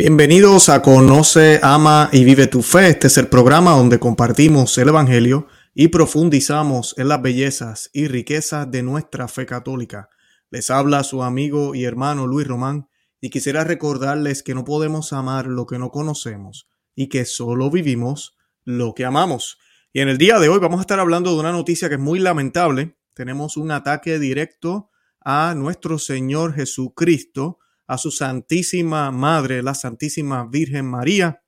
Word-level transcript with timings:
Bienvenidos 0.00 0.68
a 0.68 0.80
Conoce, 0.80 1.58
Ama 1.60 2.08
y 2.12 2.22
Vive 2.22 2.46
tu 2.46 2.62
Fe. 2.62 2.90
Este 2.90 3.08
es 3.08 3.18
el 3.18 3.26
programa 3.26 3.72
donde 3.72 3.98
compartimos 3.98 4.78
el 4.78 4.90
Evangelio 4.90 5.48
y 5.74 5.88
profundizamos 5.88 6.94
en 6.98 7.08
las 7.08 7.20
bellezas 7.20 7.90
y 7.92 8.06
riquezas 8.06 8.70
de 8.70 8.84
nuestra 8.84 9.26
fe 9.26 9.44
católica. 9.44 10.08
Les 10.50 10.70
habla 10.70 11.02
su 11.02 11.24
amigo 11.24 11.74
y 11.74 11.82
hermano 11.82 12.28
Luis 12.28 12.46
Román 12.46 12.88
y 13.20 13.30
quisiera 13.30 13.64
recordarles 13.64 14.44
que 14.44 14.54
no 14.54 14.64
podemos 14.64 15.12
amar 15.12 15.46
lo 15.46 15.66
que 15.66 15.80
no 15.80 15.90
conocemos 15.90 16.68
y 16.94 17.08
que 17.08 17.24
solo 17.24 17.68
vivimos 17.68 18.36
lo 18.62 18.94
que 18.94 19.04
amamos. 19.04 19.58
Y 19.92 19.98
en 19.98 20.08
el 20.08 20.16
día 20.16 20.38
de 20.38 20.48
hoy 20.48 20.60
vamos 20.60 20.78
a 20.78 20.82
estar 20.82 21.00
hablando 21.00 21.34
de 21.34 21.40
una 21.40 21.50
noticia 21.50 21.88
que 21.88 21.96
es 21.96 22.00
muy 22.00 22.20
lamentable. 22.20 22.96
Tenemos 23.14 23.56
un 23.56 23.72
ataque 23.72 24.20
directo 24.20 24.92
a 25.24 25.54
nuestro 25.56 25.98
Señor 25.98 26.54
Jesucristo 26.54 27.58
a 27.88 27.96
su 27.98 28.10
Santísima 28.10 29.10
Madre, 29.10 29.62
la 29.62 29.74
Santísima 29.74 30.46
Virgen 30.46 30.86
María, 30.86 31.42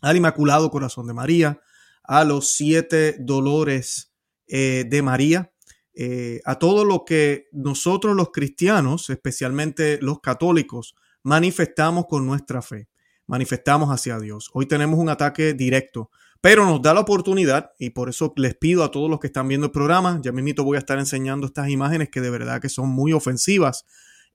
al 0.00 0.16
Inmaculado 0.16 0.70
Corazón 0.70 1.08
de 1.08 1.12
María, 1.12 1.60
a 2.04 2.24
los 2.24 2.50
siete 2.50 3.16
dolores 3.18 4.14
eh, 4.46 4.84
de 4.88 5.02
María, 5.02 5.52
eh, 5.94 6.40
a 6.44 6.58
todo 6.58 6.84
lo 6.84 7.04
que 7.04 7.48
nosotros 7.52 8.14
los 8.16 8.30
cristianos, 8.30 9.10
especialmente 9.10 9.98
los 10.00 10.20
católicos, 10.20 10.94
manifestamos 11.24 12.06
con 12.08 12.26
nuestra 12.26 12.62
fe, 12.62 12.88
manifestamos 13.26 13.90
hacia 13.90 14.20
Dios. 14.20 14.50
Hoy 14.54 14.66
tenemos 14.66 15.00
un 15.00 15.08
ataque 15.08 15.52
directo, 15.52 16.10
pero 16.40 16.64
nos 16.64 16.80
da 16.80 16.94
la 16.94 17.00
oportunidad 17.00 17.72
y 17.78 17.90
por 17.90 18.08
eso 18.08 18.32
les 18.36 18.54
pido 18.54 18.84
a 18.84 18.90
todos 18.92 19.10
los 19.10 19.18
que 19.18 19.26
están 19.26 19.48
viendo 19.48 19.66
el 19.66 19.72
programa, 19.72 20.20
ya 20.22 20.30
mismo 20.30 20.64
voy 20.64 20.76
a 20.76 20.80
estar 20.80 20.98
enseñando 20.98 21.46
estas 21.46 21.68
imágenes 21.68 22.08
que 22.08 22.20
de 22.20 22.30
verdad 22.30 22.60
que 22.60 22.68
son 22.68 22.88
muy 22.88 23.12
ofensivas 23.12 23.84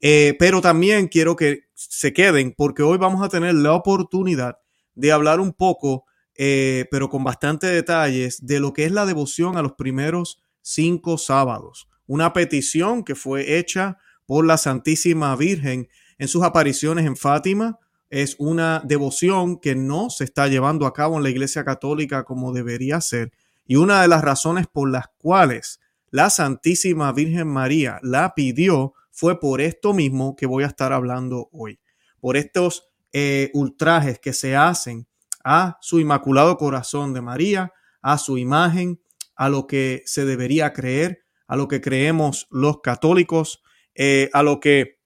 eh, 0.01 0.35
pero 0.37 0.61
también 0.61 1.07
quiero 1.07 1.35
que 1.35 1.63
se 1.73 2.13
queden 2.13 2.53
porque 2.55 2.83
hoy 2.83 2.97
vamos 2.97 3.23
a 3.25 3.29
tener 3.29 3.55
la 3.55 3.73
oportunidad 3.73 4.57
de 4.95 5.11
hablar 5.11 5.39
un 5.39 5.53
poco, 5.53 6.05
eh, 6.35 6.85
pero 6.91 7.09
con 7.09 7.23
bastante 7.23 7.67
detalles, 7.67 8.45
de 8.45 8.59
lo 8.59 8.73
que 8.73 8.85
es 8.85 8.91
la 8.91 9.05
devoción 9.05 9.57
a 9.57 9.61
los 9.61 9.73
primeros 9.73 10.41
cinco 10.61 11.17
sábados. 11.17 11.87
Una 12.07 12.33
petición 12.33 13.03
que 13.03 13.15
fue 13.15 13.57
hecha 13.57 13.97
por 14.25 14.45
la 14.45 14.57
Santísima 14.57 15.35
Virgen 15.35 15.87
en 16.17 16.27
sus 16.27 16.43
apariciones 16.43 17.05
en 17.05 17.15
Fátima. 17.15 17.79
Es 18.09 18.35
una 18.39 18.81
devoción 18.85 19.57
que 19.59 19.75
no 19.75 20.09
se 20.09 20.23
está 20.23 20.47
llevando 20.47 20.85
a 20.85 20.93
cabo 20.93 21.17
en 21.17 21.23
la 21.23 21.29
Iglesia 21.29 21.63
Católica 21.63 22.23
como 22.23 22.53
debería 22.53 23.01
ser. 23.01 23.31
Y 23.65 23.75
una 23.75 24.01
de 24.01 24.07
las 24.07 24.21
razones 24.21 24.67
por 24.67 24.89
las 24.89 25.07
cuales 25.17 25.79
la 26.09 26.29
Santísima 26.29 27.11
Virgen 27.11 27.47
María 27.47 27.99
la 28.01 28.33
pidió 28.33 28.93
fue 29.17 29.39
por 29.39 29.61
esto 29.61 29.95
mismo 29.95 30.35
que 30.35 30.45
voy 30.45 30.63
a 30.63 30.67
estar 30.67 30.93
hablando 30.93 31.49
hoy, 31.51 31.79
por 32.19 32.37
estos 32.37 32.87
eh, 33.11 33.49
ultrajes 33.55 34.19
que 34.19 34.31
se 34.31 34.55
hacen 34.55 35.07
a 35.43 35.79
su 35.81 35.99
inmaculado 35.99 36.55
corazón 36.55 37.15
de 37.15 37.21
María, 37.21 37.73
a 38.03 38.19
su 38.19 38.37
imagen, 38.37 39.01
a 39.35 39.49
lo 39.49 39.65
que 39.65 40.03
se 40.05 40.23
debería 40.23 40.71
creer, 40.71 41.25
a 41.47 41.55
lo 41.55 41.67
que 41.67 41.81
creemos 41.81 42.45
los 42.51 42.81
católicos, 42.81 43.63
eh, 43.95 44.29
a 44.33 44.43
lo 44.43 44.59
que 44.59 44.99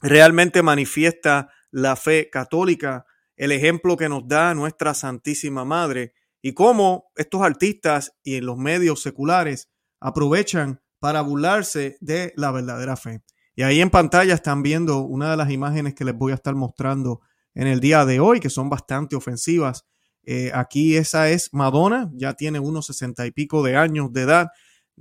realmente 0.00 0.62
manifiesta 0.62 1.50
la 1.70 1.96
fe 1.96 2.30
católica, 2.30 3.04
el 3.36 3.52
ejemplo 3.52 3.98
que 3.98 4.08
nos 4.08 4.26
da 4.26 4.54
nuestra 4.54 4.94
Santísima 4.94 5.66
Madre 5.66 6.14
y 6.40 6.54
cómo 6.54 7.10
estos 7.14 7.42
artistas 7.42 8.16
y 8.22 8.36
en 8.36 8.46
los 8.46 8.56
medios 8.56 9.02
seculares 9.02 9.68
aprovechan 10.00 10.80
para 10.98 11.20
burlarse 11.20 11.98
de 12.00 12.32
la 12.36 12.50
verdadera 12.50 12.96
fe. 12.96 13.20
Y 13.56 13.62
ahí 13.62 13.80
en 13.80 13.90
pantalla 13.90 14.34
están 14.34 14.62
viendo 14.62 15.00
una 15.00 15.30
de 15.30 15.36
las 15.36 15.50
imágenes 15.50 15.94
que 15.94 16.04
les 16.04 16.14
voy 16.14 16.32
a 16.32 16.36
estar 16.36 16.54
mostrando 16.54 17.20
en 17.54 17.66
el 17.68 17.80
día 17.80 18.04
de 18.04 18.20
hoy, 18.20 18.40
que 18.40 18.50
son 18.50 18.68
bastante 18.68 19.14
ofensivas. 19.16 19.86
Eh, 20.24 20.50
aquí 20.54 20.96
esa 20.96 21.30
es 21.30 21.50
Madonna, 21.52 22.10
ya 22.14 22.34
tiene 22.34 22.58
unos 22.58 22.86
sesenta 22.86 23.26
y 23.26 23.30
pico 23.30 23.62
de 23.62 23.76
años 23.76 24.12
de 24.12 24.22
edad, 24.22 24.48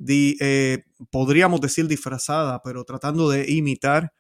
eh, 0.08 0.84
podríamos 1.12 1.62
decir 1.62 1.88
disfrazada, 1.88 2.62
pero 2.64 2.84
tratando 2.84 3.30
de 3.30 3.50
imitar 3.52 4.12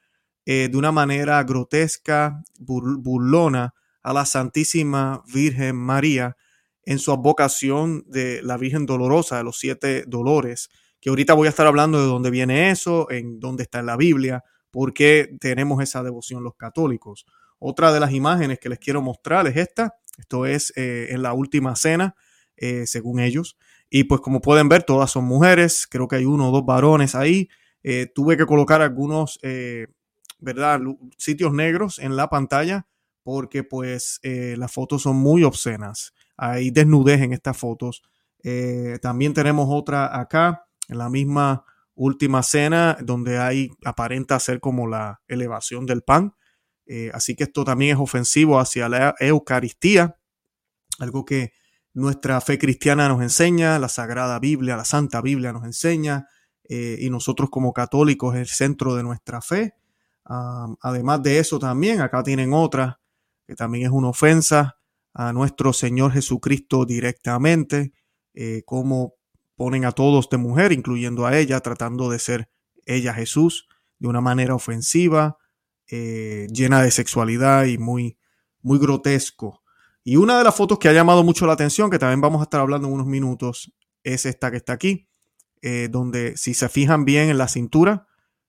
eh, 0.45 0.69
de 0.71 0.77
una 0.77 0.91
manera 0.91 1.43
grotesca, 1.43 2.41
burlona, 2.59 3.73
a 4.01 4.13
la 4.13 4.25
Santísima 4.25 5.23
Virgen 5.33 5.77
María 5.77 6.35
en 6.85 6.99
su 6.99 7.13
advocación 7.13 8.03
de 8.07 8.41
la 8.43 8.57
Virgen 8.57 8.85
Dolorosa, 8.85 9.37
de 9.37 9.43
los 9.45 9.57
siete 9.57 10.03
dolores 10.07 10.69
que 11.03 11.09
ahorita 11.09 11.33
voy 11.33 11.47
a 11.47 11.49
estar 11.49 11.67
hablando 11.67 11.99
de 11.99 12.05
dónde 12.05 12.29
viene 12.29 12.71
eso, 12.71 13.11
en 13.11 13.37
dónde 13.41 13.63
está 13.63 13.79
en 13.79 13.87
la 13.87 13.97
Biblia, 13.97 14.45
por 14.71 14.93
qué 14.93 15.35
tenemos 15.41 15.83
esa 15.83 16.01
devoción 16.01 16.45
los 16.45 16.55
católicos. 16.55 17.25
Otra 17.59 17.91
de 17.91 17.99
las 17.99 18.13
imágenes 18.13 18.57
que 18.57 18.69
les 18.69 18.79
quiero 18.79 19.01
mostrar 19.01 19.45
es 19.47 19.57
esta. 19.57 19.97
Esto 20.17 20.45
es 20.45 20.71
eh, 20.77 21.07
en 21.09 21.21
la 21.21 21.33
última 21.33 21.75
cena, 21.75 22.15
eh, 22.55 22.87
según 22.87 23.19
ellos. 23.19 23.57
Y 23.89 24.05
pues 24.05 24.21
como 24.21 24.39
pueden 24.39 24.69
ver, 24.69 24.83
todas 24.83 25.11
son 25.11 25.25
mujeres. 25.25 25.87
Creo 25.89 26.07
que 26.07 26.15
hay 26.15 26.25
uno 26.25 26.47
o 26.47 26.51
dos 26.53 26.65
varones 26.65 27.15
ahí. 27.15 27.49
Eh, 27.83 28.09
tuve 28.15 28.37
que 28.37 28.45
colocar 28.45 28.81
algunos, 28.81 29.41
¿verdad? 30.39 30.79
Sitios 31.17 31.51
negros 31.51 31.99
en 31.99 32.15
la 32.15 32.29
pantalla 32.29 32.87
porque 33.23 33.65
pues 33.65 34.21
las 34.23 34.71
fotos 34.71 35.01
son 35.01 35.17
muy 35.17 35.43
obscenas. 35.43 36.13
Hay 36.37 36.71
desnudez 36.71 37.19
en 37.19 37.33
estas 37.33 37.57
fotos. 37.57 38.03
también 39.01 39.33
tenemos 39.33 39.67
otra 39.69 40.17
acá 40.17 40.63
en 40.87 40.97
la 40.97 41.09
misma 41.09 41.65
última 41.95 42.43
cena 42.43 42.97
donde 43.01 43.37
hay 43.37 43.71
aparenta 43.85 44.39
ser 44.39 44.59
como 44.59 44.87
la 44.87 45.21
elevación 45.27 45.85
del 45.85 46.01
pan. 46.01 46.35
Eh, 46.85 47.11
así 47.13 47.35
que 47.35 47.45
esto 47.45 47.63
también 47.63 47.95
es 47.95 48.01
ofensivo 48.01 48.59
hacia 48.59 48.89
la 48.89 49.15
Eucaristía, 49.19 50.17
algo 50.99 51.23
que 51.23 51.53
nuestra 51.93 52.41
fe 52.41 52.57
cristiana 52.57 53.07
nos 53.07 53.21
enseña, 53.21 53.79
la 53.79 53.87
Sagrada 53.87 54.39
Biblia, 54.39 54.75
la 54.75 54.85
Santa 54.85 55.21
Biblia 55.21 55.53
nos 55.53 55.63
enseña, 55.63 56.27
eh, 56.63 56.97
y 56.99 57.09
nosotros 57.09 57.49
como 57.49 57.73
católicos 57.73 58.35
el 58.35 58.47
centro 58.47 58.95
de 58.95 59.03
nuestra 59.03 59.41
fe. 59.41 59.75
además 60.25 61.21
de 61.21 61.39
eso 61.39 61.59
también, 61.59 61.99
acá 61.99 62.23
tienen 62.23 62.53
otra, 62.53 63.01
que 63.45 63.55
también 63.55 63.85
es 63.85 63.91
una 63.91 64.07
ofensa 64.09 64.77
a 65.13 65.33
nuestro 65.33 65.73
Señor 65.73 66.13
Jesucristo 66.13 66.85
directamente, 66.85 67.93
eh, 68.33 68.63
como 68.65 69.15
ponen 69.55 69.85
a 69.85 69.91
todos 69.91 70.29
de 70.29 70.37
mujer, 70.37 70.71
incluyendo 70.71 71.25
a 71.25 71.37
ella, 71.37 71.59
tratando 71.59 72.09
de 72.09 72.19
ser 72.19 72.49
ella 72.85 73.13
Jesús 73.13 73.67
de 73.99 74.07
una 74.07 74.21
manera 74.21 74.55
ofensiva, 74.55 75.37
eh, 75.89 76.47
llena 76.51 76.81
de 76.81 76.91
sexualidad 76.91 77.65
y 77.65 77.77
muy, 77.77 78.17
muy 78.61 78.79
grotesco. 78.79 79.61
Y 80.03 80.17
una 80.17 80.37
de 80.37 80.43
las 80.43 80.55
fotos 80.55 80.79
que 80.79 80.89
ha 80.89 80.93
llamado 80.93 81.23
mucho 81.23 81.45
la 81.45 81.53
atención, 81.53 81.89
que 81.89 81.99
también 81.99 82.19
vamos 82.19 82.41
a 82.41 82.43
estar 82.43 82.59
hablando 82.59 82.87
en 82.87 82.93
unos 82.93 83.07
minutos, 83.07 83.73
es 84.03 84.25
esta 84.25 84.51
que 84.51 84.57
está 84.57 84.73
aquí, 84.73 85.07
eh, 85.61 85.87
donde 85.89 86.35
si 86.35 86.53
se 86.53 86.67
fijan 86.67 87.05
bien 87.05 87.29
en 87.29 87.37
la 87.37 87.47
cintura, 87.47 88.07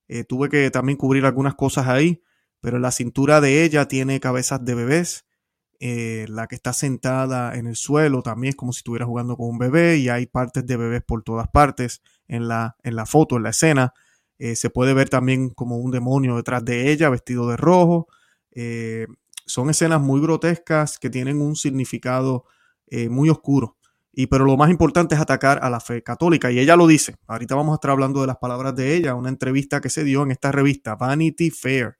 eh, 0.08 0.24
tuve 0.24 0.48
que 0.48 0.70
también 0.70 0.98
cubrir 0.98 1.24
algunas 1.24 1.54
cosas 1.54 1.86
ahí, 1.86 2.22
pero 2.60 2.78
la 2.78 2.90
cintura 2.90 3.40
de 3.40 3.62
ella 3.64 3.86
tiene 3.86 4.18
cabezas 4.18 4.64
de 4.64 4.74
bebés, 4.74 5.26
eh, 5.80 6.26
la 6.28 6.46
que 6.46 6.54
está 6.54 6.72
sentada 6.72 7.54
en 7.56 7.66
el 7.66 7.76
suelo 7.76 8.22
también 8.22 8.50
es 8.50 8.56
como 8.56 8.72
si 8.72 8.78
estuviera 8.78 9.06
jugando 9.06 9.36
con 9.36 9.48
un 9.48 9.58
bebé 9.58 9.98
y 9.98 10.08
hay 10.08 10.26
partes 10.26 10.66
de 10.66 10.76
bebés 10.76 11.02
por 11.02 11.22
todas 11.22 11.48
partes 11.48 12.02
en 12.28 12.48
la, 12.48 12.76
en 12.82 12.96
la 12.96 13.06
foto, 13.06 13.36
en 13.36 13.42
la 13.42 13.50
escena. 13.50 13.92
Eh, 14.38 14.56
se 14.56 14.70
puede 14.70 14.94
ver 14.94 15.08
también 15.08 15.50
como 15.50 15.76
un 15.78 15.90
demonio 15.90 16.36
detrás 16.36 16.64
de 16.64 16.90
ella 16.90 17.10
vestido 17.10 17.48
de 17.48 17.56
rojo. 17.56 18.08
Eh, 18.52 19.06
son 19.46 19.70
escenas 19.70 20.00
muy 20.00 20.20
grotescas 20.20 20.98
que 20.98 21.10
tienen 21.10 21.40
un 21.40 21.56
significado 21.56 22.44
muy 23.10 23.28
oscuro. 23.28 23.76
Y 24.16 24.28
pero 24.28 24.44
lo 24.44 24.56
más 24.56 24.70
importante 24.70 25.16
es 25.16 25.20
atacar 25.20 25.58
a 25.62 25.70
la 25.70 25.80
fe 25.80 26.02
católica. 26.02 26.50
Y 26.52 26.60
ella 26.60 26.76
lo 26.76 26.86
dice. 26.86 27.16
Ahorita 27.26 27.56
vamos 27.56 27.72
a 27.72 27.76
estar 27.76 27.90
hablando 27.90 28.20
de 28.20 28.28
las 28.28 28.36
palabras 28.36 28.74
de 28.76 28.94
ella, 28.94 29.14
una 29.14 29.28
entrevista 29.28 29.80
que 29.80 29.90
se 29.90 30.04
dio 30.04 30.22
en 30.22 30.30
esta 30.30 30.52
revista, 30.52 30.94
Vanity 30.94 31.50
Fair, 31.50 31.96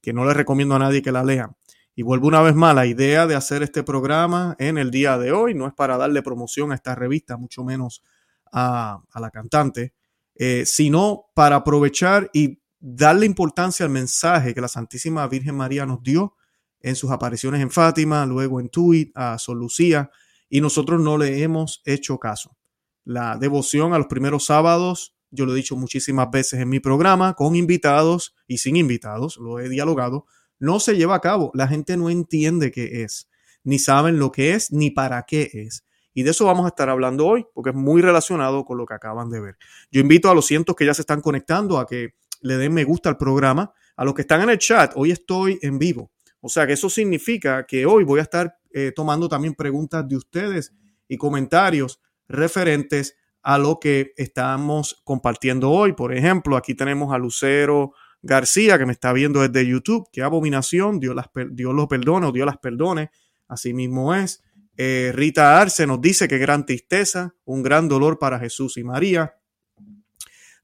que 0.00 0.12
no 0.12 0.24
le 0.24 0.34
recomiendo 0.34 0.74
a 0.74 0.80
nadie 0.80 1.02
que 1.02 1.12
la 1.12 1.22
lean. 1.22 1.54
Y 1.94 2.02
vuelvo 2.02 2.28
una 2.28 2.40
vez 2.40 2.54
más, 2.54 2.74
la 2.74 2.86
idea 2.86 3.26
de 3.26 3.34
hacer 3.34 3.62
este 3.62 3.82
programa 3.82 4.56
en 4.58 4.78
el 4.78 4.90
día 4.90 5.18
de 5.18 5.32
hoy 5.32 5.54
no 5.54 5.66
es 5.66 5.74
para 5.74 5.98
darle 5.98 6.22
promoción 6.22 6.72
a 6.72 6.74
esta 6.74 6.94
revista, 6.94 7.36
mucho 7.36 7.64
menos 7.64 8.02
a, 8.50 9.02
la 9.14 9.30
cantante, 9.30 9.94
eh, 10.34 10.64
sino 10.64 11.26
para 11.34 11.56
aprovechar 11.56 12.30
y 12.32 12.62
darle 12.80 13.26
importancia 13.26 13.84
al 13.84 13.92
mensaje 13.92 14.54
que 14.54 14.60
la 14.60 14.68
Santísima 14.68 15.26
Virgen 15.28 15.54
María 15.54 15.84
nos 15.84 16.02
dio 16.02 16.34
en 16.80 16.96
sus 16.96 17.10
apariciones 17.10 17.60
en 17.60 17.70
Fátima, 17.70 18.26
luego 18.26 18.58
en 18.58 18.68
Tuit, 18.68 19.12
a 19.14 19.38
Sol 19.38 19.58
Lucía, 19.58 20.10
y 20.48 20.60
nosotros 20.60 21.00
no 21.00 21.16
le 21.16 21.42
hemos 21.42 21.82
hecho 21.84 22.18
caso. 22.18 22.56
La 23.04 23.36
devoción 23.36 23.94
a 23.94 23.98
los 23.98 24.06
primeros 24.06 24.46
sábados, 24.46 25.14
yo 25.30 25.46
lo 25.46 25.52
he 25.52 25.56
dicho 25.56 25.76
muchísimas 25.76 26.30
veces 26.30 26.60
en 26.60 26.68
mi 26.68 26.80
programa, 26.80 27.34
con 27.34 27.54
invitados 27.54 28.34
y 28.46 28.58
sin 28.58 28.76
invitados, 28.76 29.36
lo 29.36 29.60
he 29.60 29.68
dialogado, 29.68 30.26
no 30.62 30.78
se 30.78 30.96
lleva 30.96 31.16
a 31.16 31.20
cabo. 31.20 31.50
La 31.54 31.66
gente 31.66 31.96
no 31.96 32.08
entiende 32.08 32.70
qué 32.70 33.02
es, 33.02 33.28
ni 33.64 33.80
saben 33.80 34.20
lo 34.20 34.30
que 34.30 34.54
es, 34.54 34.70
ni 34.70 34.90
para 34.90 35.24
qué 35.24 35.50
es. 35.52 35.84
Y 36.14 36.22
de 36.22 36.30
eso 36.30 36.44
vamos 36.44 36.66
a 36.66 36.68
estar 36.68 36.88
hablando 36.88 37.26
hoy, 37.26 37.44
porque 37.52 37.70
es 37.70 37.76
muy 37.76 38.00
relacionado 38.00 38.64
con 38.64 38.78
lo 38.78 38.86
que 38.86 38.94
acaban 38.94 39.28
de 39.28 39.40
ver. 39.40 39.56
Yo 39.90 40.00
invito 40.00 40.30
a 40.30 40.34
los 40.34 40.46
cientos 40.46 40.76
que 40.76 40.86
ya 40.86 40.94
se 40.94 41.02
están 41.02 41.20
conectando 41.20 41.78
a 41.78 41.86
que 41.86 42.14
le 42.42 42.58
den 42.58 42.72
me 42.72 42.84
gusta 42.84 43.08
al 43.08 43.16
programa. 43.16 43.72
A 43.96 44.04
los 44.04 44.14
que 44.14 44.22
están 44.22 44.40
en 44.40 44.50
el 44.50 44.58
chat, 44.58 44.92
hoy 44.94 45.10
estoy 45.10 45.58
en 45.62 45.78
vivo. 45.78 46.12
O 46.40 46.48
sea 46.48 46.66
que 46.66 46.74
eso 46.74 46.88
significa 46.88 47.66
que 47.66 47.84
hoy 47.84 48.04
voy 48.04 48.20
a 48.20 48.22
estar 48.22 48.56
eh, 48.72 48.92
tomando 48.94 49.28
también 49.28 49.54
preguntas 49.54 50.08
de 50.08 50.16
ustedes 50.16 50.72
y 51.08 51.16
comentarios 51.16 52.00
referentes 52.28 53.16
a 53.42 53.58
lo 53.58 53.80
que 53.80 54.12
estamos 54.16 55.02
compartiendo 55.04 55.70
hoy. 55.70 55.92
Por 55.92 56.14
ejemplo, 56.14 56.56
aquí 56.56 56.74
tenemos 56.74 57.12
a 57.12 57.18
Lucero 57.18 57.94
García 58.22 58.78
que 58.78 58.86
me 58.86 58.92
está 58.92 59.12
viendo 59.12 59.46
desde 59.46 59.66
YouTube. 59.66 60.08
Qué 60.12 60.22
abominación, 60.22 61.00
Dios, 61.00 61.14
las, 61.14 61.26
Dios 61.50 61.74
los 61.74 61.88
perdone 61.88 62.26
o 62.26 62.32
Dios 62.32 62.46
las 62.46 62.58
perdone. 62.58 63.10
Así 63.48 63.74
mismo 63.74 64.14
es. 64.14 64.42
Eh, 64.76 65.12
Rita 65.14 65.60
Arce 65.60 65.86
nos 65.86 66.00
dice 66.00 66.28
que 66.28 66.38
gran 66.38 66.64
tristeza, 66.64 67.34
un 67.44 67.62
gran 67.62 67.88
dolor 67.88 68.18
para 68.18 68.38
Jesús 68.38 68.76
y 68.78 68.84
María. 68.84 69.34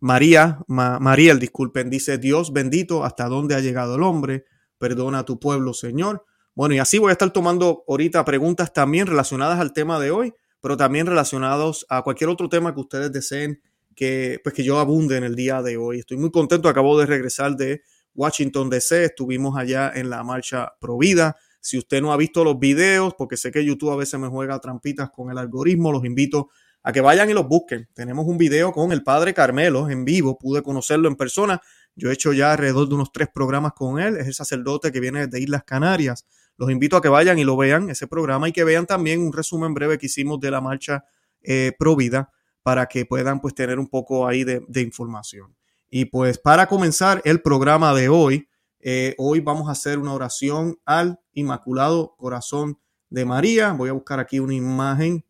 María, 0.01 0.61
María, 0.69 1.35
disculpen, 1.35 1.91
dice 1.91 2.19
Dios 2.19 2.53
bendito, 2.53 3.05
hasta 3.05 3.27
dónde 3.27 3.57
ha 3.57 3.61
llegado 3.61 3.97
el 3.97 4.05
hombre, 4.05 4.45
perdona 4.79 5.21
a 5.21 5.25
tu 5.25 5.41
pueblo, 5.41 5.75
Señor. 5.75 6.25
Bueno, 6.55 6.77
y 6.77 6.79
así 6.79 6.99
voy 6.99 7.11
a 7.11 7.13
estar 7.13 7.33
tomando 7.33 7.85
ahorita 7.89 8.25
preguntas 8.25 8.73
también 8.73 9.09
relacionadas 9.09 9.59
al 9.59 9.73
tema 9.73 9.99
de 9.99 10.13
hoy, 10.13 10.35
pero 10.61 10.77
también 10.77 11.07
relacionados 11.07 11.85
a 11.89 12.03
cualquier 12.03 12.31
otro 12.31 12.49
tema 12.49 12.75
que 12.75 12.81
ustedes 12.81 13.13
deseen 13.13 13.61
que, 13.99 14.41
pues 14.45 14.55
que 14.55 14.63
yo 14.63 14.79
abunde 14.79 15.17
en 15.17 15.25
el 15.25 15.35
día 15.35 15.61
de 15.61 15.77
hoy. 15.77 15.99
Estoy 15.99 16.19
muy 16.19 16.31
contento, 16.31 16.69
acabo 16.69 16.97
de 17.01 17.05
regresar 17.05 17.57
de 17.57 17.83
Washington 18.15 18.71
DC, 18.71 19.07
estuvimos 19.07 19.59
allá 19.59 19.91
en 19.93 20.09
la 20.09 20.23
marcha 20.23 20.73
Provida. 20.79 21.37
Si 21.61 21.77
usted 21.77 22.01
no 22.01 22.13
ha 22.13 22.17
visto 22.17 22.45
los 22.45 22.61
videos, 22.61 23.15
porque 23.19 23.37
sé 23.37 23.51
que 23.51 23.65
YouTube 23.65 23.91
a 23.91 23.97
veces 23.97 24.21
me 24.21 24.29
juega 24.29 24.61
trampitas 24.61 25.11
con 25.11 25.33
el 25.33 25.39
algoritmo, 25.39 25.91
los 25.91 26.05
invito 26.05 26.49
a 26.85 26.93
que 26.93 27.01
vayan 27.01 27.29
y 27.29 27.33
los 27.33 27.49
busquen. 27.49 27.89
Tenemos 27.93 28.25
un 28.27 28.39
video 28.39 28.71
con 28.71 28.93
el 28.93 29.03
padre 29.03 29.35
Carmelo 29.35 29.91
en 29.91 30.05
vivo, 30.05 30.39
pude 30.39 30.63
conocerlo 30.63 31.09
en 31.09 31.17
persona. 31.17 31.61
Yo 31.97 32.11
he 32.11 32.13
hecho 32.13 32.33
ya 32.33 32.53
alrededor 32.53 32.89
de 32.89 32.95
unos 32.95 33.11
tres 33.11 33.29
programas 33.35 33.73
con 33.73 33.99
él. 33.99 34.17
Es 34.17 34.29
el 34.29 34.35
sacerdote 34.35 34.93
que 34.93 35.01
viene 35.01 35.27
de 35.27 35.41
Islas 35.41 35.65
Canarias. 35.65 36.25
Los 36.57 36.71
invito 36.71 36.97
a 36.97 37.03
que 37.03 37.09
vayan 37.09 37.41
y 37.41 37.45
lo 37.45 37.57
vean, 37.57 37.91
ese 37.91 38.07
programa, 38.07 38.49
y 38.49 38.53
que 38.53 38.63
vean 38.63 38.87
también 38.87 39.21
un 39.21 39.33
resumen 39.33 39.75
breve 39.75 39.99
que 39.99 40.07
hicimos 40.07 40.39
de 40.39 40.53
la 40.53 40.61
marcha 40.61 41.05
eh, 41.43 41.73
Provida 41.77 42.31
para 42.69 42.85
que 42.85 43.07
puedan 43.07 43.41
pues 43.41 43.55
tener 43.55 43.79
un 43.79 43.89
poco 43.89 44.29
ahí 44.29 44.45
de, 44.45 44.83
información. 44.83 45.57
Y 45.89 46.05
pues 46.05 46.37
para 46.37 46.67
comenzar 46.67 47.23
el 47.25 47.41
programa 47.41 47.95
de 47.95 48.11
hoy, 48.11 48.47
eh, 48.79 49.15
hoy 49.17 49.41
vamos 49.41 49.71
a 49.71 49.73
hacer 49.73 49.99
una 49.99 50.13
oración 50.13 50.79
al 50.85 51.19
Inmaculado 51.33 52.15
Corazón 52.19 52.79
de 53.09 53.25
María. 53.25 53.73
Voy 53.73 53.89
a 53.89 53.95
buscar 53.95 54.21
aquí 54.21 54.39
una 54.39 54.53
imagen 54.53 55.25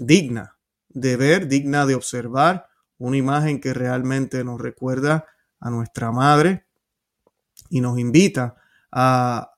digna 0.00 0.56
de 0.88 1.16
ver, 1.16 1.46
digna 1.46 1.86
de 1.86 1.94
observar, 1.94 2.66
una 2.98 3.16
imagen 3.16 3.60
que 3.60 3.72
realmente 3.72 4.42
nos 4.42 4.60
recuerda 4.60 5.24
a 5.60 5.70
nuestra 5.70 6.10
madre 6.10 6.66
y 7.70 7.80
nos 7.80 7.96
invita 7.96 8.56
a, 8.90 9.52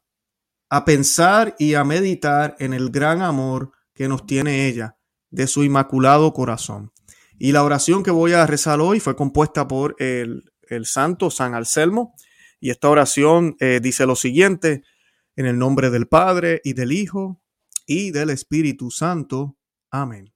a 0.68 0.84
pensar 0.84 1.56
y 1.58 1.72
a 1.72 1.84
meditar 1.84 2.54
en 2.58 2.74
el 2.74 2.90
gran 2.90 3.22
amor 3.22 3.72
que 3.94 4.08
nos 4.08 4.26
tiene 4.26 4.66
ella 4.66 4.98
de 5.30 5.46
su 5.46 5.64
inmaculado 5.64 6.34
corazón. 6.34 6.92
Y 7.38 7.52
la 7.52 7.62
oración 7.62 8.02
que 8.02 8.10
voy 8.10 8.32
a 8.32 8.46
rezar 8.46 8.80
hoy 8.80 8.98
fue 9.00 9.14
compuesta 9.14 9.68
por 9.68 9.94
el, 9.98 10.50
el 10.68 10.86
santo 10.86 11.30
San 11.30 11.54
Anselmo. 11.54 12.14
Y 12.60 12.70
esta 12.70 12.90
oración 12.90 13.56
eh, 13.60 13.78
dice 13.80 14.06
lo 14.06 14.16
siguiente, 14.16 14.82
en 15.36 15.46
el 15.46 15.56
nombre 15.56 15.90
del 15.90 16.08
Padre 16.08 16.60
y 16.64 16.72
del 16.72 16.90
Hijo 16.90 17.40
y 17.86 18.10
del 18.10 18.30
Espíritu 18.30 18.90
Santo. 18.90 19.56
Amén. 19.90 20.32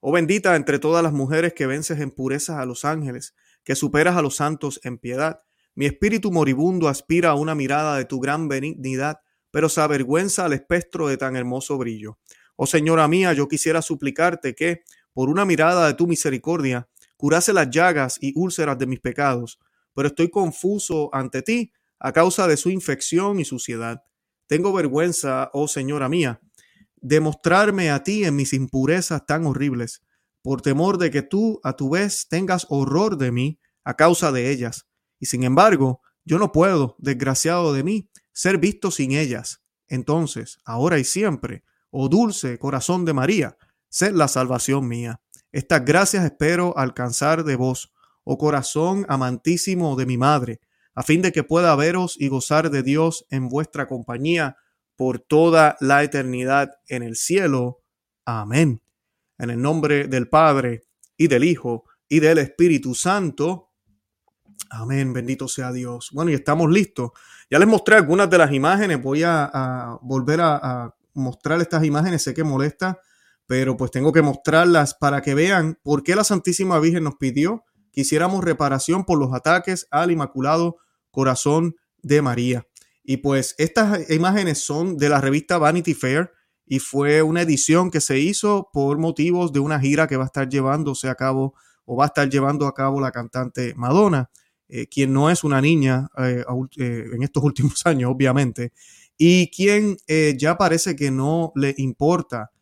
Oh 0.00 0.12
bendita 0.12 0.56
entre 0.56 0.78
todas 0.78 1.04
las 1.04 1.12
mujeres 1.12 1.52
que 1.52 1.66
vences 1.66 2.00
en 2.00 2.10
purezas 2.10 2.56
a 2.56 2.64
los 2.64 2.84
ángeles, 2.84 3.34
que 3.62 3.76
superas 3.76 4.16
a 4.16 4.22
los 4.22 4.36
santos 4.36 4.80
en 4.82 4.98
piedad. 4.98 5.42
Mi 5.74 5.86
espíritu 5.86 6.32
moribundo 6.32 6.88
aspira 6.88 7.30
a 7.30 7.34
una 7.34 7.54
mirada 7.54 7.96
de 7.96 8.06
tu 8.06 8.18
gran 8.18 8.48
benignidad, 8.48 9.20
pero 9.52 9.68
se 9.68 9.80
avergüenza 9.82 10.46
al 10.46 10.52
espectro 10.52 11.06
de 11.06 11.16
tan 11.16 11.36
hermoso 11.36 11.78
brillo. 11.78 12.18
Oh 12.56 12.66
Señora 12.66 13.06
mía, 13.08 13.32
yo 13.34 13.46
quisiera 13.46 13.82
suplicarte 13.82 14.54
que, 14.54 14.82
por 15.12 15.28
una 15.28 15.44
mirada 15.44 15.86
de 15.86 15.94
tu 15.94 16.06
misericordia, 16.06 16.88
curase 17.16 17.52
las 17.52 17.70
llagas 17.70 18.18
y 18.20 18.32
úlceras 18.36 18.78
de 18.78 18.86
mis 18.86 19.00
pecados, 19.00 19.58
pero 19.94 20.08
estoy 20.08 20.30
confuso 20.30 21.10
ante 21.12 21.42
ti 21.42 21.72
a 21.98 22.12
causa 22.12 22.46
de 22.46 22.56
su 22.56 22.70
infección 22.70 23.40
y 23.40 23.44
suciedad. 23.44 24.02
Tengo 24.46 24.72
vergüenza, 24.72 25.50
oh 25.52 25.68
Señora 25.68 26.08
mía, 26.08 26.40
demostrarme 26.96 27.90
a 27.90 28.02
ti 28.02 28.24
en 28.24 28.36
mis 28.36 28.52
impurezas 28.52 29.26
tan 29.26 29.46
horribles, 29.46 30.02
por 30.42 30.62
temor 30.62 30.98
de 30.98 31.10
que 31.10 31.22
tú 31.22 31.60
a 31.62 31.74
tu 31.74 31.90
vez 31.90 32.26
tengas 32.28 32.66
horror 32.70 33.16
de 33.16 33.30
mí 33.30 33.60
a 33.84 33.94
causa 33.94 34.32
de 34.32 34.50
ellas. 34.50 34.86
Y 35.18 35.26
sin 35.26 35.44
embargo, 35.44 36.00
yo 36.24 36.38
no 36.38 36.52
puedo, 36.52 36.96
desgraciado 36.98 37.72
de 37.72 37.82
mí, 37.82 38.10
ser 38.32 38.58
visto 38.58 38.90
sin 38.90 39.12
ellas. 39.12 39.62
Entonces, 39.88 40.58
ahora 40.64 40.98
y 40.98 41.04
siempre, 41.04 41.64
oh 41.90 42.08
dulce 42.08 42.58
corazón 42.58 43.04
de 43.04 43.12
María, 43.12 43.58
sed 43.90 44.14
la 44.14 44.28
salvación 44.28 44.88
mía. 44.88 45.20
Estas 45.52 45.84
gracias 45.84 46.24
espero 46.24 46.78
alcanzar 46.78 47.44
de 47.44 47.56
vos, 47.56 47.92
oh 48.24 48.38
corazón 48.38 49.04
amantísimo 49.08 49.96
de 49.96 50.06
mi 50.06 50.16
madre, 50.16 50.60
a 50.94 51.02
fin 51.02 51.22
de 51.22 51.32
que 51.32 51.44
pueda 51.44 51.74
veros 51.76 52.16
y 52.18 52.28
gozar 52.28 52.70
de 52.70 52.82
Dios 52.82 53.26
en 53.30 53.48
vuestra 53.48 53.86
compañía 53.86 54.56
por 54.96 55.18
toda 55.18 55.76
la 55.80 56.02
eternidad 56.02 56.72
en 56.86 57.02
el 57.02 57.16
cielo. 57.16 57.82
Amén. 58.24 58.82
En 59.38 59.50
el 59.50 59.60
nombre 59.60 60.06
del 60.06 60.28
Padre 60.28 60.84
y 61.16 61.26
del 61.26 61.44
Hijo 61.44 61.84
y 62.08 62.20
del 62.20 62.38
Espíritu 62.38 62.94
Santo. 62.94 63.70
Amén, 64.68 65.12
bendito 65.12 65.48
sea 65.48 65.72
Dios. 65.72 66.10
Bueno, 66.12 66.30
y 66.30 66.34
estamos 66.34 66.70
listos. 66.70 67.10
Ya 67.50 67.58
les 67.58 67.66
mostré 67.66 67.96
algunas 67.96 68.28
de 68.30 68.38
las 68.38 68.52
imágenes. 68.52 69.02
Voy 69.02 69.22
a, 69.24 69.98
volver 70.02 70.40
a, 70.42 70.56
a, 70.56 70.94
mostrar 71.14 71.60
estas 71.60 71.82
imágenes. 71.82 72.22
Sé 72.22 72.34
que 72.34 72.44
molesta, 72.44 73.00
pero 73.50 73.76
pues 73.76 73.90
tengo 73.90 74.12
que 74.12 74.22
mostrarlas 74.22 74.94
para 74.94 75.22
que 75.22 75.34
vean 75.34 75.76
por 75.82 76.04
qué 76.04 76.14
la 76.14 76.22
Santísima 76.22 76.78
Virgen 76.78 77.02
nos 77.02 77.16
pidió 77.16 77.64
que 77.92 78.02
hiciéramos 78.02 78.44
reparación 78.44 79.04
por 79.04 79.18
los 79.18 79.34
ataques 79.34 79.88
al 79.90 80.12
Inmaculado 80.12 80.76
Corazón 81.10 81.74
de 82.00 82.22
María. 82.22 82.68
Y 83.02 83.16
pues 83.16 83.56
estas 83.58 84.08
imágenes 84.08 84.64
son 84.64 84.96
de 84.98 85.08
la 85.08 85.20
revista 85.20 85.58
Vanity 85.58 85.94
Fair 85.94 86.30
y 86.64 86.78
fue 86.78 87.22
una 87.22 87.42
edición 87.42 87.90
que 87.90 88.00
se 88.00 88.20
hizo 88.20 88.70
por 88.72 88.98
motivos 88.98 89.52
de 89.52 89.58
una 89.58 89.80
gira 89.80 90.06
que 90.06 90.16
va 90.16 90.22
a 90.22 90.26
estar 90.26 90.48
llevándose 90.48 91.08
a 91.08 91.16
cabo 91.16 91.54
o 91.84 91.96
va 91.96 92.04
a 92.04 92.06
estar 92.06 92.30
llevando 92.30 92.68
a 92.68 92.74
cabo 92.74 93.00
la 93.00 93.10
cantante 93.10 93.74
Madonna, 93.74 94.30
eh, 94.68 94.86
quien 94.86 95.12
no 95.12 95.28
es 95.28 95.42
una 95.42 95.60
niña 95.60 96.08
eh, 96.18 96.44
eh, 96.76 97.04
en 97.12 97.24
estos 97.24 97.42
últimos 97.42 97.84
años, 97.84 98.12
obviamente, 98.14 98.72
y 99.18 99.50
quien 99.50 99.96
ya 100.38 100.56
parece 100.56 100.94
que 100.94 101.10
no 101.10 101.50
le 101.56 101.74
importa 101.78 102.52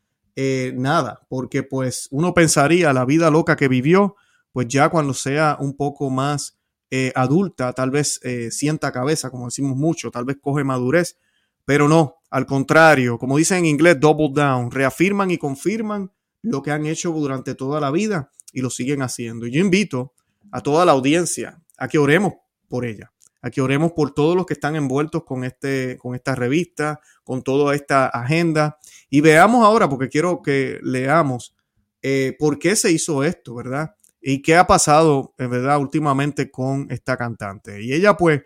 nada, 0.75 1.26
porque 1.28 1.62
pues 1.62 2.09
uno 2.11 2.33
pensaría 2.33 2.92
la 2.92 3.04
vida 3.04 3.30
loca 3.30 3.57
que 3.57 3.68
vivió, 3.68 4.16
pues 4.52 4.68
ya 4.68 4.88
cuando 4.88 5.14
sea 5.14 5.57
un 5.61 5.76
poco 5.76 6.11
más 6.11 6.59
eh, 6.90 7.12
adulta, 7.14 7.73
tal 7.75 7.90
vez 7.90 8.18
eh, 8.23 8.50
sienta 8.50 8.92
cabeza, 8.92 9.30
como 9.30 9.45
decimos 9.45 9.76
mucho, 9.76 10.11
tal 10.11 10.25
vez 10.25 10.38
coge 10.40 10.64
madurez, 10.64 11.18
pero 11.66 11.87
no, 11.87 12.16
al 12.30 12.47
contrario, 12.47 13.18
como 13.18 13.37
dicen 13.37 13.59
en 13.59 13.66
inglés, 13.66 14.00
double 14.00 14.30
down, 14.33 14.71
reafirman 14.71 15.30
y 15.30 15.37
confirman 15.37 16.11
lo 16.40 16.62
que 16.62 16.71
han 16.71 16.87
hecho 16.87 17.12
durante 17.12 17.54
toda 17.54 17.78
la 17.78 17.90
vida 17.90 18.30
y 18.54 18.62
lo 18.62 18.71
siguen 18.71 19.02
haciendo. 19.02 19.47
Y 19.47 19.50
yo 19.50 19.61
invito 19.61 20.14
a 20.50 20.62
toda 20.62 20.87
la 20.87 20.92
audiencia 20.92 21.61
a 21.76 21.88
que 21.88 21.99
oremos 21.99 22.35
por 22.68 22.87
ella, 22.87 23.12
a 23.42 23.50
que 23.50 23.61
oremos 23.61 23.92
por 23.92 24.14
todos 24.14 24.35
los 24.35 24.47
que 24.47 24.54
están 24.54 24.75
envueltos 24.75 25.25
con, 25.25 25.45
este, 25.45 25.99
con 25.99 26.14
esta 26.14 26.35
revista, 26.35 27.00
con 27.23 27.42
toda 27.42 27.75
esta 27.75 28.07
agenda. 28.07 28.78
Y 29.11 29.21
veamos 29.21 29.65
ahora, 29.65 29.88
porque 29.88 30.09
quiero 30.09 30.43
que 30.43 30.79
leamos 30.83 31.55
eh, 32.03 32.37
por 32.38 32.59
qué 32.59 32.77
se 32.77 32.93
hizo 32.93 33.25
esto, 33.25 33.55
¿verdad? 33.55 33.95
y 34.21 34.43
qué 34.43 34.57
ha 34.57 34.67
pasado, 34.67 35.35
en 35.38 35.50
verdad, 35.50 35.79
últimamente 35.79 36.50
con 36.50 36.87
esta 36.91 37.17
cantante. 37.17 37.83
Y 37.83 37.93
ella, 37.93 38.17
pues, 38.17 38.43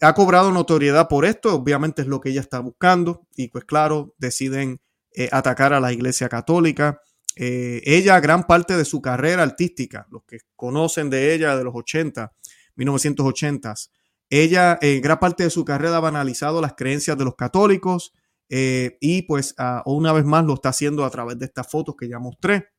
ha 0.00 0.14
cobrado 0.14 0.50
notoriedad 0.50 1.08
por 1.08 1.24
esto, 1.24 1.54
obviamente 1.54 2.02
es 2.02 2.08
lo 2.08 2.20
que 2.20 2.30
ella 2.30 2.40
está 2.40 2.60
buscando, 2.60 3.26
y 3.36 3.48
pues, 3.48 3.64
claro, 3.64 4.14
deciden 4.18 4.80
eh, 5.12 5.28
atacar 5.30 5.72
a 5.72 5.80
la 5.80 5.92
Iglesia 5.92 6.28
Católica. 6.28 7.00
Eh, 7.36 7.82
ella, 7.84 8.18
gran 8.20 8.46
parte 8.46 8.76
de 8.76 8.84
su 8.84 9.02
carrera 9.02 9.42
artística, 9.42 10.06
los 10.10 10.24
que 10.24 10.38
conocen 10.56 11.10
de 11.10 11.34
ella 11.34 11.56
de 11.56 11.64
los 11.64 11.74
80, 11.74 12.32
1980s, 12.76 13.90
ella, 14.30 14.78
en 14.80 15.02
gran 15.02 15.18
parte 15.18 15.42
de 15.42 15.50
su 15.50 15.64
carrera 15.64 15.96
ha 15.96 16.00
banalizado 16.00 16.60
las 16.60 16.74
creencias 16.74 17.18
de 17.18 17.24
los 17.24 17.34
católicos 17.34 18.14
eh, 18.52 18.98
y 19.00 19.22
pues 19.22 19.54
ah, 19.58 19.82
una 19.86 20.12
vez 20.12 20.24
más 20.24 20.44
lo 20.44 20.54
está 20.54 20.70
haciendo 20.70 21.04
a 21.04 21.10
través 21.10 21.38
de 21.38 21.46
estas 21.46 21.70
fotos 21.70 21.94
que 21.96 22.08
ya 22.08 22.18
mostré 22.18 22.70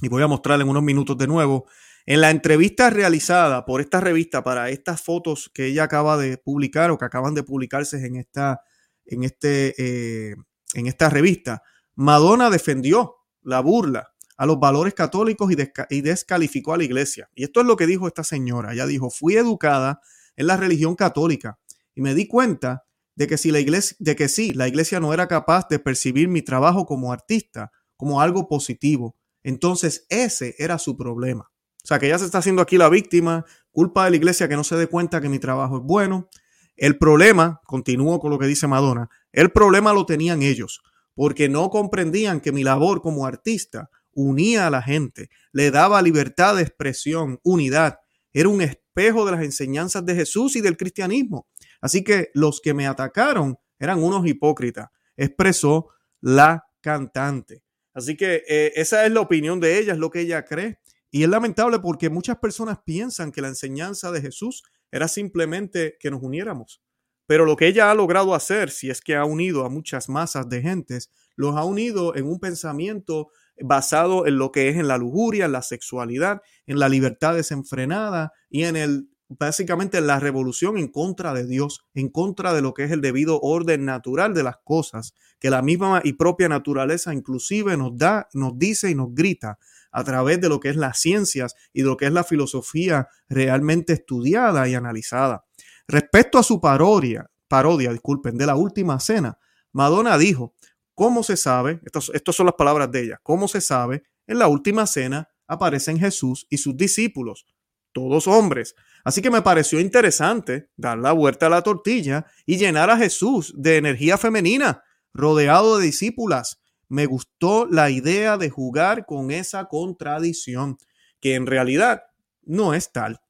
y 0.00 0.08
voy 0.08 0.22
a 0.22 0.28
mostrarle 0.28 0.62
en 0.62 0.70
unos 0.70 0.82
minutos 0.84 1.18
de 1.18 1.26
nuevo. 1.26 1.66
En 2.06 2.20
la 2.20 2.30
entrevista 2.30 2.88
realizada 2.88 3.64
por 3.64 3.80
esta 3.80 4.00
revista 4.00 4.42
para 4.42 4.70
estas 4.70 5.02
fotos 5.02 5.50
que 5.52 5.66
ella 5.66 5.84
acaba 5.84 6.16
de 6.16 6.38
publicar 6.38 6.90
o 6.90 6.98
que 6.98 7.04
acaban 7.04 7.34
de 7.34 7.42
publicarse 7.42 8.04
en 8.04 8.16
esta, 8.16 8.60
en 9.04 9.24
este, 9.24 9.74
eh, 9.76 10.36
en 10.74 10.86
esta 10.86 11.10
revista, 11.10 11.62
Madonna 11.94 12.48
defendió 12.48 13.16
la 13.42 13.60
burla 13.60 14.12
a 14.36 14.46
los 14.46 14.58
valores 14.58 14.94
católicos 14.94 15.52
y, 15.52 15.56
y 15.90 16.00
descalificó 16.00 16.74
a 16.74 16.78
la 16.78 16.84
iglesia. 16.84 17.28
Y 17.34 17.44
esto 17.44 17.60
es 17.60 17.66
lo 17.66 17.76
que 17.76 17.86
dijo 17.86 18.06
esta 18.06 18.24
señora. 18.24 18.72
Ella 18.72 18.86
dijo, 18.86 19.10
fui 19.10 19.36
educada 19.36 20.00
en 20.36 20.46
la 20.46 20.56
religión 20.56 20.94
católica 20.94 21.58
y 21.94 22.00
me 22.00 22.14
di 22.14 22.26
cuenta 22.26 22.84
de 23.14 23.26
que 23.26 23.38
si 23.38 23.50
la 23.50 23.60
iglesia, 23.60 23.96
de 24.00 24.16
que 24.16 24.28
sí, 24.28 24.52
la 24.52 24.68
iglesia 24.68 25.00
no 25.00 25.12
era 25.12 25.28
capaz 25.28 25.68
de 25.68 25.78
percibir 25.78 26.28
mi 26.28 26.42
trabajo 26.42 26.86
como 26.86 27.12
artista 27.12 27.70
como 27.96 28.20
algo 28.20 28.48
positivo. 28.48 29.16
Entonces 29.42 30.06
ese 30.08 30.54
era 30.58 30.78
su 30.78 30.96
problema. 30.96 31.50
O 31.84 31.86
sea, 31.86 31.98
que 31.98 32.06
ella 32.06 32.18
se 32.18 32.24
está 32.24 32.38
haciendo 32.38 32.62
aquí 32.62 32.78
la 32.78 32.88
víctima, 32.88 33.44
culpa 33.70 34.04
de 34.04 34.10
la 34.10 34.16
iglesia 34.16 34.48
que 34.48 34.56
no 34.56 34.64
se 34.64 34.76
dé 34.76 34.86
cuenta 34.86 35.20
que 35.20 35.28
mi 35.28 35.38
trabajo 35.38 35.78
es 35.78 35.82
bueno. 35.82 36.28
El 36.76 36.96
problema, 36.98 37.60
continúo 37.66 38.18
con 38.18 38.30
lo 38.30 38.38
que 38.38 38.46
dice 38.46 38.66
Madonna, 38.66 39.08
el 39.32 39.50
problema 39.50 39.92
lo 39.92 40.06
tenían 40.06 40.42
ellos, 40.42 40.80
porque 41.14 41.48
no 41.48 41.70
comprendían 41.70 42.40
que 42.40 42.52
mi 42.52 42.62
labor 42.62 43.02
como 43.02 43.26
artista 43.26 43.90
unía 44.14 44.66
a 44.66 44.70
la 44.70 44.82
gente, 44.82 45.28
le 45.52 45.70
daba 45.70 46.02
libertad 46.02 46.56
de 46.56 46.62
expresión, 46.62 47.40
unidad, 47.42 47.98
era 48.32 48.48
un 48.48 48.62
espejo 48.62 49.24
de 49.24 49.32
las 49.32 49.42
enseñanzas 49.42 50.04
de 50.06 50.14
Jesús 50.14 50.56
y 50.56 50.60
del 50.60 50.76
cristianismo. 50.76 51.46
Así 51.82 52.02
que 52.02 52.30
los 52.32 52.62
que 52.62 52.72
me 52.72 52.86
atacaron 52.86 53.58
eran 53.78 54.02
unos 54.02 54.26
hipócritas, 54.26 54.88
expresó 55.16 55.88
la 56.20 56.64
cantante. 56.80 57.64
Así 57.92 58.16
que 58.16 58.44
eh, 58.48 58.72
esa 58.76 59.04
es 59.04 59.12
la 59.12 59.20
opinión 59.20 59.60
de 59.60 59.78
ella, 59.78 59.92
es 59.92 59.98
lo 59.98 60.10
que 60.10 60.20
ella 60.20 60.44
cree. 60.44 60.78
Y 61.10 61.24
es 61.24 61.28
lamentable 61.28 61.80
porque 61.80 62.08
muchas 62.08 62.38
personas 62.38 62.78
piensan 62.86 63.32
que 63.32 63.42
la 63.42 63.48
enseñanza 63.48 64.10
de 64.12 64.22
Jesús 64.22 64.62
era 64.90 65.08
simplemente 65.08 65.96
que 66.00 66.10
nos 66.10 66.22
uniéramos. 66.22 66.80
Pero 67.26 67.44
lo 67.44 67.56
que 67.56 67.66
ella 67.66 67.90
ha 67.90 67.94
logrado 67.94 68.34
hacer, 68.34 68.70
si 68.70 68.88
es 68.88 69.00
que 69.00 69.16
ha 69.16 69.24
unido 69.24 69.64
a 69.64 69.68
muchas 69.68 70.08
masas 70.08 70.48
de 70.48 70.62
gentes, 70.62 71.10
los 71.36 71.56
ha 71.56 71.64
unido 71.64 72.14
en 72.16 72.26
un 72.26 72.38
pensamiento 72.40 73.28
basado 73.60 74.26
en 74.26 74.38
lo 74.38 74.52
que 74.52 74.68
es 74.68 74.76
en 74.76 74.88
la 74.88 74.98
lujuria, 74.98 75.46
en 75.46 75.52
la 75.52 75.62
sexualidad, 75.62 76.40
en 76.66 76.78
la 76.78 76.88
libertad 76.88 77.34
desenfrenada 77.34 78.32
y 78.48 78.64
en 78.64 78.76
el 78.76 79.08
básicamente 79.38 79.98
en 79.98 80.06
la 80.06 80.20
revolución 80.20 80.78
en 80.78 80.88
contra 80.88 81.32
de 81.34 81.46
Dios, 81.46 81.84
en 81.94 82.08
contra 82.08 82.52
de 82.52 82.62
lo 82.62 82.74
que 82.74 82.84
es 82.84 82.90
el 82.90 83.00
debido 83.00 83.40
orden 83.40 83.84
natural 83.84 84.34
de 84.34 84.42
las 84.42 84.56
cosas, 84.64 85.14
que 85.38 85.50
la 85.50 85.62
misma 85.62 86.00
y 86.04 86.14
propia 86.14 86.48
naturaleza 86.48 87.12
inclusive 87.14 87.76
nos 87.76 87.96
da, 87.96 88.28
nos 88.32 88.58
dice 88.58 88.90
y 88.90 88.94
nos 88.94 89.14
grita 89.14 89.58
a 89.90 90.04
través 90.04 90.40
de 90.40 90.48
lo 90.48 90.60
que 90.60 90.70
es 90.70 90.76
las 90.76 90.98
ciencias 90.98 91.54
y 91.72 91.82
de 91.82 91.88
lo 91.88 91.96
que 91.96 92.06
es 92.06 92.12
la 92.12 92.24
filosofía 92.24 93.08
realmente 93.28 93.92
estudiada 93.92 94.68
y 94.68 94.74
analizada. 94.74 95.44
Respecto 95.86 96.38
a 96.38 96.42
su 96.42 96.60
parodia, 96.60 97.30
parodia, 97.48 97.92
disculpen, 97.92 98.38
de 98.38 98.46
la 98.46 98.56
última 98.56 98.98
cena, 99.00 99.38
Madonna 99.72 100.16
dijo, 100.16 100.54
¿cómo 100.94 101.22
se 101.22 101.36
sabe? 101.36 101.80
Estas, 101.84 102.10
estas 102.14 102.34
son 102.34 102.46
las 102.46 102.54
palabras 102.54 102.90
de 102.90 103.02
ella, 103.02 103.20
¿cómo 103.22 103.48
se 103.48 103.60
sabe? 103.60 104.04
En 104.26 104.38
la 104.38 104.48
última 104.48 104.86
cena 104.86 105.28
aparecen 105.46 105.98
Jesús 105.98 106.46
y 106.48 106.58
sus 106.58 106.76
discípulos, 106.76 107.46
todos 107.92 108.26
hombres. 108.26 108.74
Así 109.04 109.22
que 109.22 109.30
me 109.30 109.42
pareció 109.42 109.80
interesante 109.80 110.70
dar 110.76 110.98
la 110.98 111.12
vuelta 111.12 111.46
a 111.46 111.50
la 111.50 111.62
tortilla 111.62 112.26
y 112.46 112.56
llenar 112.56 112.90
a 112.90 112.96
Jesús 112.96 113.54
de 113.56 113.76
energía 113.76 114.18
femenina, 114.18 114.82
rodeado 115.12 115.78
de 115.78 115.86
discípulas. 115.86 116.60
Me 116.88 117.06
gustó 117.06 117.66
la 117.66 117.90
idea 117.90 118.36
de 118.36 118.50
jugar 118.50 119.06
con 119.06 119.30
esa 119.30 119.66
contradicción, 119.66 120.78
que 121.20 121.34
en 121.34 121.46
realidad 121.46 122.02
no 122.42 122.74
es 122.74 122.92
tal. 122.92 123.20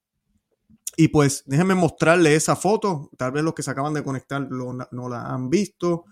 Y 0.97 1.09
pues 1.09 1.45
déjenme 1.47 1.75
mostrarle 1.75 2.35
esa 2.35 2.57
foto. 2.57 3.11
Tal 3.17 3.33
vez 3.33 3.43
los 3.43 3.55
que 3.55 3.62
se 3.62 3.71
acaban 3.71 3.95
de 3.95 4.02
conectar 4.02 4.47
no 4.50 5.09
la 5.09 5.26
han 5.26 5.49
visto. 5.49 6.05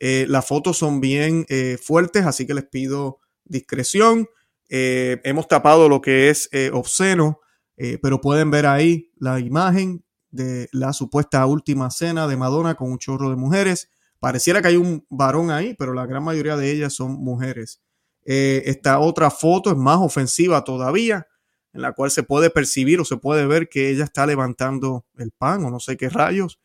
Eh, 0.00 0.26
las 0.28 0.46
fotos 0.46 0.76
son 0.76 1.00
bien 1.00 1.44
eh, 1.48 1.78
fuertes, 1.80 2.24
así 2.24 2.46
que 2.46 2.54
les 2.54 2.66
pido 2.66 3.20
discreción. 3.44 4.28
Eh, 4.68 5.20
hemos 5.24 5.48
tapado 5.48 5.88
lo 5.88 6.00
que 6.00 6.30
es 6.30 6.48
obsceno, 6.72 7.40
pero 8.02 8.20
pueden 8.20 8.50
ver 8.50 8.66
ahí 8.66 9.12
la 9.16 9.38
imagen 9.38 10.04
de 10.30 10.68
la 10.72 10.92
supuesta 10.92 11.46
última 11.46 11.90
cena 11.90 12.26
de 12.26 12.36
Madonna 12.36 12.74
con 12.74 12.90
un 12.90 12.98
chorro 12.98 13.30
de 13.30 13.36
mujeres. 13.36 13.88
Pareciera 14.18 14.60
que 14.60 14.68
hay 14.68 14.76
un 14.76 15.06
varón 15.08 15.50
ahí, 15.50 15.74
pero 15.78 15.94
la 15.94 16.06
gran 16.06 16.24
mayoría 16.24 16.56
de 16.56 16.72
ellas 16.72 16.92
son 16.92 17.12
mujeres. 17.12 17.80
esta 18.24 18.98
otra 18.98 19.30
foto 19.30 19.70
es 19.70 19.76
más 19.76 19.98
ofensiva 19.98 20.64
todavía 20.64 21.26
en 21.72 21.82
la 21.82 21.92
cual 21.92 22.10
se 22.10 22.22
puede 22.22 22.50
percibir 22.50 23.00
o 23.00 23.04
se 23.04 23.16
puede 23.16 23.46
ver 23.46 23.68
que 23.68 23.90
ella 23.90 24.04
está 24.04 24.26
levantando 24.26 25.06
el 25.16 25.30
pan 25.32 25.64
o 25.64 25.70
no 25.70 25.80
sé 25.80 25.96
qué 25.96 26.08
rayos. 26.08 26.60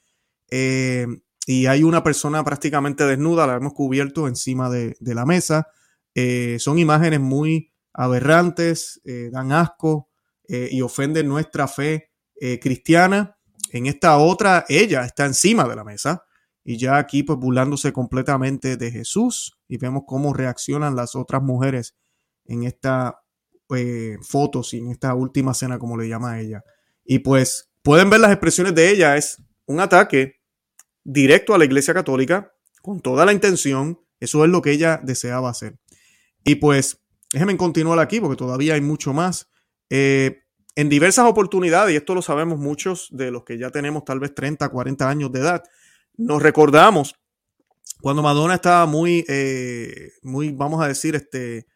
Eh, 0.50 1.06
y 1.46 1.66
hay 1.66 1.84
una 1.84 2.04
persona 2.04 2.44
prácticamente 2.44 3.06
desnuda, 3.06 3.48
la 3.48 3.56
hemos 3.56 3.74
cubierto 3.74 4.28
encima 4.28 4.70
de, 4.70 4.96
la 5.02 5.26
mesa. 5.26 5.68
Eh, 6.16 6.58
son 6.60 6.80
imágenes 6.80 7.20
muy 7.20 7.72
aberrantes, 7.94 9.02
eh, 9.04 9.30
dan 9.32 9.52
asco 9.52 10.10
y 10.48 10.82
ofenden 10.82 11.28
nuestra 11.28 11.68
fe 11.68 12.12
cristiana. 12.62 13.38
En 13.72 13.86
esta 13.86 14.18
otra, 14.18 14.66
ella 14.68 15.06
está 15.06 15.26
encima 15.26 15.68
de 15.68 15.76
la 15.76 15.84
mesa 15.84 16.24
y 16.64 16.78
ya 16.78 16.98
aquí 16.98 17.24
pues 17.24 17.40
burlándose 17.40 17.92
completamente 17.92 18.78
de 18.78 18.92
Jesús 18.92 19.58
y 19.68 19.78
vemos 19.78 20.04
cómo 20.06 20.34
reaccionan 20.34 20.96
las 20.96 21.16
otras 21.16 21.42
mujeres 21.42 21.96
en 22.46 22.64
esta 22.64 23.24
eh, 23.76 24.18
fotos 24.22 24.74
y 24.74 24.78
en 24.78 24.90
esta 24.90 25.16
última 25.16 25.54
cena, 25.54 25.80
como 25.80 25.98
le 25.98 26.08
llama 26.08 26.40
ella. 26.40 26.64
Y 27.04 27.20
pues 27.20 27.72
pueden 27.82 28.10
ver 28.10 28.20
las 28.20 28.32
expresiones 28.32 28.76
de 28.76 28.90
ella, 28.90 29.18
es 29.18 29.42
un 29.66 29.80
ataque 29.80 30.42
directo 31.04 31.54
a 31.54 31.58
la 31.58 31.66
Iglesia 31.66 31.94
Católica 31.94 32.54
con 32.82 33.00
toda 33.00 33.26
la 33.26 33.34
intención, 33.34 34.00
eso 34.20 34.44
es 34.46 34.52
lo 34.52 34.62
que 34.62 34.72
ella 34.72 35.00
deseaba 35.04 35.50
hacer. 35.50 35.80
Y 36.44 36.56
pues 36.56 37.02
déjenme 37.32 37.58
continuar 37.58 38.00
aquí 38.00 38.20
porque 38.20 38.38
todavía 38.38 38.76
hay 38.76 38.82
mucho 38.82 39.14
más. 39.14 39.50
Eh, 39.90 40.44
en 40.76 40.90
diversas 40.90 41.26
oportunidades, 41.26 41.94
y 41.94 41.98
esto 41.98 42.16
lo 42.16 42.22
sabemos 42.22 42.58
muchos 42.58 43.08
de 43.12 43.32
los 43.32 43.44
que 43.44 43.58
ya 43.58 43.70
tenemos 43.70 44.06
tal 44.06 44.20
vez 44.20 44.34
30, 44.34 44.68
40 44.70 45.10
años 45.10 45.32
de 45.32 45.40
edad, 45.40 45.64
nos 46.18 46.42
recordamos 46.42 47.16
cuando 48.02 48.22
Madonna 48.22 48.56
estaba 48.56 48.86
muy, 48.86 49.24
eh, 49.28 50.12
muy, 50.24 50.52
vamos 50.52 50.84
a 50.84 50.88
decir, 50.88 51.16
este, 51.16 51.68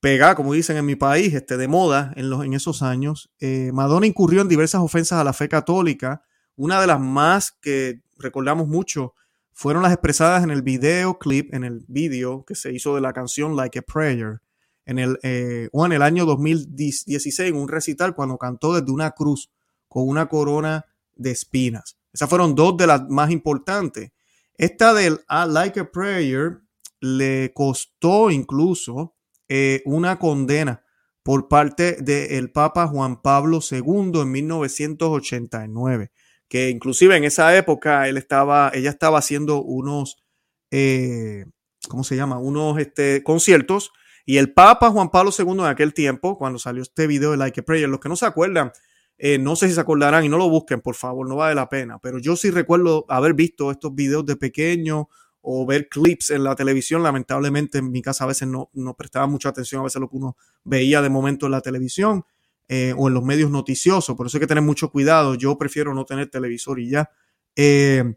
pega, 0.00 0.34
como 0.34 0.52
dicen 0.52 0.76
en 0.76 0.84
mi 0.84 0.96
país, 0.96 1.32
este, 1.32 1.56
de 1.56 1.68
moda 1.68 2.12
en, 2.16 2.28
los, 2.28 2.44
en 2.44 2.54
esos 2.54 2.82
años. 2.82 3.32
Eh, 3.40 3.70
Madonna 3.72 4.06
incurrió 4.06 4.42
en 4.42 4.48
diversas 4.48 4.82
ofensas 4.82 5.20
a 5.20 5.24
la 5.24 5.32
fe 5.32 5.48
católica. 5.48 6.22
Una 6.56 6.80
de 6.80 6.86
las 6.86 7.00
más 7.00 7.52
que 7.52 8.02
recordamos 8.18 8.68
mucho 8.68 9.14
fueron 9.52 9.82
las 9.82 9.92
expresadas 9.92 10.42
en 10.42 10.50
el 10.50 10.62
videoclip, 10.62 11.54
en 11.54 11.64
el 11.64 11.84
video 11.88 12.44
que 12.44 12.54
se 12.54 12.72
hizo 12.72 12.94
de 12.94 13.00
la 13.00 13.12
canción 13.12 13.56
Like 13.56 13.78
a 13.78 13.82
Prayer, 13.82 14.40
en 14.86 14.98
el, 14.98 15.18
eh, 15.22 15.68
en 15.72 15.92
el 15.92 16.02
año 16.02 16.26
2016, 16.26 17.40
en 17.40 17.56
un 17.56 17.68
recital, 17.68 18.14
cuando 18.14 18.38
cantó 18.38 18.74
desde 18.74 18.92
una 18.92 19.12
cruz 19.12 19.50
con 19.88 20.08
una 20.08 20.28
corona 20.28 20.86
de 21.14 21.30
espinas. 21.30 21.96
Esas 22.12 22.28
fueron 22.28 22.54
dos 22.54 22.76
de 22.76 22.86
las 22.86 23.08
más 23.08 23.30
importantes. 23.30 24.12
Esta 24.56 24.94
del 24.94 25.20
I 25.28 25.48
Like 25.48 25.80
a 25.80 25.90
Prayer 25.90 26.60
le 27.00 27.52
costó 27.54 28.30
incluso 28.30 29.14
eh, 29.48 29.82
una 29.84 30.18
condena 30.18 30.84
por 31.22 31.48
parte 31.48 31.96
del 32.00 32.52
Papa 32.52 32.86
Juan 32.86 33.20
Pablo 33.20 33.60
II 33.68 34.20
en 34.20 34.30
1989, 34.30 36.12
que 36.48 36.70
inclusive 36.70 37.16
en 37.16 37.24
esa 37.24 37.56
época 37.56 38.08
él 38.08 38.16
estaba, 38.16 38.70
ella 38.74 38.90
estaba 38.90 39.18
haciendo 39.18 39.62
unos, 39.62 40.22
eh, 40.70 41.46
¿cómo 41.88 42.04
se 42.04 42.16
llama? 42.16 42.38
Unos 42.38 42.78
este, 42.78 43.22
conciertos 43.22 43.90
y 44.24 44.38
el 44.38 44.52
Papa 44.52 44.90
Juan 44.90 45.10
Pablo 45.10 45.30
II 45.36 45.52
en 45.52 45.60
aquel 45.66 45.92
tiempo, 45.92 46.38
cuando 46.38 46.58
salió 46.58 46.82
este 46.82 47.06
video 47.06 47.32
de 47.32 47.36
Like 47.36 47.60
a 47.60 47.62
Prayer, 47.62 47.88
los 47.88 48.00
que 48.00 48.08
no 48.08 48.16
se 48.16 48.26
acuerdan, 48.26 48.72
eh, 49.18 49.38
no 49.38 49.54
sé 49.54 49.68
si 49.68 49.74
se 49.74 49.80
acordarán 49.80 50.24
y 50.24 50.28
no 50.28 50.38
lo 50.38 50.48
busquen, 50.48 50.80
por 50.80 50.94
favor, 50.94 51.28
no 51.28 51.36
vale 51.36 51.54
la 51.54 51.68
pena, 51.68 51.98
pero 51.98 52.18
yo 52.18 52.36
sí 52.36 52.50
recuerdo 52.50 53.04
haber 53.08 53.34
visto 53.34 53.70
estos 53.70 53.94
videos 53.94 54.24
de 54.26 54.36
pequeño 54.36 55.08
o 55.46 55.66
ver 55.66 55.88
clips 55.88 56.30
en 56.30 56.42
la 56.42 56.56
televisión. 56.56 57.02
Lamentablemente 57.02 57.78
en 57.78 57.90
mi 57.90 58.00
casa 58.00 58.24
a 58.24 58.26
veces 58.26 58.48
no, 58.48 58.70
no 58.72 58.94
prestaba 58.94 59.26
mucha 59.26 59.50
atención 59.50 59.82
a 59.82 59.84
veces 59.84 60.00
lo 60.00 60.08
que 60.08 60.16
uno 60.16 60.36
veía 60.64 61.02
de 61.02 61.10
momento 61.10 61.46
en 61.46 61.52
la 61.52 61.60
televisión 61.60 62.24
eh, 62.66 62.94
o 62.96 63.08
en 63.08 63.14
los 63.14 63.22
medios 63.22 63.50
noticiosos. 63.50 64.16
Por 64.16 64.26
eso 64.26 64.38
hay 64.38 64.40
que 64.40 64.46
tener 64.46 64.64
mucho 64.64 64.90
cuidado. 64.90 65.34
Yo 65.34 65.58
prefiero 65.58 65.92
no 65.92 66.06
tener 66.06 66.30
televisor 66.30 66.80
y 66.80 66.88
ya. 66.88 67.10
Eh, 67.54 68.14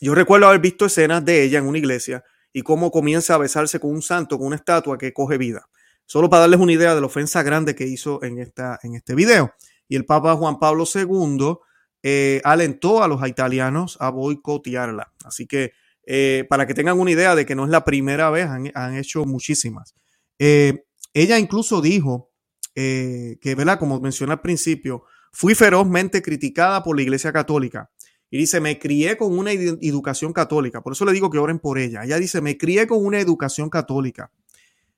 yo 0.00 0.14
recuerdo 0.14 0.48
haber 0.48 0.60
visto 0.60 0.86
escenas 0.86 1.22
de 1.22 1.44
ella 1.44 1.58
en 1.58 1.66
una 1.66 1.78
iglesia 1.78 2.24
y 2.52 2.62
cómo 2.62 2.90
comienza 2.90 3.34
a 3.34 3.38
besarse 3.38 3.80
con 3.80 3.90
un 3.90 4.02
santo, 4.02 4.38
con 4.38 4.46
una 4.46 4.56
estatua 4.56 4.98
que 4.98 5.12
coge 5.12 5.38
vida. 5.38 5.68
Solo 6.06 6.28
para 6.28 6.40
darles 6.40 6.60
una 6.60 6.72
idea 6.72 6.94
de 6.94 7.00
la 7.00 7.06
ofensa 7.06 7.42
grande 7.42 7.74
que 7.74 7.86
hizo 7.86 8.22
en, 8.22 8.38
esta, 8.38 8.78
en 8.82 8.94
este 8.94 9.14
video. 9.14 9.54
Y 9.88 9.96
el 9.96 10.04
Papa 10.04 10.34
Juan 10.36 10.58
Pablo 10.58 10.84
II 10.92 11.56
eh, 12.02 12.40
alentó 12.44 13.02
a 13.02 13.08
los 13.08 13.26
italianos 13.26 13.96
a 14.00 14.10
boicotearla. 14.10 15.12
Así 15.24 15.46
que 15.46 15.72
eh, 16.04 16.44
para 16.48 16.66
que 16.66 16.74
tengan 16.74 16.98
una 16.98 17.12
idea 17.12 17.34
de 17.34 17.46
que 17.46 17.54
no 17.54 17.64
es 17.64 17.70
la 17.70 17.84
primera 17.84 18.30
vez, 18.30 18.46
han, 18.46 18.96
hecho 18.96 19.24
muchísimas. 19.24 19.94
Eh, 20.38 20.84
ella 21.14 21.38
incluso 21.38 21.80
dijo 21.80 22.30
que, 22.74 23.54
¿verdad? 23.56 23.78
Como 23.78 24.00
mencioné 24.00 24.32
al 24.32 24.40
principio, 24.40 25.04
fui 25.30 25.54
ferozmente 25.54 26.22
criticada 26.22 26.82
por 26.82 26.96
la 26.96 27.02
Iglesia 27.02 27.32
Católica. 27.32 27.90
Y 28.34 28.38
dice, 28.38 28.62
me 28.62 28.78
crié 28.78 29.18
con 29.18 29.38
una 29.38 29.52
educación 29.52 30.32
católica. 30.32 30.80
Por 30.80 30.94
eso 30.94 31.04
le 31.04 31.12
digo 31.12 31.28
que 31.28 31.36
oren 31.36 31.58
por 31.58 31.78
ella. 31.78 32.02
Ella 32.02 32.16
dice, 32.16 32.40
me 32.40 32.56
crié 32.56 32.86
con 32.86 33.04
una 33.04 33.20
educación 33.20 33.68
católica. 33.68 34.32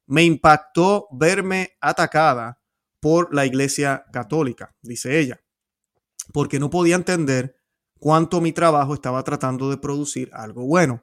Me 0.06 0.22
impactó 0.22 1.08
verme 1.10 1.72
atacada 1.80 2.60
por 3.00 3.34
la 3.34 3.44
Iglesia 3.44 4.04
Católica, 4.12 4.76
dice 4.82 5.18
ella, 5.18 5.40
porque 6.32 6.60
no 6.60 6.70
podía 6.70 6.94
entender 6.94 7.56
cuánto 7.98 8.40
mi 8.40 8.52
trabajo 8.52 8.94
estaba 8.94 9.24
tratando 9.24 9.68
de 9.68 9.78
producir 9.78 10.30
algo 10.32 10.64
bueno. 10.64 11.02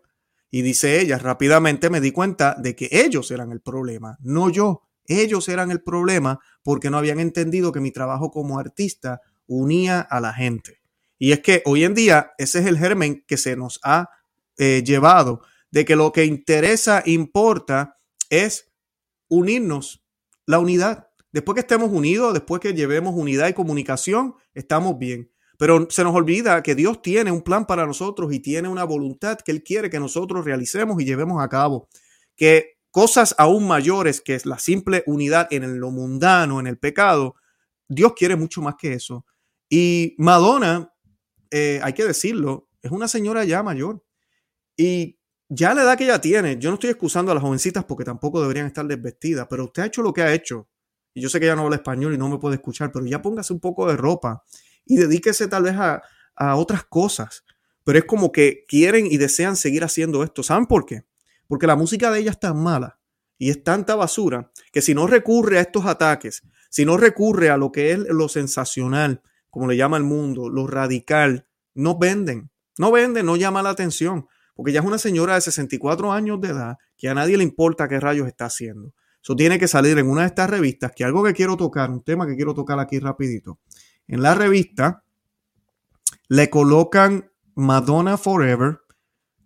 Y 0.49 0.61
dice 0.61 1.01
ella, 1.01 1.17
rápidamente 1.17 1.89
me 1.89 1.99
di 1.99 2.13
cuenta 2.13 2.55
de 2.57 2.77
que 2.77 2.87
ellos 2.93 3.29
eran 3.31 3.51
el 3.51 3.59
problema, 3.59 4.17
no 4.21 4.49
yo. 4.49 4.87
Ellos 5.05 5.49
eran 5.49 5.69
el 5.69 5.83
problema 5.83 6.39
porque 6.63 6.89
no 6.89 6.97
habían 6.97 7.19
entendido 7.19 7.73
que 7.73 7.81
mi 7.81 7.91
trabajo 7.91 8.31
como 8.31 8.57
artista 8.57 9.19
unía 9.47 9.99
a 9.99 10.21
la 10.21 10.31
gente. 10.31 10.80
Y 11.21 11.33
es 11.33 11.41
que 11.41 11.61
hoy 11.65 11.83
en 11.83 11.93
día 11.93 12.31
ese 12.39 12.61
es 12.61 12.65
el 12.65 12.79
germen 12.79 13.23
que 13.27 13.37
se 13.37 13.55
nos 13.55 13.79
ha 13.83 14.09
eh, 14.57 14.81
llevado, 14.83 15.43
de 15.69 15.85
que 15.85 15.95
lo 15.95 16.11
que 16.11 16.25
interesa, 16.25 17.03
importa, 17.05 17.99
es 18.31 18.73
unirnos, 19.29 20.03
la 20.47 20.57
unidad. 20.57 21.09
Después 21.31 21.53
que 21.53 21.59
estemos 21.59 21.91
unidos, 21.91 22.33
después 22.33 22.59
que 22.59 22.73
llevemos 22.73 23.13
unidad 23.15 23.49
y 23.49 23.53
comunicación, 23.53 24.33
estamos 24.55 24.97
bien. 24.97 25.31
Pero 25.59 25.85
se 25.91 26.03
nos 26.03 26.15
olvida 26.15 26.63
que 26.63 26.73
Dios 26.73 27.03
tiene 27.03 27.31
un 27.31 27.43
plan 27.43 27.67
para 27.67 27.85
nosotros 27.85 28.33
y 28.33 28.39
tiene 28.39 28.67
una 28.67 28.83
voluntad 28.83 29.37
que 29.37 29.51
Él 29.51 29.61
quiere 29.61 29.91
que 29.91 29.99
nosotros 29.99 30.43
realicemos 30.43 30.99
y 30.99 31.05
llevemos 31.05 31.39
a 31.39 31.49
cabo. 31.49 31.87
Que 32.35 32.79
cosas 32.89 33.35
aún 33.37 33.67
mayores 33.67 34.21
que 34.21 34.33
es 34.33 34.47
la 34.47 34.57
simple 34.57 35.03
unidad 35.05 35.47
en 35.51 35.79
lo 35.79 35.91
mundano, 35.91 36.59
en 36.59 36.65
el 36.65 36.79
pecado, 36.79 37.35
Dios 37.87 38.13
quiere 38.17 38.35
mucho 38.35 38.63
más 38.63 38.73
que 38.75 38.93
eso. 38.93 39.23
Y 39.69 40.15
Madonna, 40.17 40.90
eh, 41.51 41.79
hay 41.83 41.93
que 41.93 42.05
decirlo, 42.05 42.69
es 42.81 42.91
una 42.91 43.07
señora 43.07 43.43
ya 43.43 43.61
mayor. 43.61 44.03
Y 44.75 45.19
ya 45.49 45.73
la 45.73 45.83
edad 45.83 45.97
que 45.97 46.05
ella 46.05 46.21
tiene, 46.21 46.57
yo 46.57 46.69
no 46.69 46.75
estoy 46.75 46.91
excusando 46.91 47.31
a 47.31 47.35
las 47.35 47.43
jovencitas 47.43 47.83
porque 47.83 48.05
tampoco 48.05 48.41
deberían 48.41 48.67
estar 48.67 48.85
desvestidas, 48.85 49.47
pero 49.49 49.65
usted 49.65 49.83
ha 49.83 49.85
hecho 49.85 50.01
lo 50.01 50.13
que 50.13 50.21
ha 50.21 50.33
hecho. 50.33 50.69
Y 51.13 51.21
yo 51.21 51.29
sé 51.29 51.39
que 51.39 51.45
ella 51.45 51.57
no 51.57 51.63
habla 51.63 51.75
español 51.75 52.13
y 52.13 52.17
no 52.17 52.29
me 52.29 52.39
puede 52.39 52.55
escuchar, 52.55 52.91
pero 52.91 53.05
ya 53.05 53.21
póngase 53.21 53.51
un 53.51 53.59
poco 53.59 53.85
de 53.85 53.97
ropa 53.97 54.43
y 54.85 54.95
dedíquese 54.95 55.47
tal 55.47 55.63
vez 55.63 55.75
a, 55.75 56.01
otras 56.55 56.85
cosas. 56.85 57.43
Pero 57.83 57.99
es 57.99 58.05
como 58.05 58.31
que 58.31 58.63
quieren 58.67 59.05
y 59.05 59.17
desean 59.17 59.55
seguir 59.55 59.83
haciendo 59.83 60.23
esto. 60.23 60.41
¿Saben 60.41 60.65
por 60.65 60.85
qué? 60.85 61.03
Porque 61.47 61.67
la 61.67 61.75
música 61.75 62.09
de 62.09 62.19
ella 62.19 62.31
es 62.31 62.39
tan 62.39 62.57
mala 62.57 62.99
y 63.37 63.49
es 63.49 63.63
tanta 63.63 63.95
basura 63.95 64.51
que 64.71 64.81
si 64.81 64.95
no 64.95 65.05
recurre 65.05 65.57
a 65.57 65.61
estos 65.61 65.85
ataques, 65.85 66.43
si 66.69 66.85
no 66.85 66.95
recurre 66.97 67.49
a 67.49 67.57
lo 67.57 67.71
que 67.71 67.91
es 67.91 67.99
lo 67.99 68.29
sensacional, 68.29 69.21
como 69.51 69.67
le 69.67 69.77
llama 69.77 69.97
el 69.97 70.03
mundo, 70.03 70.49
lo 70.49 70.65
radical, 70.65 71.45
no 71.75 71.99
venden, 71.99 72.49
no 72.79 72.91
venden, 72.91 73.27
no 73.27 73.35
llama 73.35 73.61
la 73.61 73.69
atención, 73.69 74.27
porque 74.55 74.71
ya 74.71 74.79
es 74.79 74.85
una 74.85 74.97
señora 74.97 75.35
de 75.35 75.41
64 75.41 76.11
años 76.11 76.41
de 76.41 76.47
edad 76.47 76.77
que 76.97 77.09
a 77.09 77.13
nadie 77.13 77.37
le 77.37 77.43
importa 77.43 77.87
qué 77.87 77.99
rayos 77.99 78.27
está 78.27 78.45
haciendo. 78.45 78.93
Eso 79.21 79.35
tiene 79.35 79.59
que 79.59 79.67
salir 79.67 79.99
en 79.99 80.09
una 80.09 80.21
de 80.21 80.27
estas 80.27 80.49
revistas, 80.49 80.93
que 80.95 81.03
algo 81.03 81.23
que 81.23 81.33
quiero 81.33 81.57
tocar, 81.57 81.91
un 81.91 82.03
tema 82.03 82.25
que 82.25 82.35
quiero 82.35 82.55
tocar 82.55 82.79
aquí 82.79 82.97
rapidito, 82.97 83.59
en 84.07 84.23
la 84.23 84.33
revista 84.33 85.03
le 86.27 86.49
colocan 86.49 87.29
Madonna 87.55 88.17
Forever, 88.17 88.79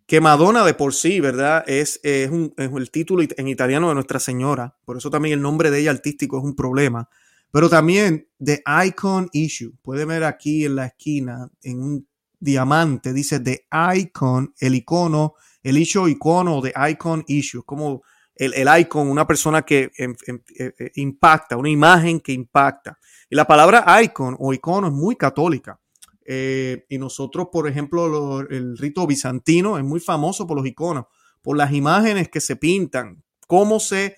que 0.06 0.22
Madonna 0.22 0.64
de 0.64 0.76
por 0.76 0.94
sí, 0.94 1.20
¿verdad? 1.20 1.64
Es, 1.68 2.00
es, 2.04 2.30
el 2.58 2.92
título 2.92 3.24
en 3.36 3.48
italiano 3.48 3.90
de 3.90 3.96
Nuestra 3.96 4.20
Señora, 4.20 4.78
por 4.86 4.98
eso 4.98 5.10
también 5.10 5.34
el 5.34 5.42
nombre 5.42 5.72
de 5.72 5.80
ella 5.80 5.92
artístico 5.92 6.38
es 6.38 6.44
un 6.44 6.56
problema, 6.56 7.10
pero 7.52 7.70
también 7.70 8.28
The 8.44 8.64
Icon 8.88 9.30
Issue, 9.34 9.74
puede 9.82 10.06
ver 10.06 10.24
aquí 10.24 10.66
en 10.66 10.76
la 10.76 10.88
esquina, 10.88 11.50
en 11.62 11.82
un 11.82 12.08
diamante, 12.40 13.14
dice 13.14 13.40
The 13.40 13.68
Icon, 13.96 14.54
el 14.60 14.76
icono, 14.76 15.36
el 15.64 15.78
issue 15.78 16.08
icono 16.10 16.62
de 16.62 16.74
Icon 16.92 17.24
Issue, 17.28 17.64
como 17.64 18.04
el, 18.36 18.54
el 18.54 18.68
icon, 18.80 19.08
una 19.08 19.26
persona 19.26 19.62
que 19.64 19.92
em, 19.98 20.16
em, 20.28 20.42
eh, 20.60 20.74
eh, 20.78 20.92
impacta, 20.96 21.58
una 21.58 21.70
imagen 21.70 22.20
que 22.20 22.34
impacta. 22.34 22.98
Y 23.30 23.36
la 23.36 23.46
palabra 23.46 23.86
icon 24.04 24.36
o 24.40 24.54
icono 24.54 24.88
es 24.88 24.94
muy 24.94 25.16
católica. 25.16 25.80
Eh, 26.26 26.86
y 26.90 26.98
nosotros, 26.98 27.48
por 27.52 27.68
ejemplo, 27.68 28.42
el 28.42 28.78
rito 28.78 29.06
bizantino 29.06 29.78
es 29.78 29.84
muy 29.84 30.00
famoso 30.00 30.48
por 30.48 30.58
los 30.58 30.66
iconos, 30.66 31.06
por 31.42 31.56
las 31.56 31.72
imágenes 31.72 32.30
que 32.30 32.42
se 32.42 32.56
pintan, 32.56 33.24
cómo 33.48 33.80
se 33.80 34.18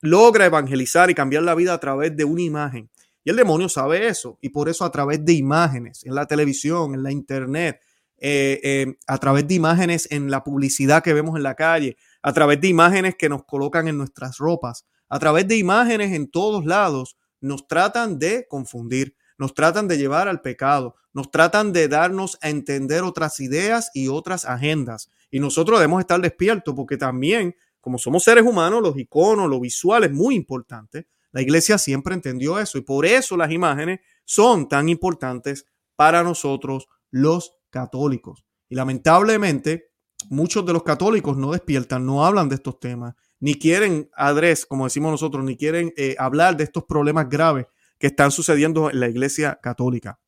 logra 0.00 0.46
evangelizar 0.46 1.10
y 1.10 1.14
cambiar 1.14 1.42
la 1.42 1.54
vida 1.54 1.74
a 1.74 1.80
través 1.80 2.16
de 2.16 2.24
una 2.24 2.42
imagen. 2.42 2.90
Y 3.24 3.30
el 3.30 3.36
demonio 3.36 3.68
sabe 3.68 4.06
eso, 4.06 4.38
y 4.40 4.50
por 4.50 4.68
eso 4.68 4.84
a 4.84 4.92
través 4.92 5.24
de 5.24 5.32
imágenes, 5.32 6.04
en 6.04 6.14
la 6.14 6.26
televisión, 6.26 6.94
en 6.94 7.02
la 7.02 7.10
internet, 7.10 7.80
a 9.06 9.18
través 9.18 9.48
de 9.48 9.54
imágenes 9.54 10.08
en 10.10 10.30
la 10.30 10.44
publicidad 10.44 11.02
que 11.02 11.12
vemos 11.12 11.36
en 11.36 11.42
la 11.42 11.54
calle, 11.54 11.96
a 12.22 12.32
través 12.32 12.60
de 12.60 12.68
imágenes 12.68 13.16
que 13.18 13.28
nos 13.28 13.44
colocan 13.44 13.88
en 13.88 13.98
nuestras 13.98 14.38
ropas, 14.38 14.86
a 15.08 15.18
través 15.18 15.46
de 15.48 15.56
imágenes 15.56 16.12
en 16.12 16.30
todos 16.30 16.64
lados, 16.64 17.18
nos 17.40 17.66
tratan 17.68 18.18
de 18.18 18.46
confundir, 18.48 19.16
nos 19.38 19.54
tratan 19.54 19.86
de 19.86 19.98
llevar 19.98 20.28
al 20.28 20.40
pecado, 20.40 20.94
nos 21.12 21.30
tratan 21.30 21.72
de 21.72 21.88
darnos 21.88 22.38
a 22.42 22.48
entender 22.48 23.02
otras 23.02 23.40
ideas 23.40 23.90
y 23.92 24.08
otras 24.08 24.44
agendas. 24.44 25.10
Y 25.30 25.40
nosotros 25.40 25.78
debemos 25.78 26.00
estar 26.00 26.20
despiertos 26.20 26.74
porque 26.74 26.96
también, 26.96 27.56
como 27.86 27.98
somos 27.98 28.24
seres 28.24 28.42
humanos, 28.44 28.82
los 28.82 28.98
iconos, 28.98 29.48
lo 29.48 29.60
visual 29.60 30.02
es 30.02 30.10
muy 30.10 30.34
importante. 30.34 31.06
La 31.30 31.40
iglesia 31.40 31.78
siempre 31.78 32.14
entendió 32.14 32.58
eso 32.58 32.78
y 32.78 32.80
por 32.80 33.06
eso 33.06 33.36
las 33.36 33.52
imágenes 33.52 34.00
son 34.24 34.68
tan 34.68 34.88
importantes 34.88 35.66
para 35.94 36.24
nosotros 36.24 36.88
los 37.12 37.52
católicos. 37.70 38.44
Y 38.68 38.74
lamentablemente, 38.74 39.92
muchos 40.30 40.66
de 40.66 40.72
los 40.72 40.82
católicos 40.82 41.36
no 41.36 41.52
despiertan, 41.52 42.04
no 42.04 42.26
hablan 42.26 42.48
de 42.48 42.56
estos 42.56 42.80
temas, 42.80 43.14
ni 43.38 43.54
quieren 43.54 44.10
adres, 44.16 44.66
como 44.66 44.86
decimos 44.86 45.12
nosotros, 45.12 45.44
ni 45.44 45.56
quieren 45.56 45.92
eh, 45.96 46.16
hablar 46.18 46.56
de 46.56 46.64
estos 46.64 46.86
problemas 46.86 47.28
graves 47.28 47.66
que 48.00 48.08
están 48.08 48.32
sucediendo 48.32 48.90
en 48.90 48.98
la 48.98 49.08
iglesia 49.08 49.60
católica. 49.62 50.18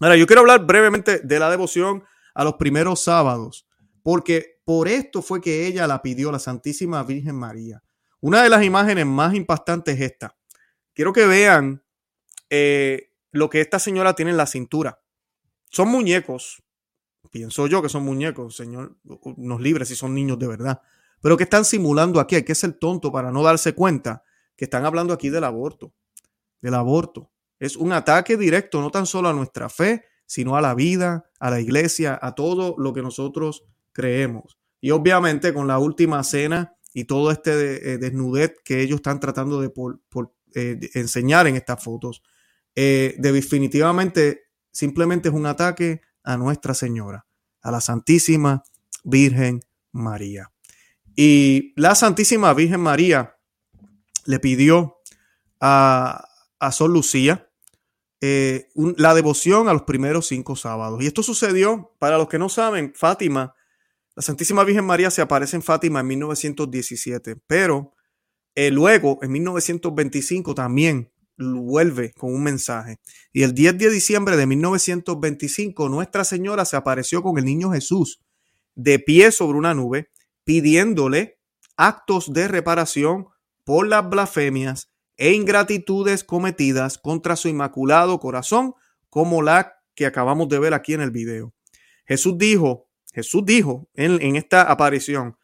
Ahora, 0.00 0.16
yo 0.16 0.26
quiero 0.26 0.40
hablar 0.40 0.64
brevemente 0.64 1.18
de 1.18 1.38
la 1.38 1.50
devoción 1.50 2.04
a 2.34 2.44
los 2.44 2.54
primeros 2.54 3.04
sábados, 3.04 3.67
porque 4.10 4.62
por 4.64 4.88
esto 4.88 5.20
fue 5.20 5.42
que 5.42 5.66
ella 5.66 5.86
la 5.86 6.00
pidió 6.00 6.32
la 6.32 6.38
Santísima 6.38 7.02
Virgen 7.02 7.34
María. 7.34 7.82
Una 8.22 8.42
de 8.42 8.48
las 8.48 8.64
imágenes 8.64 9.04
más 9.04 9.34
impactantes 9.34 9.96
es 9.96 10.12
esta. 10.12 10.34
Quiero 10.94 11.12
que 11.12 11.26
vean 11.26 11.84
eh, 12.48 13.12
lo 13.32 13.50
que 13.50 13.60
esta 13.60 13.78
señora 13.78 14.14
tiene 14.14 14.30
en 14.30 14.38
la 14.38 14.46
cintura. 14.46 14.98
Son 15.70 15.88
muñecos, 15.88 16.62
pienso 17.30 17.66
yo 17.66 17.82
que 17.82 17.90
son 17.90 18.02
muñecos, 18.02 18.56
Señor, 18.56 18.96
nos 19.36 19.60
libre 19.60 19.84
si 19.84 19.94
son 19.94 20.14
niños 20.14 20.38
de 20.38 20.46
verdad, 20.46 20.80
pero 21.20 21.36
que 21.36 21.44
están 21.44 21.66
simulando 21.66 22.18
aquí, 22.18 22.34
hay 22.34 22.44
que 22.44 22.54
ser 22.54 22.78
tonto 22.78 23.12
para 23.12 23.30
no 23.30 23.42
darse 23.42 23.74
cuenta 23.74 24.24
que 24.56 24.64
están 24.64 24.86
hablando 24.86 25.12
aquí 25.12 25.28
del 25.28 25.44
aborto, 25.44 25.92
del 26.62 26.72
aborto. 26.72 27.30
Es 27.58 27.76
un 27.76 27.92
ataque 27.92 28.38
directo 28.38 28.80
no 28.80 28.90
tan 28.90 29.04
solo 29.04 29.28
a 29.28 29.34
nuestra 29.34 29.68
fe, 29.68 30.06
sino 30.24 30.56
a 30.56 30.62
la 30.62 30.74
vida, 30.74 31.30
a 31.38 31.50
la 31.50 31.60
iglesia, 31.60 32.18
a 32.22 32.34
todo 32.34 32.74
lo 32.78 32.94
que 32.94 33.02
nosotros 33.02 33.66
creemos. 33.98 34.56
Y 34.80 34.92
obviamente 34.92 35.52
con 35.52 35.66
la 35.66 35.80
última 35.80 36.22
cena 36.22 36.76
y 36.94 37.04
todo 37.04 37.32
este 37.32 37.94
eh, 37.94 37.98
desnudez 37.98 38.54
que 38.64 38.80
ellos 38.80 38.96
están 38.96 39.18
tratando 39.18 39.60
de, 39.60 39.72
eh, 40.54 40.78
enseñar 40.94 41.48
en 41.48 41.56
estas 41.56 41.82
fotos, 41.82 42.22
eh, 42.76 43.16
definitivamente 43.18 44.42
simplemente 44.70 45.30
es 45.30 45.34
un 45.34 45.46
ataque 45.46 46.02
a 46.22 46.36
Nuestra 46.36 46.74
Señora, 46.74 47.26
a 47.60 47.72
la 47.72 47.80
Santísima 47.80 48.62
Virgen 49.02 49.64
María. 49.90 50.52
Y 51.16 51.72
la 51.74 51.96
Santísima 51.96 52.54
Virgen 52.54 52.80
María 52.80 53.34
le 54.26 54.38
pidió 54.38 54.98
a, 55.58 56.24
a 56.60 56.72
Sol 56.72 56.92
Lucía 56.92 57.50
la 58.20 59.14
devoción 59.14 59.68
a 59.68 59.72
los 59.72 59.82
primeros 59.82 60.26
cinco 60.26 60.54
sábados. 60.54 61.02
Y 61.02 61.06
esto 61.06 61.24
sucedió, 61.24 61.94
para 61.98 62.18
los 62.18 62.28
que 62.28 62.38
no 62.38 62.48
saben, 62.48 62.92
Fátima, 62.94 63.54
la 64.18 64.22
Santísima 64.22 64.64
Virgen 64.64 64.84
María 64.84 65.12
se 65.12 65.22
aparece 65.22 65.54
en 65.54 65.62
Fátima 65.62 66.00
en 66.00 66.08
1917, 66.08 67.36
pero 67.46 67.94
eh, 68.56 68.72
luego, 68.72 69.20
en 69.22 69.30
1925 69.30 70.56
también 70.56 71.12
vuelve 71.36 72.12
con 72.14 72.34
un 72.34 72.42
mensaje. 72.42 72.98
Y 73.32 73.44
el 73.44 73.54
10 73.54 73.78
de 73.78 73.90
diciembre 73.90 74.36
de 74.36 74.44
1925, 74.46 75.88
Nuestra 75.88 76.24
Señora 76.24 76.64
se 76.64 76.74
apareció 76.74 77.22
con 77.22 77.38
el 77.38 77.44
niño 77.44 77.70
Jesús 77.70 78.20
de 78.74 78.98
pie 78.98 79.30
sobre 79.30 79.56
una 79.56 79.72
nube, 79.72 80.10
pidiéndole 80.42 81.38
actos 81.76 82.32
de 82.32 82.48
reparación 82.48 83.28
por 83.62 83.86
las 83.86 84.10
blasfemias 84.10 84.90
e 85.16 85.30
ingratitudes 85.30 86.24
cometidas 86.24 86.98
contra 86.98 87.36
su 87.36 87.46
inmaculado 87.46 88.18
corazón, 88.18 88.74
como 89.10 89.42
la 89.42 89.74
que 89.94 90.06
acabamos 90.06 90.48
de 90.48 90.58
ver 90.58 90.74
aquí 90.74 90.94
en 90.94 91.02
el 91.02 91.12
video. 91.12 91.54
Jesús 92.04 92.36
dijo, 92.36 92.87
Jesús 93.12 93.42
dijo 93.44 93.88
en, 93.94 94.20
en 94.22 94.36
esta 94.36 94.62
aparición, 94.62 95.36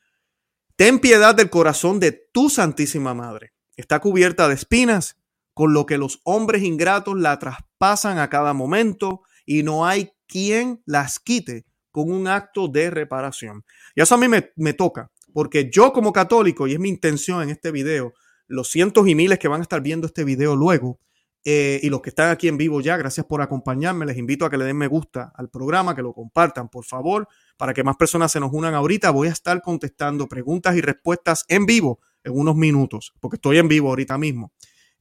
ten 0.77 0.98
piedad 0.98 1.35
del 1.35 1.50
corazón 1.50 2.00
de 2.00 2.12
tu 2.33 2.50
Santísima 2.50 3.14
Madre. 3.14 3.53
Está 3.77 4.00
cubierta 4.00 4.48
de 4.48 4.55
espinas 4.55 5.16
con 5.55 5.72
lo 5.72 5.87
que 5.87 5.98
los 5.98 6.20
hombres 6.24 6.62
ingratos 6.62 7.18
la 7.18 7.38
traspasan 7.38 8.18
a 8.18 8.29
cada 8.29 8.53
momento 8.53 9.22
y 9.46 9.62
no 9.62 9.87
hay 9.87 10.12
quien 10.27 10.83
las 10.85 11.18
quite 11.20 11.64
con 11.90 12.11
un 12.11 12.27
acto 12.27 12.66
de 12.66 12.90
reparación. 12.90 13.64
Y 13.94 14.03
eso 14.03 14.16
a 14.16 14.18
mí 14.18 14.27
me, 14.29 14.72
toca, 14.72 15.12
porque 15.33 15.70
yo 15.70 15.92
como 15.92 16.12
católico, 16.12 16.66
y 16.66 16.72
es 16.72 16.81
mi 16.81 16.88
intención 16.88 17.40
en 17.42 17.50
este 17.50 17.70
video, 17.70 18.14
los 18.48 18.68
cientos 18.68 19.07
y 19.07 19.14
miles 19.14 19.38
que 19.38 19.46
van 19.46 19.61
a 19.61 19.62
estar 19.62 19.81
viendo 19.81 20.07
este 20.07 20.24
video 20.24 20.57
luego, 20.57 20.98
Eh, 21.46 21.79
y 21.83 21.90
los 21.90 22.00
que 22.00 22.09
están 22.09 22.31
aquí 22.31 22.48
en 22.48 22.57
vivo 22.57 22.81
ya, 22.81 22.96
gracias 22.96 23.27
por 23.27 23.42
acompañarme. 23.42 24.07
Les 24.07 24.16
invito 24.16 24.46
a 24.46 24.50
que 24.50 24.57
le 24.57 24.64
den 24.64 24.79
me 24.79 24.88
gusta 24.88 25.31
al 25.37 25.50
programa, 25.50 25.94
que 25.94 26.00
lo 26.00 26.14
compartan, 26.14 26.70
por 26.70 26.87
favor, 26.87 27.29
para 27.57 27.75
que 27.75 27.85
más 27.85 27.97
personas 27.97 28.33
se 28.33 28.40
nos 28.40 28.53
unan 28.53 28.75
ahorita. 28.75 29.11
Voy 29.11 29.29
a 29.29 29.33
estar 29.33 29.61
contestando 29.62 30.29
preguntas 30.29 30.77
y 30.77 30.81
respuestas 30.81 31.45
en 31.49 31.67
vivo 31.67 32.01
en 32.23 32.33
unos 32.37 32.57
minutos, 32.57 33.12
porque 33.21 33.37
estoy 33.37 33.59
en 33.59 33.69
vivo 33.69 33.88
ahorita 33.88 34.19
mismo. 34.19 34.53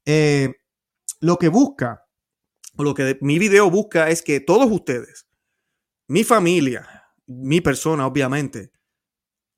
Eh, 0.06 0.54
lo 1.22 1.38
que 1.38 1.48
busca, 1.48 2.06
o 2.76 2.84
lo 2.84 2.94
que 2.94 3.18
mi 3.22 3.40
video 3.40 3.70
busca 3.70 4.10
es 4.10 4.22
que 4.22 4.40
todos 4.40 4.70
ustedes, 4.70 5.28
mi 6.08 6.24
familia, 6.24 7.04
mi 7.26 7.62
persona, 7.62 8.06
obviamente, 8.06 8.72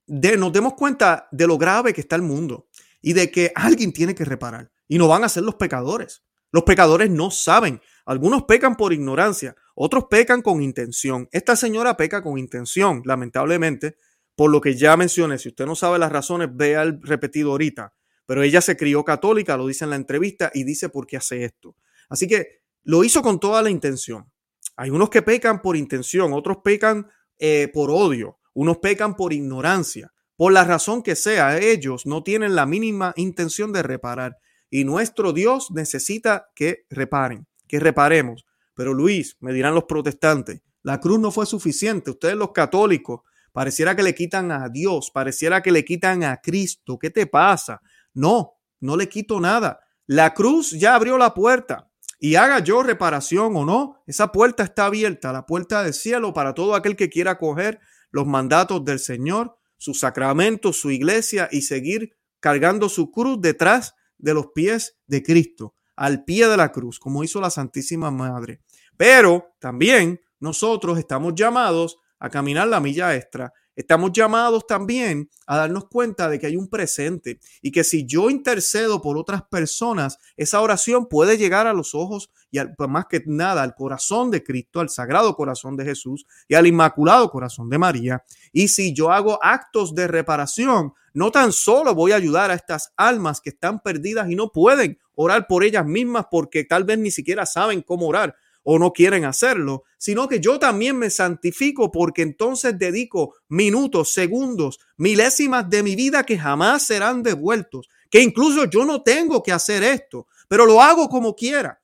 de, 0.08 0.38
nos 0.38 0.54
demos 0.54 0.74
cuenta 0.74 1.28
de 1.32 1.48
lo 1.48 1.58
grave 1.58 1.94
que 1.94 2.02
está 2.02 2.16
el 2.16 2.22
mundo 2.22 2.68
y 3.02 3.14
de 3.14 3.32
que 3.32 3.52
alguien 3.56 3.92
tiene 3.92 4.14
que 4.14 4.26
reparar. 4.26 4.72
Y 4.88 4.98
no 4.98 5.08
van 5.08 5.24
a 5.24 5.30
ser 5.30 5.44
los 5.44 5.56
pecadores. 5.56 6.24
Los 6.52 6.64
pecadores 6.64 7.10
no 7.10 7.32
saben. 7.32 7.82
Algunos 8.06 8.44
pecan 8.44 8.76
por 8.76 8.94
ignorancia, 8.94 9.56
otros 9.76 10.06
pecan 10.10 10.42
con 10.42 10.62
intención. 10.62 11.28
Esta 11.32 11.56
señora 11.56 11.98
peca 11.98 12.24
con 12.24 12.38
intención, 12.38 13.02
lamentablemente, 13.06 13.98
por 14.36 14.50
lo 14.50 14.62
que 14.62 14.76
ya 14.76 14.98
mencioné. 14.98 15.38
Si 15.38 15.50
usted 15.50 15.66
no 15.66 15.76
sabe 15.76 16.00
las 16.00 16.12
razones, 16.12 16.50
vea 16.52 16.82
el 16.82 17.02
repetido 17.02 17.52
ahorita. 17.52 17.94
Pero 18.26 18.42
ella 18.42 18.62
se 18.62 18.78
crió 18.78 19.04
católica, 19.04 19.58
lo 19.58 19.68
dice 19.68 19.84
en 19.84 19.92
la 19.92 19.98
entrevista, 19.98 20.50
y 20.54 20.64
dice 20.64 20.90
por 20.90 21.06
qué 21.06 21.18
hace 21.18 21.44
esto. 21.44 21.76
Así 22.10 22.28
que 22.28 22.62
lo 22.84 23.04
hizo 23.04 23.22
con 23.22 23.40
toda 23.40 23.62
la 23.62 23.70
intención. 23.70 24.32
Hay 24.78 24.90
unos 24.90 25.10
que 25.10 25.22
pecan 25.22 25.62
por 25.62 25.76
intención, 25.76 26.34
otros 26.34 26.58
pecan 26.64 27.08
eh, 27.38 27.70
por 27.74 27.92
odio, 27.92 28.40
unos 28.54 28.78
pecan 28.78 29.16
por 29.16 29.34
ignorancia. 29.34 30.12
Por 30.38 30.52
la 30.52 30.64
razón 30.64 31.02
que 31.02 31.16
sea, 31.16 31.58
ellos 31.58 32.06
no 32.06 32.24
tienen 32.24 32.56
la 32.56 32.66
mínima 32.66 33.14
intención 33.16 33.72
de 33.72 33.84
reparar. 33.84 34.38
Y 34.70 34.84
nuestro 34.84 35.32
Dios 35.32 35.72
necesita 35.72 36.50
que 36.56 36.86
reparen, 36.90 37.48
que 37.68 37.80
reparemos. 37.80 38.46
Pero 38.76 38.94
Luis, 38.94 39.38
me 39.40 39.54
dirán 39.54 39.74
los 39.74 39.86
protestantes, 39.86 40.62
la 40.84 41.00
cruz 41.00 41.20
no 41.20 41.32
fue 41.32 41.48
suficiente. 41.48 42.12
Ustedes 42.12 42.36
los 42.36 42.52
católicos, 42.52 43.22
pareciera 43.52 43.96
que 43.96 44.04
le 44.04 44.14
quitan 44.14 44.52
a 44.52 44.70
Dios, 44.70 45.10
pareciera 45.12 45.64
que 45.64 45.72
le 45.72 45.84
quitan 45.84 46.24
a 46.24 46.38
Cristo. 46.38 47.00
¿Qué 47.00 47.10
te 47.10 47.26
pasa? 47.26 47.82
No, 48.14 48.60
no 48.82 48.96
le 48.96 49.10
quito 49.10 49.40
nada. 49.40 49.80
La 50.06 50.36
cruz 50.36 50.72
ya 50.72 50.94
abrió 50.94 51.18
la 51.18 51.34
puerta. 51.34 51.90
Y 52.20 52.36
haga 52.36 52.60
yo 52.60 52.84
reparación 52.84 53.56
o 53.56 53.66
no, 53.66 54.02
esa 54.08 54.32
puerta 54.32 54.64
está 54.64 54.86
abierta, 54.86 55.34
la 55.34 55.46
puerta 55.46 55.84
del 55.84 55.94
cielo 55.94 56.34
para 56.34 56.54
todo 56.54 56.76
aquel 56.76 56.96
que 56.96 57.10
quiera 57.10 57.38
coger 57.38 57.80
los 58.10 58.26
mandatos 58.26 58.86
del 58.86 59.00
Señor, 59.00 59.58
sus 59.78 60.00
sacramentos, 60.00 60.78
su 60.78 60.92
iglesia 60.92 61.50
y 61.52 61.64
seguir 61.64 62.16
cargando 62.40 62.90
su 62.90 63.12
cruz 63.12 63.42
detrás 63.42 63.96
de 64.18 64.34
los 64.34 64.48
pies 64.56 64.98
de 65.08 65.24
Cristo, 65.24 65.75
al 65.96 66.24
pie 66.24 66.48
de 66.48 66.58
la 66.58 66.72
cruz, 66.72 67.00
como 67.00 67.24
hizo 67.24 67.40
la 67.42 67.50
Santísima 67.50 68.12
Madre. 68.12 68.62
Pero 68.98 69.56
también 69.60 70.22
nosotros 70.40 70.98
estamos 70.98 71.34
llamados 71.36 71.98
a 72.20 72.30
caminar 72.30 72.68
la 72.68 72.80
milla 72.80 73.16
extra. 73.16 73.54
Estamos 73.76 74.12
llamados 74.14 74.66
también 74.66 75.30
a 75.46 75.58
darnos 75.58 75.90
cuenta 75.90 76.30
de 76.30 76.40
que 76.40 76.48
hay 76.48 76.56
un 76.56 76.70
presente 76.70 77.40
y 77.62 77.72
que 77.72 77.84
si 77.84 78.06
yo 78.06 78.30
intercedo 78.30 79.02
por 79.02 79.18
otras 79.18 79.44
personas, 79.44 80.18
esa 80.38 80.62
oración 80.62 81.08
puede 81.08 81.38
llegar 81.38 81.68
a 81.68 81.74
los 81.74 81.94
ojos 81.94 82.30
y 82.52 82.60
al, 82.60 82.74
pues, 82.76 82.90
más 82.90 83.08
que 83.08 83.22
nada 83.26 83.64
al 83.64 83.76
corazón 83.76 84.32
de 84.32 84.44
Cristo, 84.44 84.80
al 84.80 84.90
sagrado 84.90 85.36
corazón 85.36 85.76
de 85.76 85.84
Jesús 85.84 86.26
y 86.48 86.56
al 86.56 86.68
inmaculado 86.68 87.30
corazón 87.30 87.70
de 87.70 87.78
María. 87.78 88.24
Y 88.54 88.70
si 88.70 88.94
yo 88.94 89.12
hago 89.12 89.40
actos 89.44 89.94
de 89.94 90.08
reparación, 90.08 90.94
no 91.14 91.32
tan 91.32 91.52
solo 91.52 91.94
voy 91.94 92.14
a 92.14 92.18
ayudar 92.18 92.52
a 92.52 92.56
estas 92.56 92.94
almas 92.96 93.42
que 93.42 93.50
están 93.50 93.82
perdidas 93.82 94.30
y 94.30 94.36
no 94.36 94.52
pueden 94.52 95.00
orar 95.16 95.48
por 95.48 95.64
ellas 95.64 95.86
mismas 95.86 96.26
porque 96.30 96.64
tal 96.64 96.84
vez 96.84 96.98
ni 96.98 97.12
siquiera 97.12 97.46
saben 97.46 97.82
cómo 97.82 98.08
orar 98.08 98.36
o 98.66 98.78
no 98.78 98.92
quieren 98.92 99.24
hacerlo, 99.24 99.84
sino 99.98 100.28
que 100.28 100.42
yo 100.42 100.60
también 100.60 100.98
me 100.98 101.10
santifico 101.10 101.90
porque 101.90 102.24
entonces 102.24 102.78
dedico 102.78 103.36
minutos, 103.48 104.12
segundos, 104.12 104.80
milésimas 104.98 105.70
de 105.70 105.82
mi 105.84 105.96
vida 105.96 106.26
que 106.26 106.38
jamás 106.38 106.86
serán 106.86 107.24
devueltos, 107.24 107.88
que 108.12 108.22
incluso 108.22 108.66
yo 108.66 108.84
no 108.84 109.02
tengo 109.02 109.42
que 109.42 109.54
hacer 109.54 109.84
esto, 109.84 110.28
pero 110.50 110.66
lo 110.66 110.82
hago 110.82 111.08
como 111.08 111.34
quiera, 111.34 111.82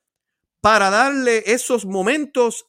para 0.60 0.90
darle 0.90 1.42
esos 1.46 1.86
momentos 1.86 2.66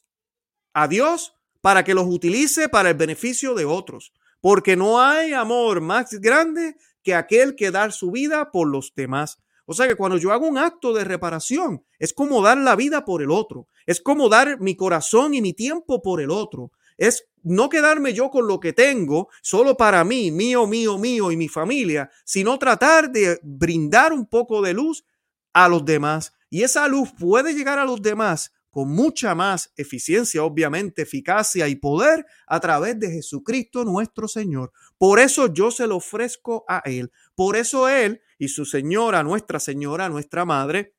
a 0.74 0.88
Dios 0.88 1.36
para 1.60 1.84
que 1.84 1.94
los 1.94 2.06
utilice 2.08 2.70
para 2.70 2.92
el 2.92 2.96
beneficio 2.96 3.54
de 3.54 3.66
otros 3.66 4.14
porque 4.44 4.76
no 4.76 5.00
hay 5.00 5.32
amor 5.32 5.80
más 5.80 6.20
grande 6.20 6.76
que 7.02 7.16
aquel 7.16 7.56
que 7.56 7.72
dar 7.72 7.94
su 7.94 8.12
vida 8.12 8.52
por 8.52 8.68
los 8.68 8.94
demás. 8.94 9.38
O 9.66 9.74
sea 9.74 9.88
que 9.88 9.96
cuando 9.96 10.18
yo 10.18 10.32
hago 10.32 10.48
un 10.48 10.58
acto 10.58 10.94
de 10.94 11.04
reparación, 11.04 11.84
es 12.00 12.14
como 12.14 12.42
dar 12.42 12.58
la 12.58 12.76
vida 12.76 13.06
por 13.06 13.22
el 13.22 13.32
otro, 13.32 13.68
es 13.86 14.02
como 14.02 14.30
dar 14.30 14.60
mi 14.60 14.76
corazón 14.76 15.34
y 15.34 15.42
mi 15.42 15.54
tiempo 15.54 16.02
por 16.02 16.22
el 16.22 16.32
otro. 16.32 16.72
Es 16.98 17.26
no 17.44 17.70
quedarme 17.70 18.14
yo 18.14 18.30
con 18.30 18.48
lo 18.48 18.60
que 18.60 18.74
tengo 18.74 19.30
solo 19.42 19.76
para 19.76 20.04
mí, 20.04 20.32
mío, 20.32 20.68
mío, 20.68 20.98
mío 20.98 21.32
y 21.32 21.38
mi 21.38 21.48
familia, 21.48 22.10
sino 22.24 22.58
tratar 22.60 23.12
de 23.12 23.40
brindar 23.44 24.14
un 24.14 24.26
poco 24.26 24.62
de 24.62 24.74
luz 24.74 25.06
a 25.54 25.68
los 25.68 25.84
demás. 25.86 26.34
Y 26.50 26.64
esa 26.64 26.88
luz 26.88 27.12
puede 27.18 27.54
llegar 27.54 27.80
a 27.80 27.86
los 27.86 28.02
demás 28.02 28.52
con 28.74 28.90
mucha 28.90 29.36
más 29.36 29.72
eficiencia, 29.78 30.44
obviamente, 30.44 31.04
eficacia 31.04 31.68
y 31.68 31.76
poder 31.76 32.26
a 32.48 32.60
través 32.60 33.00
de 33.00 33.12
Jesucristo 33.12 33.86
nuestro 33.86 34.28
Señor. 34.28 34.72
Por 34.98 35.20
eso 35.20 35.54
yo 35.54 35.70
se 35.70 35.86
lo 35.86 35.98
ofrezco 35.98 36.66
a 36.68 36.82
Él. 36.86 37.12
Por 37.36 37.56
eso 37.56 37.88
Él 37.88 38.22
y 38.44 38.50
su 38.50 38.66
Señora, 38.66 39.24
Nuestra 39.24 39.60
Señora, 39.60 40.10
nuestra 40.10 40.44
Madre, 40.44 40.96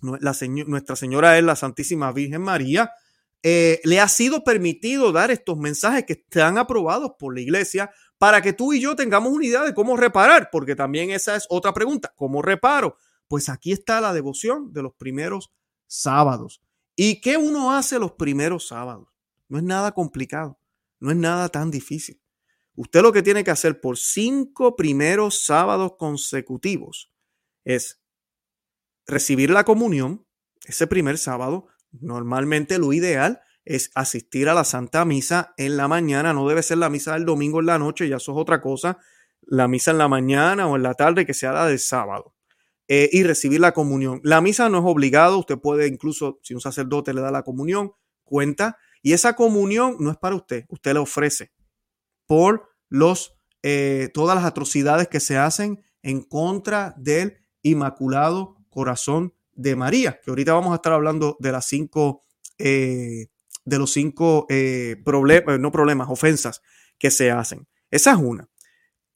la 0.00 0.32
Nuestra 0.66 0.94
Señora 0.94 1.36
es 1.36 1.42
la 1.42 1.56
Santísima 1.56 2.12
Virgen 2.12 2.42
María, 2.42 2.92
eh, 3.42 3.80
le 3.82 4.00
ha 4.00 4.06
sido 4.06 4.44
permitido 4.44 5.10
dar 5.10 5.32
estos 5.32 5.58
mensajes 5.58 6.04
que 6.04 6.12
están 6.12 6.56
aprobados 6.56 7.12
por 7.18 7.34
la 7.34 7.40
iglesia 7.40 7.90
para 8.16 8.42
que 8.42 8.52
tú 8.52 8.72
y 8.72 8.80
yo 8.80 8.94
tengamos 8.94 9.32
una 9.32 9.44
idea 9.44 9.62
de 9.64 9.74
cómo 9.74 9.96
reparar, 9.96 10.50
porque 10.52 10.76
también 10.76 11.10
esa 11.10 11.34
es 11.34 11.46
otra 11.48 11.74
pregunta, 11.74 12.12
¿cómo 12.16 12.42
reparo? 12.42 12.96
Pues 13.26 13.48
aquí 13.48 13.72
está 13.72 14.00
la 14.00 14.12
devoción 14.12 14.72
de 14.72 14.82
los 14.82 14.94
primeros 14.94 15.52
sábados. 15.88 16.62
¿Y 16.94 17.20
qué 17.20 17.36
uno 17.36 17.74
hace 17.74 17.98
los 17.98 18.12
primeros 18.12 18.68
sábados? 18.68 19.08
No 19.48 19.58
es 19.58 19.64
nada 19.64 19.92
complicado, 19.92 20.60
no 21.00 21.10
es 21.10 21.16
nada 21.16 21.48
tan 21.48 21.72
difícil. 21.72 22.20
Usted 22.78 23.02
lo 23.02 23.12
que 23.12 23.24
tiene 23.24 23.42
que 23.42 23.50
hacer 23.50 23.80
por 23.80 23.98
cinco 23.98 24.76
primeros 24.76 25.44
sábados 25.44 25.94
consecutivos 25.98 27.10
es 27.64 28.00
recibir 29.04 29.50
la 29.50 29.64
comunión 29.64 30.24
ese 30.64 30.86
primer 30.86 31.18
sábado. 31.18 31.66
Normalmente 31.90 32.78
lo 32.78 32.92
ideal 32.92 33.40
es 33.64 33.90
asistir 33.96 34.48
a 34.48 34.54
la 34.54 34.62
Santa 34.62 35.04
Misa 35.04 35.54
en 35.56 35.76
la 35.76 35.88
mañana, 35.88 36.32
no 36.32 36.46
debe 36.46 36.62
ser 36.62 36.78
la 36.78 36.88
misa 36.88 37.14
del 37.14 37.24
domingo 37.24 37.58
en 37.58 37.66
la 37.66 37.80
noche, 37.80 38.08
ya 38.08 38.18
eso 38.18 38.30
es 38.30 38.38
otra 38.38 38.60
cosa. 38.60 38.98
La 39.42 39.66
misa 39.66 39.90
en 39.90 39.98
la 39.98 40.06
mañana 40.06 40.68
o 40.68 40.76
en 40.76 40.84
la 40.84 40.94
tarde 40.94 41.26
que 41.26 41.34
sea 41.34 41.50
la 41.50 41.66
del 41.66 41.80
sábado. 41.80 42.36
Eh, 42.86 43.10
y 43.10 43.24
recibir 43.24 43.58
la 43.58 43.72
comunión. 43.72 44.20
La 44.22 44.40
misa 44.40 44.68
no 44.68 44.78
es 44.78 44.84
obligado, 44.86 45.40
usted 45.40 45.58
puede 45.58 45.88
incluso, 45.88 46.38
si 46.44 46.54
un 46.54 46.60
sacerdote 46.60 47.12
le 47.12 47.22
da 47.22 47.32
la 47.32 47.42
comunión, 47.42 47.90
cuenta, 48.22 48.78
y 49.02 49.14
esa 49.14 49.34
comunión 49.34 49.96
no 49.98 50.12
es 50.12 50.16
para 50.16 50.36
usted, 50.36 50.64
usted 50.68 50.94
la 50.94 51.00
ofrece 51.00 51.50
por 52.28 52.68
los, 52.88 53.34
eh, 53.64 54.10
todas 54.14 54.36
las 54.36 54.44
atrocidades 54.44 55.08
que 55.08 55.18
se 55.18 55.36
hacen 55.36 55.82
en 56.02 56.22
contra 56.22 56.94
del 56.96 57.38
Inmaculado 57.62 58.56
Corazón 58.70 59.34
de 59.50 59.74
María, 59.74 60.20
que 60.22 60.30
ahorita 60.30 60.52
vamos 60.52 60.70
a 60.70 60.76
estar 60.76 60.92
hablando 60.92 61.36
de 61.40 61.50
las 61.50 61.66
cinco, 61.66 62.22
eh, 62.58 63.26
de 63.64 63.78
los 63.78 63.92
cinco 63.92 64.46
problemas, 65.04 65.58
no 65.58 65.72
problemas, 65.72 66.08
ofensas 66.08 66.62
que 66.96 67.10
se 67.10 67.32
hacen. 67.32 67.66
Esa 67.90 68.12
es 68.12 68.18
una. 68.18 68.48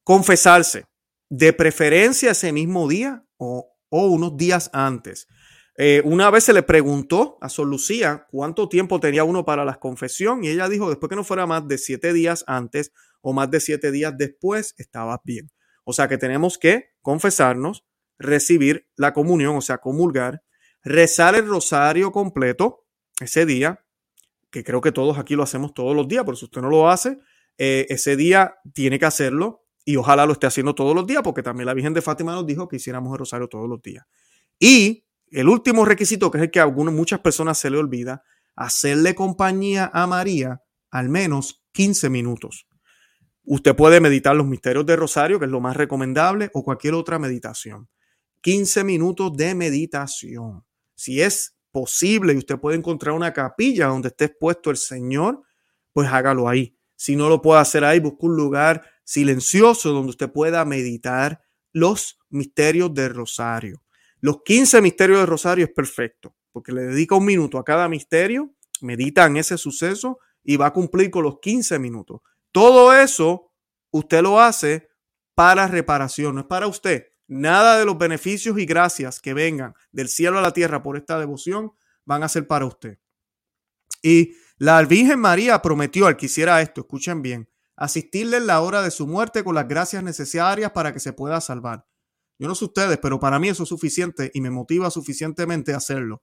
Confesarse, 0.02 0.86
de 1.34 1.54
preferencia 1.54 2.32
ese 2.32 2.52
mismo 2.52 2.86
día 2.86 3.24
o, 3.38 3.74
unos 3.90 4.36
días 4.36 4.68
antes. 4.74 5.26
Eh, 5.78 6.02
una 6.04 6.30
vez 6.30 6.44
se 6.44 6.52
le 6.52 6.62
preguntó 6.62 7.38
a 7.40 7.48
Sor 7.48 7.66
Lucía 7.66 8.26
cuánto 8.30 8.68
tiempo 8.68 9.00
tenía 9.00 9.24
uno 9.24 9.44
para 9.44 9.64
la 9.64 9.80
confesión 9.80 10.44
y 10.44 10.48
ella 10.48 10.68
dijo 10.68 10.90
después 10.90 11.08
que 11.08 11.16
no 11.16 11.24
fuera 11.24 11.46
más 11.46 11.66
de 11.66 11.78
siete 11.78 12.12
días 12.12 12.44
antes 12.46 12.92
o 13.22 13.32
más 13.32 13.50
de 13.50 13.60
siete 13.60 13.90
días 13.90 14.14
después, 14.16 14.74
estaba 14.76 15.20
bien. 15.24 15.50
O 15.84 15.92
sea 15.92 16.08
que 16.08 16.18
tenemos 16.18 16.58
que 16.58 16.90
confesarnos, 17.00 17.84
recibir 18.18 18.88
la 18.96 19.12
comunión, 19.12 19.56
o 19.56 19.60
sea, 19.60 19.78
comulgar, 19.78 20.42
rezar 20.82 21.34
el 21.34 21.46
rosario 21.46 22.12
completo 22.12 22.86
ese 23.20 23.46
día, 23.46 23.84
que 24.50 24.64
creo 24.64 24.80
que 24.80 24.92
todos 24.92 25.18
aquí 25.18 25.34
lo 25.34 25.42
hacemos 25.42 25.72
todos 25.72 25.96
los 25.96 26.06
días, 26.06 26.24
pero 26.24 26.36
si 26.36 26.44
usted 26.44 26.60
no 26.60 26.68
lo 26.68 26.88
hace, 26.90 27.18
eh, 27.58 27.86
ese 27.88 28.16
día 28.16 28.56
tiene 28.74 28.98
que 28.98 29.06
hacerlo 29.06 29.64
y 29.84 29.96
ojalá 29.96 30.26
lo 30.26 30.32
esté 30.32 30.46
haciendo 30.46 30.74
todos 30.74 30.94
los 30.94 31.06
días, 31.06 31.22
porque 31.22 31.42
también 31.42 31.66
la 31.66 31.74
Virgen 31.74 31.94
de 31.94 32.02
Fátima 32.02 32.32
nos 32.32 32.46
dijo 32.46 32.68
que 32.68 32.76
hiciéramos 32.76 33.12
el 33.12 33.18
rosario 33.18 33.48
todos 33.48 33.68
los 33.68 33.80
días. 33.82 34.04
Y 34.58 35.04
el 35.32 35.48
último 35.48 35.84
requisito, 35.84 36.30
que 36.30 36.38
es 36.38 36.44
el 36.44 36.50
que 36.50 36.60
a 36.60 36.66
muchas 36.66 37.20
personas 37.20 37.58
se 37.58 37.70
le 37.70 37.78
olvida, 37.78 38.22
hacerle 38.54 39.14
compañía 39.14 39.90
a 39.92 40.06
María 40.06 40.62
al 40.90 41.08
menos 41.08 41.64
15 41.72 42.10
minutos. 42.10 42.66
Usted 43.44 43.74
puede 43.74 44.00
meditar 44.00 44.36
los 44.36 44.46
misterios 44.46 44.86
del 44.86 44.98
rosario, 44.98 45.38
que 45.38 45.46
es 45.46 45.50
lo 45.50 45.60
más 45.60 45.76
recomendable, 45.76 46.50
o 46.54 46.62
cualquier 46.62 46.94
otra 46.94 47.18
meditación. 47.18 47.88
15 48.42 48.84
minutos 48.84 49.32
de 49.36 49.54
meditación. 49.54 50.64
Si 50.94 51.20
es 51.20 51.56
posible 51.72 52.34
y 52.34 52.36
usted 52.36 52.58
puede 52.58 52.76
encontrar 52.76 53.14
una 53.14 53.32
capilla 53.32 53.86
donde 53.86 54.08
esté 54.08 54.26
expuesto 54.26 54.70
el 54.70 54.76
Señor, 54.76 55.42
pues 55.92 56.08
hágalo 56.08 56.48
ahí. 56.48 56.76
Si 56.94 57.16
no 57.16 57.28
lo 57.28 57.42
puede 57.42 57.60
hacer 57.60 57.84
ahí, 57.84 57.98
busque 57.98 58.26
un 58.26 58.36
lugar 58.36 58.84
silencioso 59.02 59.92
donde 59.92 60.10
usted 60.10 60.30
pueda 60.30 60.64
meditar 60.64 61.40
los 61.72 62.18
misterios 62.28 62.92
del 62.94 63.14
rosario. 63.14 63.81
Los 64.22 64.42
15 64.44 64.80
misterios 64.80 65.18
del 65.18 65.26
rosario 65.26 65.64
es 65.64 65.72
perfecto, 65.72 66.36
porque 66.52 66.70
le 66.70 66.82
dedica 66.82 67.16
un 67.16 67.24
minuto 67.24 67.58
a 67.58 67.64
cada 67.64 67.88
misterio, 67.88 68.54
medita 68.80 69.26
en 69.26 69.36
ese 69.36 69.58
suceso 69.58 70.20
y 70.44 70.56
va 70.56 70.66
a 70.66 70.72
cumplir 70.72 71.10
con 71.10 71.24
los 71.24 71.40
15 71.40 71.80
minutos. 71.80 72.20
Todo 72.52 72.94
eso 72.94 73.50
usted 73.90 74.22
lo 74.22 74.40
hace 74.40 74.88
para 75.34 75.66
reparación, 75.66 76.36
no 76.36 76.42
es 76.42 76.46
para 76.46 76.68
usted. 76.68 77.08
Nada 77.26 77.80
de 77.80 77.84
los 77.84 77.98
beneficios 77.98 78.56
y 78.60 78.64
gracias 78.64 79.20
que 79.20 79.34
vengan 79.34 79.74
del 79.90 80.08
cielo 80.08 80.38
a 80.38 80.42
la 80.42 80.52
tierra 80.52 80.84
por 80.84 80.96
esta 80.96 81.18
devoción 81.18 81.72
van 82.04 82.22
a 82.22 82.28
ser 82.28 82.46
para 82.46 82.64
usted. 82.64 83.00
Y 84.04 84.36
la 84.56 84.80
Virgen 84.82 85.18
María 85.18 85.60
prometió 85.62 86.06
al 86.06 86.16
que 86.16 86.26
hiciera 86.26 86.62
esto, 86.62 86.82
escuchen 86.82 87.22
bien, 87.22 87.50
asistirle 87.74 88.36
en 88.36 88.46
la 88.46 88.60
hora 88.60 88.82
de 88.82 88.92
su 88.92 89.08
muerte 89.08 89.42
con 89.42 89.56
las 89.56 89.66
gracias 89.66 90.04
necesarias 90.04 90.70
para 90.70 90.92
que 90.92 91.00
se 91.00 91.12
pueda 91.12 91.40
salvar. 91.40 91.86
Yo 92.42 92.48
no 92.48 92.56
sé 92.56 92.64
ustedes, 92.64 92.98
pero 93.00 93.20
para 93.20 93.38
mí 93.38 93.48
eso 93.48 93.62
es 93.62 93.68
suficiente 93.68 94.32
y 94.34 94.40
me 94.40 94.50
motiva 94.50 94.90
suficientemente 94.90 95.74
a 95.74 95.76
hacerlo. 95.76 96.22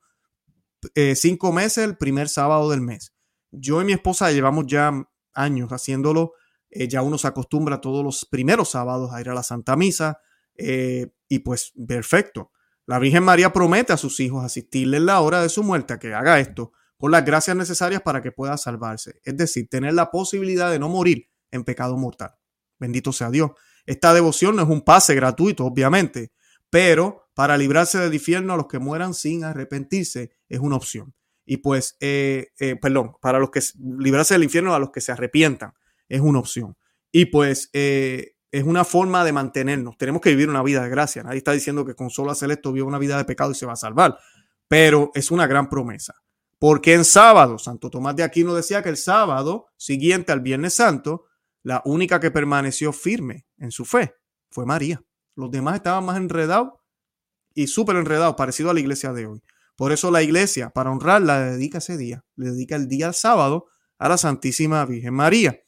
Eh, 0.94 1.16
cinco 1.16 1.54
meses 1.54 1.86
el 1.86 1.96
primer 1.96 2.28
sábado 2.28 2.70
del 2.72 2.82
mes. 2.82 3.14
Yo 3.52 3.82
y 3.82 3.86
mi 3.86 3.94
esposa 3.94 4.30
llevamos 4.30 4.66
ya 4.68 4.92
años 5.34 5.70
haciéndolo. 5.72 6.34
Eh, 6.72 6.90
ya 6.90 7.04
uno 7.04 7.18
se 7.18 7.28
acostumbra 7.28 7.80
todos 7.80 8.04
los 8.04 8.26
primeros 8.30 8.72
sábados 8.72 9.14
a 9.14 9.22
ir 9.22 9.30
a 9.30 9.34
la 9.34 9.44
Santa 9.44 9.78
Misa. 9.78 10.20
Eh, 10.56 11.08
y 11.30 11.40
pues 11.40 11.72
perfecto. 11.88 12.52
La 12.86 13.00
Virgen 13.00 13.24
María 13.24 13.54
promete 13.54 13.94
a 13.94 13.98
sus 13.98 14.20
hijos 14.20 14.44
asistirle 14.44 14.98
en 14.98 15.06
la 15.06 15.22
hora 15.22 15.42
de 15.42 15.48
su 15.48 15.64
muerte 15.64 15.94
a 15.94 16.00
que 16.00 16.14
haga 16.14 16.42
esto 16.42 16.74
con 16.98 17.12
las 17.12 17.24
gracias 17.24 17.56
necesarias 17.56 18.02
para 18.02 18.22
que 18.22 18.34
pueda 18.34 18.58
salvarse. 18.58 19.22
Es 19.24 19.38
decir, 19.38 19.70
tener 19.70 19.94
la 19.94 20.12
posibilidad 20.12 20.70
de 20.70 20.80
no 20.80 20.90
morir 20.90 21.30
en 21.50 21.64
pecado 21.64 21.96
mortal. 21.96 22.36
Bendito 22.78 23.14
sea 23.14 23.30
Dios. 23.30 23.52
Esta 23.90 24.14
devoción 24.14 24.56
no 24.56 24.62
es 24.62 24.70
un 24.70 24.82
pase 24.82 25.16
gratuito, 25.16 25.66
obviamente, 25.66 26.32
pero 26.70 27.32
para 27.34 27.58
librarse 27.58 27.98
del 27.98 28.14
infierno 28.14 28.54
a 28.54 28.56
los 28.56 28.68
que 28.68 28.78
mueran 28.78 29.16
sin 29.16 29.44
arrepentirse 29.44 30.30
es 30.48 30.60
una 30.60 30.76
opción. 30.76 31.16
Y 31.44 31.58
pues, 31.58 31.98
eh, 32.00 32.50
eh, 32.60 32.76
perdón, 32.76 33.14
para 33.20 33.40
los 33.40 33.50
que 33.50 33.62
librarse 33.98 34.36
del 34.36 34.44
infierno 34.44 34.76
a 34.76 34.80
los 34.80 34.92
que 34.92 35.02
se 35.02 35.12
arrepientan 35.12 35.74
es 36.08 36.22
una 36.22 36.38
opción. 36.38 36.78
Y 37.12 37.26
pues 37.26 37.72
eh, 37.74 38.36
es 38.52 38.64
una 38.64 38.86
forma 38.86 39.24
de 39.24 39.34
mantenernos. 39.34 39.98
Tenemos 39.98 40.22
que 40.22 40.30
vivir 40.30 40.52
una 40.52 40.62
vida 40.62 40.84
de 40.84 40.90
gracia. 40.90 41.24
Nadie 41.24 41.40
está 41.40 41.54
diciendo 41.54 41.84
que 41.84 41.96
con 41.96 42.12
solo 42.12 42.30
hacer 42.30 42.52
esto 42.52 42.72
vive 42.72 42.86
una 42.86 43.00
vida 43.00 43.18
de 43.18 43.26
pecado 43.26 43.54
y 43.54 43.56
se 43.56 43.66
va 43.66 43.74
a 43.74 43.76
salvar. 43.76 44.20
Pero 44.68 45.10
es 45.16 45.32
una 45.32 45.48
gran 45.48 45.68
promesa. 45.68 46.14
Porque 46.60 46.94
en 46.94 47.06
sábado, 47.06 47.58
Santo 47.58 47.90
Tomás 47.90 48.16
de 48.16 48.22
Aquino 48.22 48.54
decía 48.54 48.84
que 48.84 48.90
el 48.90 48.98
sábado 48.98 49.66
siguiente 49.78 50.32
al 50.32 50.42
Viernes 50.42 50.76
Santo, 50.76 51.26
la 51.64 51.82
única 51.86 52.20
que 52.20 52.32
permaneció 52.32 52.94
firme 52.94 53.46
en 53.58 53.72
su 53.72 53.86
fe 53.86 54.14
fue 54.50 54.66
María. 54.66 55.04
Los 55.36 55.52
demás 55.52 55.76
estaban 55.76 56.06
más 56.06 56.18
enredados 56.18 56.74
y 57.54 57.68
súper 57.68 57.96
enredados, 57.98 58.36
parecido 58.36 58.70
a 58.70 58.74
la 58.74 58.80
iglesia 58.80 59.14
de 59.14 59.28
hoy. 59.28 59.42
Por 59.76 59.92
eso 59.92 60.12
la 60.12 60.22
iglesia, 60.22 60.70
para 60.70 60.92
honrarla, 60.92 61.40
le 61.40 61.52
dedica 61.52 61.78
ese 61.78 61.98
día, 61.98 62.24
le 62.36 62.52
dedica 62.52 62.76
el 62.76 62.88
día 62.88 63.14
sábado 63.14 63.68
a 63.98 64.10
la 64.10 64.18
Santísima 64.18 64.86
Virgen 64.86 65.14
María. 65.14 65.60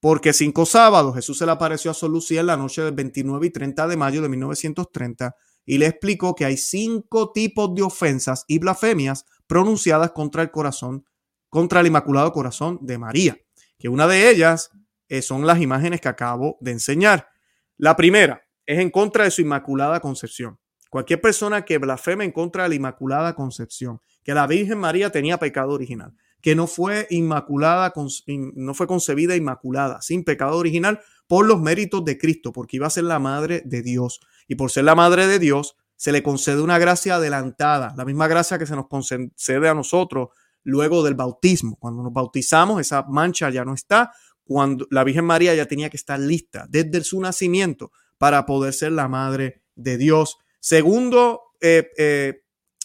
Porque 0.00 0.32
cinco 0.32 0.64
sábados 0.64 1.14
Jesús 1.14 1.38
se 1.38 1.46
le 1.46 1.52
apareció 1.52 1.90
a 1.90 1.94
Sor 1.94 2.10
Lucía 2.10 2.40
en 2.40 2.46
la 2.46 2.56
noche 2.56 2.82
del 2.82 2.94
29 2.94 3.46
y 3.46 3.50
30 3.50 3.86
de 3.86 3.96
mayo 3.96 4.22
de 4.22 4.28
1930 4.30 5.36
y 5.66 5.78
le 5.78 5.86
explicó 5.86 6.34
que 6.34 6.46
hay 6.46 6.56
cinco 6.56 7.32
tipos 7.32 7.74
de 7.74 7.82
ofensas 7.82 8.44
y 8.48 8.58
blasfemias 8.58 9.26
pronunciadas 9.46 10.12
contra 10.12 10.42
el 10.42 10.50
corazón, 10.50 11.04
contra 11.48 11.80
el 11.80 11.88
Inmaculado 11.88 12.32
Corazón 12.32 12.78
de 12.80 12.98
María, 12.98 13.36
que 13.78 13.88
una 13.88 14.06
de 14.06 14.30
ellas 14.30 14.70
eh, 15.10 15.22
son 15.22 15.44
las 15.44 15.60
imágenes 15.60 16.00
que 16.00 16.08
acabo 16.08 16.56
de 16.60 16.70
enseñar. 16.70 17.28
La 17.76 17.96
primera 17.96 18.46
es 18.64 18.78
en 18.78 18.90
contra 18.90 19.24
de 19.24 19.30
su 19.32 19.42
Inmaculada 19.42 20.00
Concepción. 20.00 20.58
Cualquier 20.88 21.20
persona 21.20 21.64
que 21.64 21.78
blasfeme 21.78 22.24
en 22.24 22.30
contra 22.30 22.62
de 22.62 22.70
la 22.70 22.74
Inmaculada 22.76 23.34
Concepción, 23.34 24.00
que 24.22 24.34
la 24.34 24.46
Virgen 24.46 24.78
María 24.78 25.10
tenía 25.10 25.38
pecado 25.38 25.72
original, 25.72 26.14
que 26.40 26.54
no 26.54 26.68
fue 26.68 27.08
inmaculada, 27.10 27.92
no 28.26 28.74
fue 28.74 28.86
concebida 28.86 29.34
inmaculada, 29.34 30.00
sin 30.00 30.24
pecado 30.24 30.56
original, 30.56 31.00
por 31.26 31.46
los 31.46 31.60
méritos 31.60 32.04
de 32.04 32.16
Cristo, 32.16 32.52
porque 32.52 32.76
iba 32.76 32.86
a 32.86 32.90
ser 32.90 33.04
la 33.04 33.18
madre 33.18 33.62
de 33.64 33.82
Dios. 33.82 34.20
Y 34.46 34.54
por 34.54 34.70
ser 34.70 34.84
la 34.84 34.94
madre 34.94 35.26
de 35.26 35.38
Dios, 35.38 35.76
se 35.96 36.12
le 36.12 36.22
concede 36.22 36.62
una 36.62 36.78
gracia 36.78 37.16
adelantada, 37.16 37.94
la 37.96 38.04
misma 38.04 38.28
gracia 38.28 38.58
que 38.58 38.66
se 38.66 38.76
nos 38.76 38.88
concede 38.88 39.68
a 39.68 39.74
nosotros 39.74 40.28
luego 40.62 41.02
del 41.02 41.14
bautismo. 41.14 41.76
Cuando 41.76 42.02
nos 42.02 42.12
bautizamos, 42.12 42.80
esa 42.80 43.02
mancha 43.04 43.50
ya 43.50 43.64
no 43.64 43.74
está. 43.74 44.12
Cuando 44.50 44.84
la 44.90 45.04
Virgen 45.04 45.26
María 45.26 45.54
ya 45.54 45.66
tenía 45.66 45.90
que 45.90 45.96
estar 45.96 46.18
lista 46.18 46.66
desde 46.68 47.04
su 47.04 47.20
nacimiento 47.20 47.92
para 48.18 48.46
poder 48.46 48.72
ser 48.72 48.90
la 48.90 49.06
madre 49.06 49.62
de 49.76 49.96
Dios. 49.96 50.38
Segundo 50.58 51.40
eh, 51.60 51.88
eh, 51.96 52.42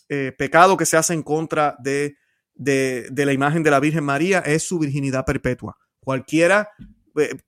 eh, 0.08 0.32
pecado 0.38 0.78
que 0.78 0.86
se 0.86 0.96
hace 0.96 1.16
en 1.16 1.24
contra 1.24 1.76
de, 1.80 2.18
de, 2.54 3.08
de, 3.12 3.26
la 3.26 3.34
imagen 3.34 3.64
de 3.64 3.72
la 3.72 3.80
Virgen 3.80 4.04
María 4.04 4.42
es 4.42 4.62
su 4.62 4.78
virginidad 4.78 5.26
perpetua. 5.26 5.76
Cualquiera 6.00 6.70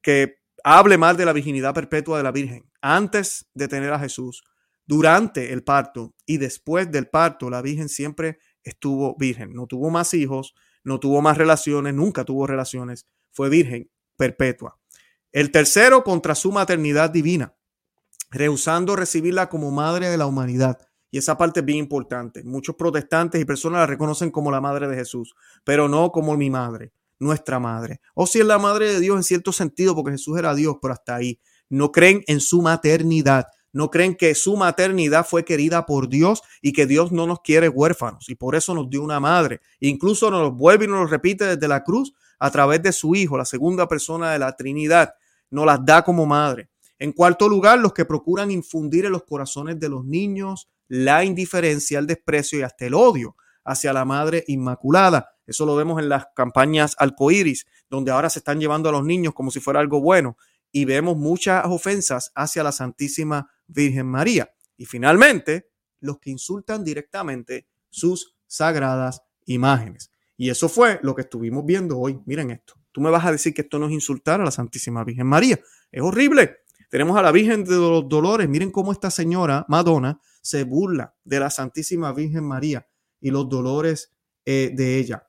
que 0.01 0.37
hable 0.63 0.97
mal 0.97 1.15
de 1.15 1.25
la 1.25 1.33
virginidad 1.33 1.75
perpetua 1.75 2.17
de 2.17 2.23
la 2.23 2.31
Virgen 2.31 2.67
antes 2.81 3.51
de 3.53 3.67
tener 3.67 3.93
a 3.93 3.99
Jesús 3.99 4.43
durante 4.87 5.53
el 5.53 5.63
parto 5.63 6.15
y 6.25 6.37
después 6.37 6.89
del 6.89 7.07
parto, 7.07 7.51
la 7.51 7.61
Virgen 7.61 7.87
siempre 7.87 8.39
estuvo 8.63 9.15
virgen. 9.15 9.53
No 9.53 9.67
tuvo 9.67 9.91
más 9.91 10.15
hijos, 10.15 10.55
no 10.83 10.99
tuvo 10.99 11.21
más 11.21 11.37
relaciones, 11.37 11.93
nunca 11.93 12.25
tuvo 12.25 12.47
relaciones. 12.47 13.05
Fue 13.29 13.49
virgen 13.49 13.91
perpetua. 14.17 14.77
El 15.31 15.51
tercero, 15.51 16.03
contra 16.03 16.35
su 16.35 16.51
maternidad 16.51 17.09
divina, 17.09 17.55
rehusando 18.29 18.95
recibirla 18.95 19.49
como 19.49 19.71
madre 19.71 20.09
de 20.09 20.17
la 20.17 20.25
humanidad. 20.25 20.79
Y 21.09 21.19
esa 21.19 21.37
parte 21.37 21.61
es 21.61 21.65
bien 21.65 21.79
importante. 21.79 22.43
Muchos 22.43 22.75
protestantes 22.75 23.39
y 23.39 23.45
personas 23.45 23.79
la 23.79 23.85
reconocen 23.87 24.31
como 24.31 24.51
la 24.51 24.59
madre 24.59 24.87
de 24.87 24.95
Jesús, 24.95 25.35
pero 25.63 25.87
no 25.87 26.11
como 26.11 26.35
mi 26.35 26.49
madre, 26.49 26.91
nuestra 27.19 27.59
madre. 27.59 28.01
O 28.13 28.27
si 28.27 28.39
es 28.39 28.45
la 28.45 28.59
madre 28.59 28.91
de 28.93 28.99
Dios 28.99 29.15
en 29.15 29.23
cierto 29.23 29.53
sentido, 29.53 29.95
porque 29.95 30.11
Jesús 30.11 30.37
era 30.37 30.53
Dios, 30.53 30.75
pero 30.81 30.93
hasta 30.93 31.15
ahí. 31.15 31.39
No 31.69 31.91
creen 31.91 32.23
en 32.27 32.41
su 32.41 32.61
maternidad 32.61 33.47
no 33.77 33.91
creen 33.91 34.15
que 34.15 34.33
su 34.33 34.57
maternidad 34.57 35.25
fue 35.25 35.45
querida 35.45 35.85
por 35.85 36.09
Dios 36.09 36.41
y 36.61 36.73
que 36.73 36.87
Dios 36.87 37.11
no 37.11 37.27
nos 37.27 37.41
quiere 37.41 37.69
huérfanos 37.69 38.27
y 38.27 38.33
por 38.33 38.55
eso 38.55 38.73
nos 38.73 38.89
dio 38.89 39.03
una 39.03 39.19
madre. 39.19 39.61
Incluso 39.79 40.31
nos 40.31 40.41
lo 40.41 40.51
vuelve 40.51 40.85
y 40.85 40.87
nos 40.87 41.01
lo 41.01 41.05
repite 41.07 41.45
desde 41.45 41.67
la 41.67 41.83
cruz 41.83 42.13
a 42.39 42.51
través 42.51 42.81
de 42.83 42.91
su 42.91 43.15
Hijo, 43.15 43.37
la 43.37 43.45
segunda 43.45 43.87
persona 43.87 44.31
de 44.31 44.39
la 44.39 44.55
Trinidad. 44.55 45.13
Nos 45.49 45.65
las 45.65 45.83
da 45.85 46.03
como 46.03 46.25
madre. 46.25 46.69
En 46.99 47.11
cuarto 47.11 47.47
lugar, 47.47 47.79
los 47.79 47.93
que 47.93 48.05
procuran 48.05 48.51
infundir 48.51 49.05
en 49.05 49.11
los 49.11 49.23
corazones 49.23 49.79
de 49.79 49.89
los 49.89 50.03
niños 50.03 50.69
la 50.87 51.23
indiferencia, 51.23 51.99
el 51.99 52.07
desprecio 52.07 52.59
y 52.59 52.63
hasta 52.63 52.85
el 52.85 52.93
odio 52.93 53.35
hacia 53.63 53.93
la 53.93 54.05
Madre 54.05 54.43
Inmaculada. 54.47 55.29
Eso 55.45 55.65
lo 55.65 55.75
vemos 55.75 56.01
en 56.01 56.09
las 56.09 56.27
campañas 56.35 56.95
alcoíris, 56.97 57.65
donde 57.89 58.11
ahora 58.11 58.29
se 58.29 58.39
están 58.39 58.59
llevando 58.59 58.89
a 58.89 58.91
los 58.93 59.03
niños 59.03 59.33
como 59.33 59.51
si 59.51 59.59
fuera 59.59 59.79
algo 59.79 60.01
bueno. 60.01 60.37
Y 60.71 60.85
vemos 60.85 61.17
muchas 61.17 61.65
ofensas 61.65 62.31
hacia 62.35 62.63
la 62.63 62.71
Santísima 62.71 63.49
Virgen 63.67 64.07
María. 64.07 64.51
Y 64.77 64.85
finalmente, 64.85 65.69
los 65.99 66.19
que 66.19 66.29
insultan 66.29 66.83
directamente 66.83 67.67
sus 67.89 68.35
sagradas 68.47 69.21
imágenes. 69.45 70.11
Y 70.37 70.49
eso 70.49 70.69
fue 70.69 70.99
lo 71.01 71.15
que 71.15 71.23
estuvimos 71.23 71.65
viendo 71.65 71.97
hoy. 71.97 72.19
Miren 72.25 72.51
esto. 72.51 72.75
Tú 72.91 73.01
me 73.01 73.09
vas 73.09 73.25
a 73.25 73.31
decir 73.31 73.53
que 73.53 73.63
esto 73.63 73.79
no 73.79 73.87
es 73.87 73.91
insultar 73.91 74.39
a 74.39 74.45
la 74.45 74.51
Santísima 74.51 75.03
Virgen 75.03 75.27
María. 75.27 75.59
Es 75.91 76.01
horrible. 76.01 76.57
Tenemos 76.89 77.17
a 77.17 77.21
la 77.21 77.31
Virgen 77.31 77.63
de 77.63 77.75
los 77.75 78.07
Dolores. 78.07 78.47
Miren 78.47 78.71
cómo 78.71 78.91
esta 78.91 79.11
señora, 79.11 79.65
Madonna, 79.67 80.21
se 80.41 80.63
burla 80.63 81.13
de 81.25 81.39
la 81.39 81.49
Santísima 81.49 82.13
Virgen 82.13 82.45
María 82.45 82.87
y 83.19 83.31
los 83.31 83.49
dolores 83.49 84.13
eh, 84.45 84.71
de 84.73 84.97
ella. 84.97 85.27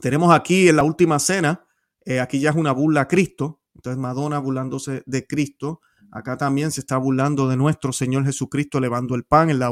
Tenemos 0.00 0.34
aquí 0.34 0.68
en 0.68 0.76
la 0.76 0.82
última 0.82 1.18
cena, 1.18 1.64
eh, 2.04 2.20
aquí 2.20 2.40
ya 2.40 2.50
es 2.50 2.56
una 2.56 2.72
burla 2.72 3.02
a 3.02 3.08
Cristo. 3.08 3.60
Entonces 3.76 4.00
Madonna 4.00 4.38
burlándose 4.38 5.02
de 5.06 5.26
Cristo. 5.26 5.80
Acá 6.10 6.36
también 6.36 6.72
se 6.72 6.80
está 6.80 6.96
burlando 6.96 7.48
de 7.48 7.56
nuestro 7.56 7.92
Señor 7.92 8.24
Jesucristo 8.24 8.80
levando 8.80 9.14
el 9.14 9.24
pan 9.24 9.50
en 9.50 9.58
la 9.58 9.70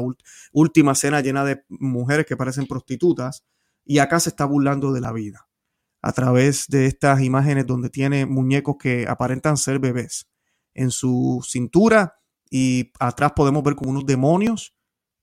última 0.53 0.95
cena 0.95 1.21
llena 1.21 1.43
de 1.43 1.63
mujeres 1.67 2.25
que 2.25 2.37
parecen 2.37 2.67
prostitutas. 2.67 3.43
Y 3.85 3.99
acá 3.99 4.19
se 4.19 4.29
está 4.29 4.45
burlando 4.45 4.91
de 4.91 5.01
la 5.01 5.13
vida 5.13 5.47
a 6.01 6.11
través 6.11 6.67
de 6.67 6.85
estas 6.85 7.21
imágenes 7.21 7.65
donde 7.65 7.89
tiene 7.89 8.27
muñecos 8.27 8.75
que 8.79 9.07
aparentan 9.07 9.57
ser 9.57 9.79
bebés 9.79 10.27
en 10.75 10.91
su 10.91 11.43
cintura 11.47 12.19
y 12.49 12.91
atrás 12.99 13.31
podemos 13.35 13.63
ver 13.63 13.75
como 13.75 13.89
unos 13.89 14.05
demonios. 14.05 14.75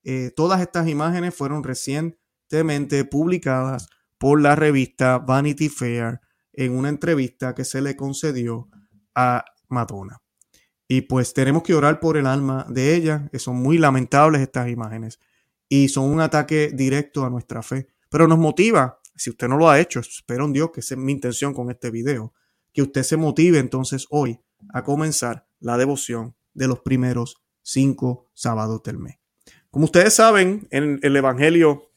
Eh, 0.02 0.32
todas 0.34 0.60
estas 0.60 0.88
imágenes 0.88 1.36
fueron 1.36 1.62
recientemente 1.62 3.04
publicadas 3.04 3.88
por 4.18 4.40
la 4.40 4.56
revista 4.56 5.18
Vanity 5.18 5.68
Fair 5.68 6.20
en 6.52 6.76
una 6.76 6.88
entrevista 6.88 7.54
que 7.54 7.64
se 7.64 7.80
le 7.80 7.94
concedió 7.94 8.68
a 9.14 9.44
Madonna. 9.68 10.20
Y 10.88 11.02
pues 11.02 11.32
tenemos 11.32 11.62
que 11.62 11.74
orar 11.74 12.00
por 12.00 12.16
el 12.16 12.26
alma 12.26 12.66
de 12.68 12.96
ella, 12.96 13.30
son 13.38 13.56
muy 13.56 13.78
lamentables 13.78 14.42
estas 14.42 14.68
imágenes. 14.68 15.20
y 15.68 15.88
son 15.88 16.10
un 16.10 16.20
ataque 16.20 16.70
directo 16.74 17.24
a 17.24 17.30
nuestra 17.30 17.62
fe. 17.62 17.91
Pero 18.12 18.28
nos 18.28 18.38
motiva, 18.38 19.00
si 19.16 19.30
usted 19.30 19.48
no 19.48 19.56
lo 19.56 19.70
ha 19.70 19.80
hecho, 19.80 19.98
espero 19.98 20.44
en 20.44 20.52
Dios 20.52 20.70
que 20.70 20.80
esa 20.80 20.94
es 20.94 21.00
mi 21.00 21.12
intención 21.12 21.54
con 21.54 21.70
este 21.70 21.90
video, 21.90 22.34
que 22.70 22.82
usted 22.82 23.04
se 23.04 23.16
motive 23.16 23.58
entonces 23.58 24.06
hoy 24.10 24.38
a 24.68 24.84
comenzar 24.84 25.48
la 25.60 25.78
devoción 25.78 26.36
de 26.52 26.68
los 26.68 26.80
primeros 26.80 27.42
cinco 27.62 28.30
sábados 28.34 28.82
del 28.82 28.98
mes. 28.98 29.16
Como 29.70 29.86
ustedes 29.86 30.12
saben, 30.12 30.68
en 30.70 31.00
el 31.02 31.16
Evangelio 31.16 31.90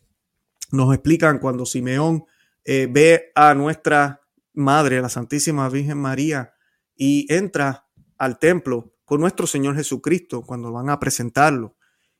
nos 0.71 0.93
explican 0.93 1.39
cuando 1.39 1.65
Simeón 1.65 2.23
eh, 2.63 2.87
ve 2.89 3.33
a 3.35 3.53
nuestra 3.53 4.21
Madre, 4.53 5.01
la 5.01 5.09
Santísima 5.09 5.67
Virgen 5.67 5.97
María, 5.97 6.53
y 6.95 7.27
entra 7.31 7.89
al 8.17 8.39
templo 8.39 8.95
con 9.03 9.19
nuestro 9.19 9.47
Señor 9.47 9.75
Jesucristo 9.75 10.43
cuando 10.43 10.71
van 10.71 10.89
a 10.89 10.97
presentarlo. 10.97 11.75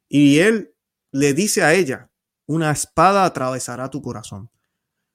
Y 0.09 0.39
él 0.39 0.75
le 1.11 1.33
dice 1.33 1.63
a 1.63 1.73
ella, 1.73 2.11
una 2.45 2.71
espada 2.71 3.25
atravesará 3.25 3.89
tu 3.89 4.01
corazón. 4.01 4.49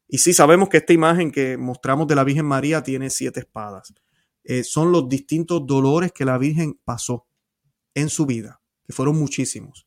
Y 0.09 0.19
sí, 0.19 0.33
sabemos 0.33 0.69
que 0.69 0.79
esta 0.79 0.93
imagen 0.93 1.31
que 1.31 1.57
mostramos 1.57 2.07
de 2.09 2.16
la 2.16 2.25
Virgen 2.25 2.47
María 2.47 2.83
tiene 2.83 3.11
siete 3.11 3.40
espadas. 3.40 3.95
Eh, 4.43 4.64
son 4.64 4.90
los 4.90 5.09
distintos 5.09 5.66
dolores 5.66 6.12
que 6.12 6.25
la 6.25 6.38
Virgen 6.38 6.81
pasó 6.85 7.27
en 7.95 8.09
su 8.09 8.27
vida, 8.27 8.61
que 8.85 8.93
fueron 8.93 9.16
muchísimos. 9.16 9.87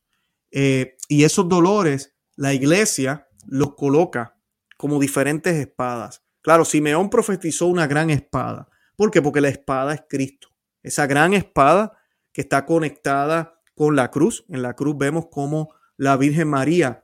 Eh, 0.52 0.96
y 1.10 1.24
esos 1.24 1.50
dolores, 1.50 2.14
la 2.36 2.54
iglesia 2.54 3.28
los 3.48 3.76
coloca 3.76 4.38
como 4.78 5.00
diferentes 5.00 5.56
espadas. 5.56 6.24
Claro, 6.42 6.64
Simeón 6.64 7.10
profetizó 7.10 7.68
una 7.68 7.88
gran 7.88 8.10
espada. 8.10 8.70
¿Por 8.96 9.12
qué? 9.12 9.22
Porque 9.22 9.42
la 9.42 9.50
espada 9.50 9.94
es 9.94 10.04
Cristo. 10.08 10.50
Esa 10.82 11.08
gran 11.08 11.34
espada 11.34 11.98
que 12.32 12.42
está 12.42 12.66
conectada 12.66 13.62
con 13.76 13.96
la 13.96 14.12
cruz. 14.12 14.46
En 14.50 14.62
la 14.62 14.76
cruz 14.76 14.98
vemos 14.98 15.28
cómo 15.32 15.74
la 15.98 16.18
Virgen 16.18 16.50
María 16.50 17.03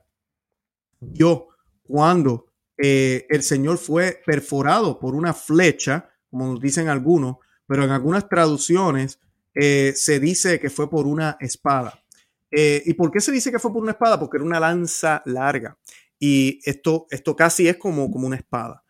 yo 1.00 1.48
cuando 1.82 2.46
eh, 2.82 3.26
el 3.28 3.42
Señor 3.42 3.78
fue 3.78 4.22
perforado 4.24 4.98
por 4.98 5.14
una 5.14 5.34
flecha, 5.34 6.08
como 6.30 6.46
nos 6.46 6.60
dicen 6.60 6.88
algunos, 6.88 7.36
pero 7.66 7.84
en 7.84 7.90
algunas 7.90 8.28
traducciones 8.28 9.18
eh, 9.54 9.92
se 9.94 10.20
dice 10.20 10.60
que 10.60 10.70
fue 10.70 10.88
por 10.88 11.06
una 11.06 11.36
espada. 11.40 12.02
Eh, 12.50 12.82
¿Y 12.86 12.94
por 12.94 13.10
qué 13.10 13.20
se 13.20 13.32
dice 13.32 13.50
que 13.50 13.58
fue 13.58 13.72
por 13.72 13.82
una 13.82 13.92
espada? 13.92 14.18
Porque 14.18 14.38
era 14.38 14.46
una 14.46 14.60
lanza 14.60 15.22
larga. 15.26 15.76
Y 16.18 16.60
esto, 16.64 17.06
esto 17.10 17.36
casi 17.36 17.68
es 17.68 17.76
como, 17.76 18.10
como 18.10 18.26
una 18.26 18.36
espada. 18.36 18.84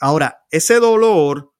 ahora, 0.00 0.46
ese 0.50 0.76
dolor 0.76 1.52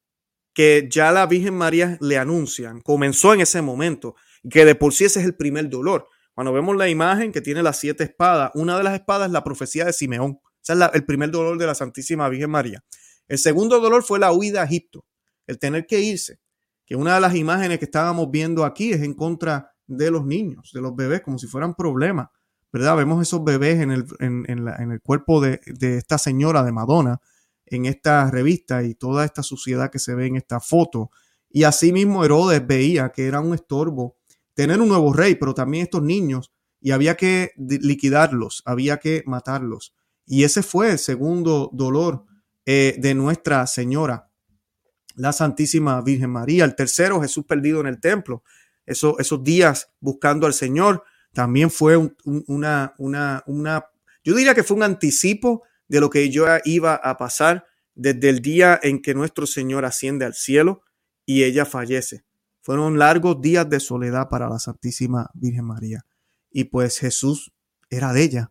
que 0.53 0.89
ya 0.91 1.13
la 1.13 1.27
Virgen 1.27 1.55
María 1.55 1.99
le 2.01 2.17
anuncian 2.17 2.81
comenzó 2.81 3.35
en 3.35 3.41
ese 3.41 3.61
momento, 3.61 4.17
que 4.49 4.65
de 4.65 4.75
por 4.75 4.95
sí 4.95 5.05
ese 5.05 5.21
es 5.21 5.27
el 5.27 5.35
primer 5.35 5.69
dolor. 5.69 6.09
Cuando 6.37 6.53
vemos 6.53 6.77
la 6.77 6.87
imagen 6.87 7.33
que 7.33 7.41
tiene 7.41 7.63
las 7.63 7.79
siete 7.79 8.05
espadas, 8.05 8.51
una 8.53 8.77
de 8.77 8.85
las 8.85 8.93
espadas 8.93 9.29
es 9.29 9.33
la 9.33 9.43
profecía 9.43 9.87
de 9.87 9.95
Simeón. 9.95 10.39
Ese 10.63 10.75
es 10.75 10.91
el 10.93 11.07
primer 11.07 11.31
dolor 11.31 11.57
de 11.57 11.65
la 11.65 11.75
Santísima 11.75 12.29
Virgen 12.29 12.51
María. 12.51 12.85
El 13.27 13.39
segundo 13.39 13.81
dolor 13.81 14.05
fue 14.05 14.19
la 14.19 14.33
huida 14.33 14.61
a 14.61 14.67
Egipto, 14.67 15.07
el 15.47 15.59
tener 15.59 15.87
que 15.87 15.99
irse. 16.01 16.39
Que 16.85 16.95
una 16.95 17.15
de 17.15 17.23
las 17.23 17.35
imágenes 17.35 17.79
que 17.79 17.87
estábamos 17.87 18.31
viendo 18.31 18.67
aquí 18.67 18.93
es 18.93 19.01
en 19.01 19.15
contra 19.15 19.73
de 19.87 20.11
los 20.11 20.27
niños, 20.27 20.73
de 20.75 20.83
los 20.83 20.95
bebés, 20.95 21.23
como 21.23 21.39
si 21.39 21.47
fueran 21.47 21.75
problemas. 21.75 22.29
¿Verdad? 22.71 22.99
Vemos 22.99 23.23
esos 23.23 23.43
bebés 23.43 23.81
en 23.81 23.91
el, 23.91 25.01
cuerpo 25.03 25.41
de, 25.41 25.63
de 25.65 25.97
esta 25.97 26.19
señora 26.19 26.63
de 26.65 26.73
Madonna 26.73 27.19
en 27.65 27.87
esta 27.87 28.31
revista 28.31 28.83
y 28.83 28.95
toda 28.95 29.25
esta 29.25 29.43
suciedad 29.43 29.91
que 29.91 29.99
se 29.99 30.15
ve 30.15 30.27
en 30.27 30.37
esta 30.37 30.61
foto. 30.61 31.11
Y 31.49 31.65
asimismo 31.65 32.27
Herodes 32.27 32.67
veía 32.67 33.09
que 33.09 33.27
era 33.27 33.41
un 33.41 33.55
estorbo 33.55 34.16
tener 34.57 34.81
un 34.81 34.89
nuevo 34.89 35.13
rey, 35.13 35.35
pero 35.35 35.55
también 35.55 35.85
estos 35.85 36.03
niños, 36.03 36.51
y 36.81 36.91
había 36.91 37.15
que 37.15 37.53
liquidarlos, 37.59 38.63
había 38.65 38.97
que 38.97 39.23
matarlos. 39.27 39.95
Y 40.25 40.45
ese 40.45 40.63
fue 40.63 40.93
el 40.93 40.99
segundo 40.99 41.71
dolor 41.73 42.25
eh, 42.65 42.97
de 42.99 43.15
Nuestra 43.15 43.67
Señora, 43.67 44.31
la 45.15 45.33
Santísima 45.33 46.01
Virgen 46.01 46.31
María. 46.31 46.65
El 46.65 46.75
tercero, 46.75 47.21
Jesús 47.21 47.45
perdido 47.45 47.81
en 47.81 47.87
el 47.87 48.01
templo. 48.01 48.43
Eso, 48.87 49.19
esos 49.19 49.45
días 49.45 49.91
buscando 50.01 50.47
al 50.47 50.55
Señor 50.55 51.05
también 51.33 51.71
fue 51.71 51.97
una, 52.25 52.95
una, 52.97 53.45
una, 53.47 53.85
yo 54.25 54.35
diría 54.35 54.55
que 54.55 54.65
fue 54.65 54.79
un 54.79 54.83
anticipo 54.83 55.65
de 55.87 56.01
lo 56.01 56.09
que 56.09 56.31
yo 56.31 56.47
iba 56.65 56.95
a 56.95 57.17
pasar 57.19 57.67
desde 57.95 58.31
el 58.31 58.41
día 58.41 58.81
en 58.83 59.03
que 59.03 59.15
nuestro 59.15 59.47
Señor 59.47 59.85
asciende 59.85 60.25
al 60.25 60.35
cielo 60.35 60.83
y 61.27 61.45
ella 61.45 61.67
fallece. 61.67 62.26
Fueron 62.67 62.99
largos 62.99 63.41
días 63.41 63.71
de 63.71 63.79
soledad 63.79 64.29
para 64.29 64.49
la 64.49 64.59
Santísima 64.59 65.31
Virgen 65.35 65.67
María. 65.67 66.05
Y 66.51 66.65
pues 66.65 66.99
Jesús 66.99 67.53
era 67.91 68.13
de 68.13 68.25
ella, 68.25 68.51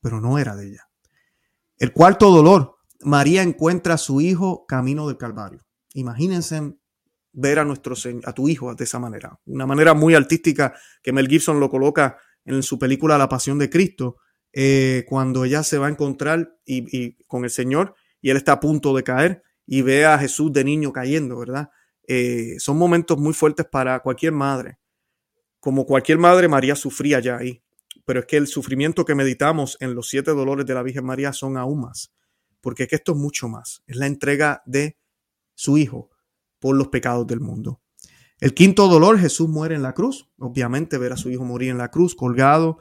pero 0.00 0.20
no 0.20 0.38
era 0.38 0.54
de 0.54 0.68
ella. 0.68 0.88
El 1.76 1.92
cuarto 1.92 2.30
dolor, 2.30 2.76
María 3.00 3.42
encuentra 3.42 3.94
a 3.94 3.98
su 3.98 4.20
hijo 4.20 4.66
camino 4.66 5.08
del 5.08 5.16
Calvario. 5.16 5.66
Imagínense 5.94 6.76
ver 7.32 7.58
a 7.58 7.64
nuestro 7.64 7.96
a 8.22 8.32
tu 8.32 8.48
hijo 8.48 8.72
de 8.72 8.84
esa 8.84 9.00
manera. 9.00 9.40
Una 9.46 9.66
manera 9.66 9.94
muy 9.94 10.14
artística 10.14 10.72
que 11.02 11.12
Mel 11.12 11.26
Gibson 11.26 11.58
lo 11.58 11.68
coloca 11.68 12.18
en 12.44 12.62
su 12.62 12.78
película 12.78 13.18
La 13.18 13.28
Pasión 13.28 13.58
de 13.58 13.68
Cristo, 13.68 14.18
eh, 14.52 15.04
cuando 15.08 15.44
ella 15.44 15.64
se 15.64 15.78
va 15.78 15.88
a 15.88 15.90
encontrar 15.90 16.56
y, 16.64 17.16
con 17.26 17.42
el 17.42 17.50
Señor 17.50 17.96
y 18.20 18.30
él 18.30 18.36
está 18.36 18.52
a 18.52 18.60
punto 18.60 18.94
de 18.94 19.02
caer 19.02 19.42
y 19.66 19.82
ve 19.82 20.06
a 20.06 20.18
Jesús 20.18 20.52
de 20.52 20.62
niño 20.62 20.92
cayendo, 20.92 21.36
¿verdad? 21.36 21.70
Eh, 22.06 22.56
son 22.58 22.78
momentos 22.78 23.18
muy 23.18 23.34
fuertes 23.34 23.66
para 23.66 24.00
cualquier 24.00 24.32
madre. 24.32 24.78
Como 25.60 25.86
cualquier 25.86 26.18
madre, 26.18 26.48
María 26.48 26.76
sufría 26.76 27.20
ya 27.20 27.36
ahí. 27.38 27.62
Pero 28.04 28.20
es 28.20 28.26
que 28.26 28.36
el 28.36 28.46
sufrimiento 28.46 29.04
que 29.04 29.14
meditamos 29.14 29.76
en 29.80 29.94
los 29.94 30.08
siete 30.08 30.30
dolores 30.30 30.66
de 30.66 30.74
la 30.74 30.82
Virgen 30.82 31.04
María 31.04 31.32
son 31.32 31.56
aún 31.56 31.80
más. 31.80 32.12
Porque 32.60 32.84
es 32.84 32.88
que 32.88 32.96
esto 32.96 33.12
es 33.12 33.18
mucho 33.18 33.48
más. 33.48 33.82
Es 33.86 33.96
la 33.96 34.06
entrega 34.06 34.62
de 34.66 34.96
su 35.54 35.78
Hijo 35.78 36.10
por 36.60 36.76
los 36.76 36.88
pecados 36.88 37.26
del 37.26 37.40
mundo. 37.40 37.80
El 38.38 38.54
quinto 38.54 38.86
dolor, 38.88 39.18
Jesús 39.18 39.48
muere 39.48 39.74
en 39.74 39.82
la 39.82 39.94
cruz. 39.94 40.30
Obviamente 40.38 40.98
ver 40.98 41.12
a 41.12 41.16
su 41.16 41.30
Hijo 41.30 41.44
morir 41.44 41.70
en 41.70 41.78
la 41.78 41.90
cruz, 41.90 42.14
colgado, 42.14 42.78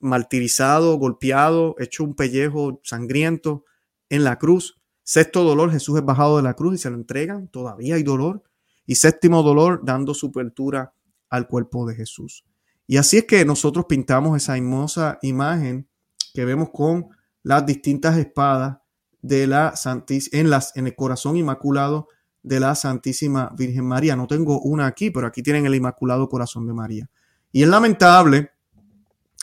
martirizado, 0.00 0.96
golpeado, 0.96 1.74
hecho 1.78 2.04
un 2.04 2.14
pellejo 2.14 2.80
sangriento 2.84 3.64
en 4.08 4.22
la 4.24 4.38
cruz. 4.38 4.80
Sexto 5.02 5.42
dolor, 5.42 5.72
Jesús 5.72 5.98
es 5.98 6.04
bajado 6.04 6.36
de 6.36 6.42
la 6.42 6.54
cruz 6.54 6.74
y 6.74 6.78
se 6.78 6.90
lo 6.90 6.96
entregan. 6.96 7.48
Todavía 7.48 7.94
hay 7.94 8.02
dolor. 8.02 8.42
Y 8.88 8.96
séptimo 8.96 9.44
dolor, 9.44 9.82
dando 9.84 10.14
su 10.14 10.28
apertura 10.28 10.92
al 11.28 11.46
cuerpo 11.46 11.86
de 11.86 11.94
Jesús. 11.94 12.44
Y 12.86 12.96
así 12.96 13.18
es 13.18 13.24
que 13.26 13.44
nosotros 13.44 13.84
pintamos 13.86 14.36
esa 14.36 14.56
hermosa 14.56 15.18
imagen 15.22 15.86
que 16.32 16.46
vemos 16.46 16.70
con 16.72 17.08
las 17.42 17.66
distintas 17.66 18.16
espadas 18.16 18.78
de 19.20 19.46
la 19.46 19.74
en, 20.32 20.50
las, 20.50 20.74
en 20.74 20.86
el 20.86 20.94
corazón 20.94 21.36
inmaculado 21.36 22.08
de 22.42 22.60
la 22.60 22.74
Santísima 22.74 23.52
Virgen 23.56 23.84
María. 23.84 24.16
No 24.16 24.26
tengo 24.26 24.60
una 24.62 24.86
aquí, 24.86 25.10
pero 25.10 25.26
aquí 25.26 25.42
tienen 25.42 25.66
el 25.66 25.74
Inmaculado 25.74 26.28
Corazón 26.30 26.66
de 26.66 26.72
María. 26.72 27.10
Y 27.52 27.62
es 27.62 27.68
lamentable 27.68 28.52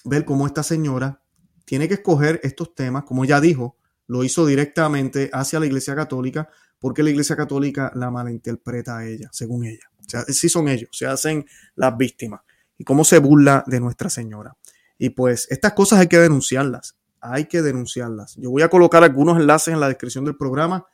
ver 0.06 0.26
cómo 0.26 0.48
esta 0.48 0.64
señora 0.64 1.22
tiene 1.66 1.88
que 1.88 1.96
escoger 1.96 2.40
estos 2.44 2.74
temas, 2.74 3.04
como 3.04 3.26
ya 3.26 3.40
dijo, 3.40 3.78
lo 4.08 4.24
hizo 4.24 4.46
directamente 4.46 5.30
hacia 5.34 5.60
la 5.60 5.66
Iglesia 5.68 5.96
Católica, 5.96 6.50
porque 6.80 7.04
la 7.04 7.10
Iglesia 7.10 7.36
Católica 7.36 7.92
la 7.96 8.12
malinterpreta 8.12 8.98
a 8.98 9.06
ella, 9.06 9.30
según 9.32 9.66
ella. 9.66 9.90
O 10.00 10.10
sea, 10.10 10.24
sí 10.24 10.50
son 10.50 10.68
ellos, 10.68 10.90
se 10.92 11.08
hacen 11.08 11.46
las 11.76 11.98
víctimas. 11.98 12.42
Y 12.78 12.84
cómo 12.84 13.06
se 13.06 13.20
burla 13.20 13.64
de 13.68 13.80
Nuestra 13.80 14.10
Señora. 14.10 14.56
Y 14.98 15.10
pues 15.12 15.48
estas 15.50 15.74
cosas 15.74 16.00
hay 16.00 16.08
que 16.08 16.20
denunciarlas, 16.20 16.96
hay 17.22 17.46
que 17.46 17.62
denunciarlas. 17.62 18.36
Yo 18.36 18.52
voy 18.52 18.62
a 18.62 18.70
colocar 18.70 19.04
algunos 19.04 19.40
enlaces 19.40 19.74
en 19.74 19.80
la 19.80 19.88
descripción 19.88 20.26
del 20.26 20.38
programa 20.38 20.86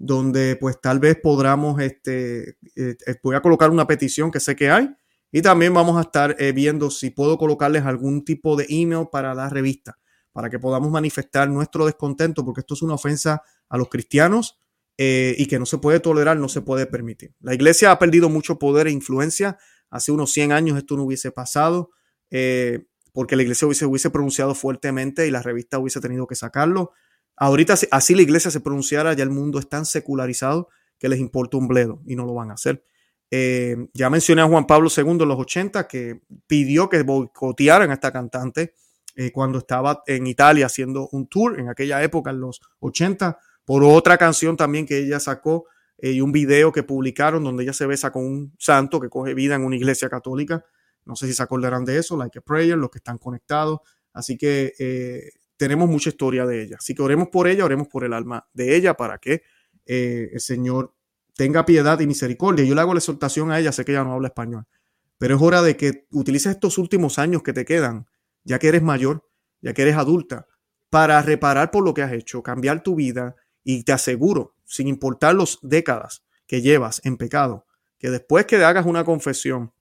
donde 0.00 0.56
pues 0.56 0.80
tal 0.80 0.98
vez 0.98 1.18
podamos, 1.22 1.78
este, 1.80 2.56
eh, 2.74 2.96
voy 3.22 3.36
a 3.36 3.42
colocar 3.42 3.70
una 3.70 3.86
petición 3.86 4.30
que 4.30 4.40
sé 4.40 4.56
que 4.56 4.70
hay 4.70 4.88
y 5.30 5.42
también 5.42 5.74
vamos 5.74 5.98
a 5.98 6.00
estar 6.00 6.34
eh, 6.38 6.52
viendo 6.52 6.90
si 6.90 7.10
puedo 7.10 7.36
colocarles 7.36 7.84
algún 7.84 8.24
tipo 8.24 8.56
de 8.56 8.64
email 8.70 9.08
para 9.12 9.34
la 9.34 9.50
revista, 9.50 9.98
para 10.32 10.48
que 10.48 10.58
podamos 10.58 10.90
manifestar 10.90 11.50
nuestro 11.50 11.84
descontento, 11.84 12.46
porque 12.46 12.60
esto 12.60 12.72
es 12.72 12.82
una 12.82 12.94
ofensa 12.94 13.42
a 13.68 13.76
los 13.76 13.90
cristianos, 13.90 14.58
eh, 15.02 15.34
y 15.38 15.46
que 15.46 15.58
no 15.58 15.64
se 15.64 15.78
puede 15.78 15.98
tolerar, 15.98 16.36
no 16.36 16.50
se 16.50 16.60
puede 16.60 16.84
permitir. 16.84 17.32
La 17.40 17.54
iglesia 17.54 17.90
ha 17.90 17.98
perdido 17.98 18.28
mucho 18.28 18.58
poder 18.58 18.86
e 18.86 18.90
influencia. 18.90 19.56
Hace 19.88 20.12
unos 20.12 20.30
100 20.30 20.52
años 20.52 20.76
esto 20.76 20.94
no 20.94 21.04
hubiese 21.04 21.32
pasado 21.32 21.90
eh, 22.28 22.84
porque 23.14 23.34
la 23.34 23.40
iglesia 23.40 23.66
hubiese, 23.66 23.86
hubiese 23.86 24.10
pronunciado 24.10 24.54
fuertemente 24.54 25.26
y 25.26 25.30
la 25.30 25.40
revista 25.40 25.78
hubiese 25.78 26.02
tenido 26.02 26.26
que 26.26 26.34
sacarlo. 26.34 26.92
Ahorita, 27.34 27.76
así 27.90 28.14
la 28.14 28.20
iglesia 28.20 28.50
se 28.50 28.60
pronunciara, 28.60 29.14
ya 29.14 29.22
el 29.22 29.30
mundo 29.30 29.58
es 29.58 29.70
tan 29.70 29.86
secularizado 29.86 30.68
que 30.98 31.08
les 31.08 31.18
importa 31.18 31.56
un 31.56 31.66
bledo 31.66 32.02
y 32.04 32.14
no 32.14 32.26
lo 32.26 32.34
van 32.34 32.50
a 32.50 32.54
hacer. 32.54 32.84
Eh, 33.30 33.78
ya 33.94 34.10
mencioné 34.10 34.42
a 34.42 34.48
Juan 34.48 34.66
Pablo 34.66 34.90
II 34.94 35.12
en 35.12 35.28
los 35.28 35.38
80 35.38 35.88
que 35.88 36.20
pidió 36.46 36.90
que 36.90 37.02
boicotearan 37.04 37.90
a 37.90 37.94
esta 37.94 38.12
cantante 38.12 38.74
cuando 39.32 39.58
estaba 39.58 40.02
en 40.06 40.26
Italia 40.26 40.64
haciendo 40.64 41.08
un 41.12 41.26
tour 41.26 41.60
en 41.60 41.68
aquella 41.68 42.02
época, 42.02 42.30
en 42.30 42.40
los 42.40 42.60
80 42.78 43.38
por 43.70 43.84
otra 43.84 44.18
canción 44.18 44.56
también 44.56 44.84
que 44.84 44.98
ella 44.98 45.20
sacó 45.20 45.66
eh, 45.96 46.10
y 46.10 46.20
un 46.20 46.32
video 46.32 46.72
que 46.72 46.82
publicaron 46.82 47.44
donde 47.44 47.62
ella 47.62 47.72
se 47.72 47.86
besa 47.86 48.10
con 48.10 48.24
un 48.24 48.52
santo 48.58 48.98
que 48.98 49.08
coge 49.08 49.32
vida 49.32 49.54
en 49.54 49.62
una 49.62 49.76
iglesia 49.76 50.08
católica. 50.08 50.64
No 51.04 51.14
sé 51.14 51.28
si 51.28 51.34
se 51.34 51.42
acordarán 51.44 51.84
de 51.84 51.96
eso, 51.96 52.16
Like 52.16 52.40
a 52.40 52.42
Prayer, 52.42 52.76
los 52.76 52.90
que 52.90 52.98
están 52.98 53.18
conectados. 53.18 53.78
Así 54.12 54.36
que 54.36 54.72
eh, 54.76 55.22
tenemos 55.56 55.88
mucha 55.88 56.08
historia 56.08 56.46
de 56.46 56.64
ella. 56.64 56.78
Así 56.80 56.96
que 56.96 57.02
oremos 57.02 57.28
por 57.28 57.46
ella, 57.46 57.64
oremos 57.64 57.86
por 57.86 58.02
el 58.02 58.12
alma 58.12 58.44
de 58.52 58.74
ella 58.74 58.94
para 58.94 59.18
que 59.18 59.44
eh, 59.86 60.30
el 60.32 60.40
Señor 60.40 60.92
tenga 61.36 61.64
piedad 61.64 62.00
y 62.00 62.08
misericordia. 62.08 62.64
Yo 62.64 62.74
le 62.74 62.80
hago 62.80 62.92
la 62.92 62.98
exhortación 62.98 63.52
a 63.52 63.60
ella, 63.60 63.70
sé 63.70 63.84
que 63.84 63.92
ella 63.92 64.02
no 64.02 64.14
habla 64.14 64.26
español, 64.26 64.66
pero 65.16 65.36
es 65.36 65.40
hora 65.40 65.62
de 65.62 65.76
que 65.76 66.08
utilices 66.10 66.54
estos 66.54 66.76
últimos 66.76 67.20
años 67.20 67.44
que 67.44 67.52
te 67.52 67.64
quedan, 67.64 68.08
ya 68.42 68.58
que 68.58 68.66
eres 68.66 68.82
mayor, 68.82 69.28
ya 69.60 69.74
que 69.74 69.82
eres 69.82 69.94
adulta, 69.94 70.48
para 70.88 71.22
reparar 71.22 71.70
por 71.70 71.84
lo 71.84 71.94
que 71.94 72.02
has 72.02 72.12
hecho, 72.12 72.42
cambiar 72.42 72.82
tu 72.82 72.96
vida 72.96 73.36
y 73.64 73.84
te 73.84 73.92
aseguro, 73.92 74.54
sin 74.64 74.88
importar 74.88 75.34
las 75.34 75.58
décadas 75.62 76.24
que 76.46 76.62
llevas 76.62 77.00
en 77.04 77.16
pecado, 77.16 77.66
que 77.98 78.10
después 78.10 78.46
que 78.46 78.64
hagas 78.64 78.86
una 78.86 79.04
confesión 79.04 79.72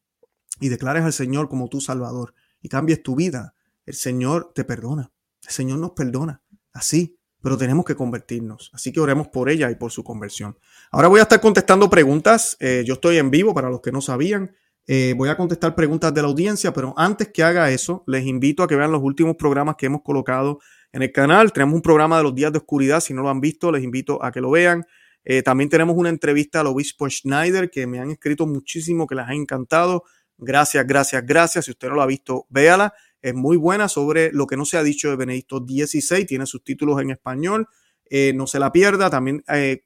y 0.60 0.70
declares 0.70 1.04
al 1.04 1.14
Señor 1.14 1.50
como 1.50 1.70
tu 1.70 1.82
Salvador 1.82 2.34
y 2.62 2.70
cambies 2.70 3.02
tu 3.02 3.16
vida, 3.16 3.56
el 3.86 3.96
Señor 3.96 4.52
te 4.54 4.64
perdona. 4.64 5.12
El 5.44 5.52
Señor 5.52 5.80
nos 5.80 5.92
perdona. 5.92 6.44
Así, 6.74 7.18
pero 7.42 7.58
tenemos 7.58 7.86
que 7.86 7.96
convertirnos. 7.96 8.70
Así 8.74 8.92
que 8.92 9.00
oremos 9.00 9.30
por 9.30 9.50
ella 9.50 9.72
y 9.72 9.76
por 9.76 9.92
su 9.92 10.04
conversión. 10.04 10.58
Ahora 10.92 11.08
voy 11.08 11.20
a 11.20 11.24
estar 11.24 11.42
contestando 11.42 11.90
preguntas. 11.90 12.58
Eh, 12.60 12.84
yo 12.86 12.96
estoy 12.96 13.18
en 13.18 13.32
vivo 13.32 13.54
para 13.54 13.70
los 13.70 13.82
que 13.82 13.92
no 13.92 14.02
sabían. 14.02 14.56
Eh, 14.86 15.14
voy 15.16 15.30
a 15.30 15.38
contestar 15.38 15.76
preguntas 15.76 16.14
de 16.14 16.22
la 16.22 16.28
audiencia, 16.28 16.74
pero 16.74 16.94
antes 16.98 17.30
que 17.30 17.44
haga 17.44 17.70
eso, 17.72 18.04
les 18.08 18.26
invito 18.26 18.64
a 18.64 18.68
que 18.68 18.76
vean 18.76 18.92
los 18.92 19.02
últimos 19.04 19.36
programas 19.36 19.76
que 19.78 19.86
hemos 19.86 20.02
colocado 20.02 20.60
en 20.92 21.02
el 21.04 21.12
canal. 21.12 21.52
Tenemos 21.54 21.76
un 21.76 21.82
programa 21.82 22.18
de 22.18 22.24
los 22.24 22.36
días 22.36 22.52
de 22.52 22.60
oscuridad. 22.60 23.00
Si 23.00 23.14
no 23.14 23.22
lo 23.22 23.30
han 23.30 23.42
visto, 23.42 23.72
les 23.72 23.84
invito 23.84 24.24
a 24.24 24.32
que 24.32 24.42
lo 24.42 24.52
vean. 24.52 24.86
Eh, 25.24 25.44
también 25.44 25.70
tenemos 25.70 25.96
una 25.98 26.10
entrevista 26.10 26.62
al 26.62 26.68
obispo 26.68 27.10
Schneider 27.10 27.70
que 27.70 27.86
me 27.88 28.00
han 28.00 28.12
escrito 28.12 28.48
muchísimo, 28.48 29.08
que 29.08 29.16
les 29.16 29.26
ha 29.26 29.34
encantado. 29.34 30.04
Gracias, 30.38 30.88
gracias, 30.88 31.26
gracias. 31.26 31.66
Si 31.66 31.72
usted 31.72 31.90
no 31.90 31.96
lo 31.96 32.02
ha 32.02 32.08
visto, 32.08 32.46
véala. 32.50 32.94
Es 33.22 33.34
muy 33.34 33.58
buena 33.58 33.90
sobre 33.90 34.32
lo 34.32 34.48
que 34.48 34.56
no 34.56 34.66
se 34.66 34.78
ha 34.78 34.84
dicho 34.84 35.10
de 35.10 35.18
Benedicto 35.18 35.60
XVI. 35.60 36.26
Tiene 36.26 36.46
sus 36.46 36.64
títulos 36.64 37.02
en 37.02 37.12
español. 37.12 37.68
Eh, 38.10 38.34
no 38.34 38.48
se 38.48 38.60
la 38.60 38.72
pierda. 38.72 39.10
También 39.10 39.44
eh, 39.54 39.84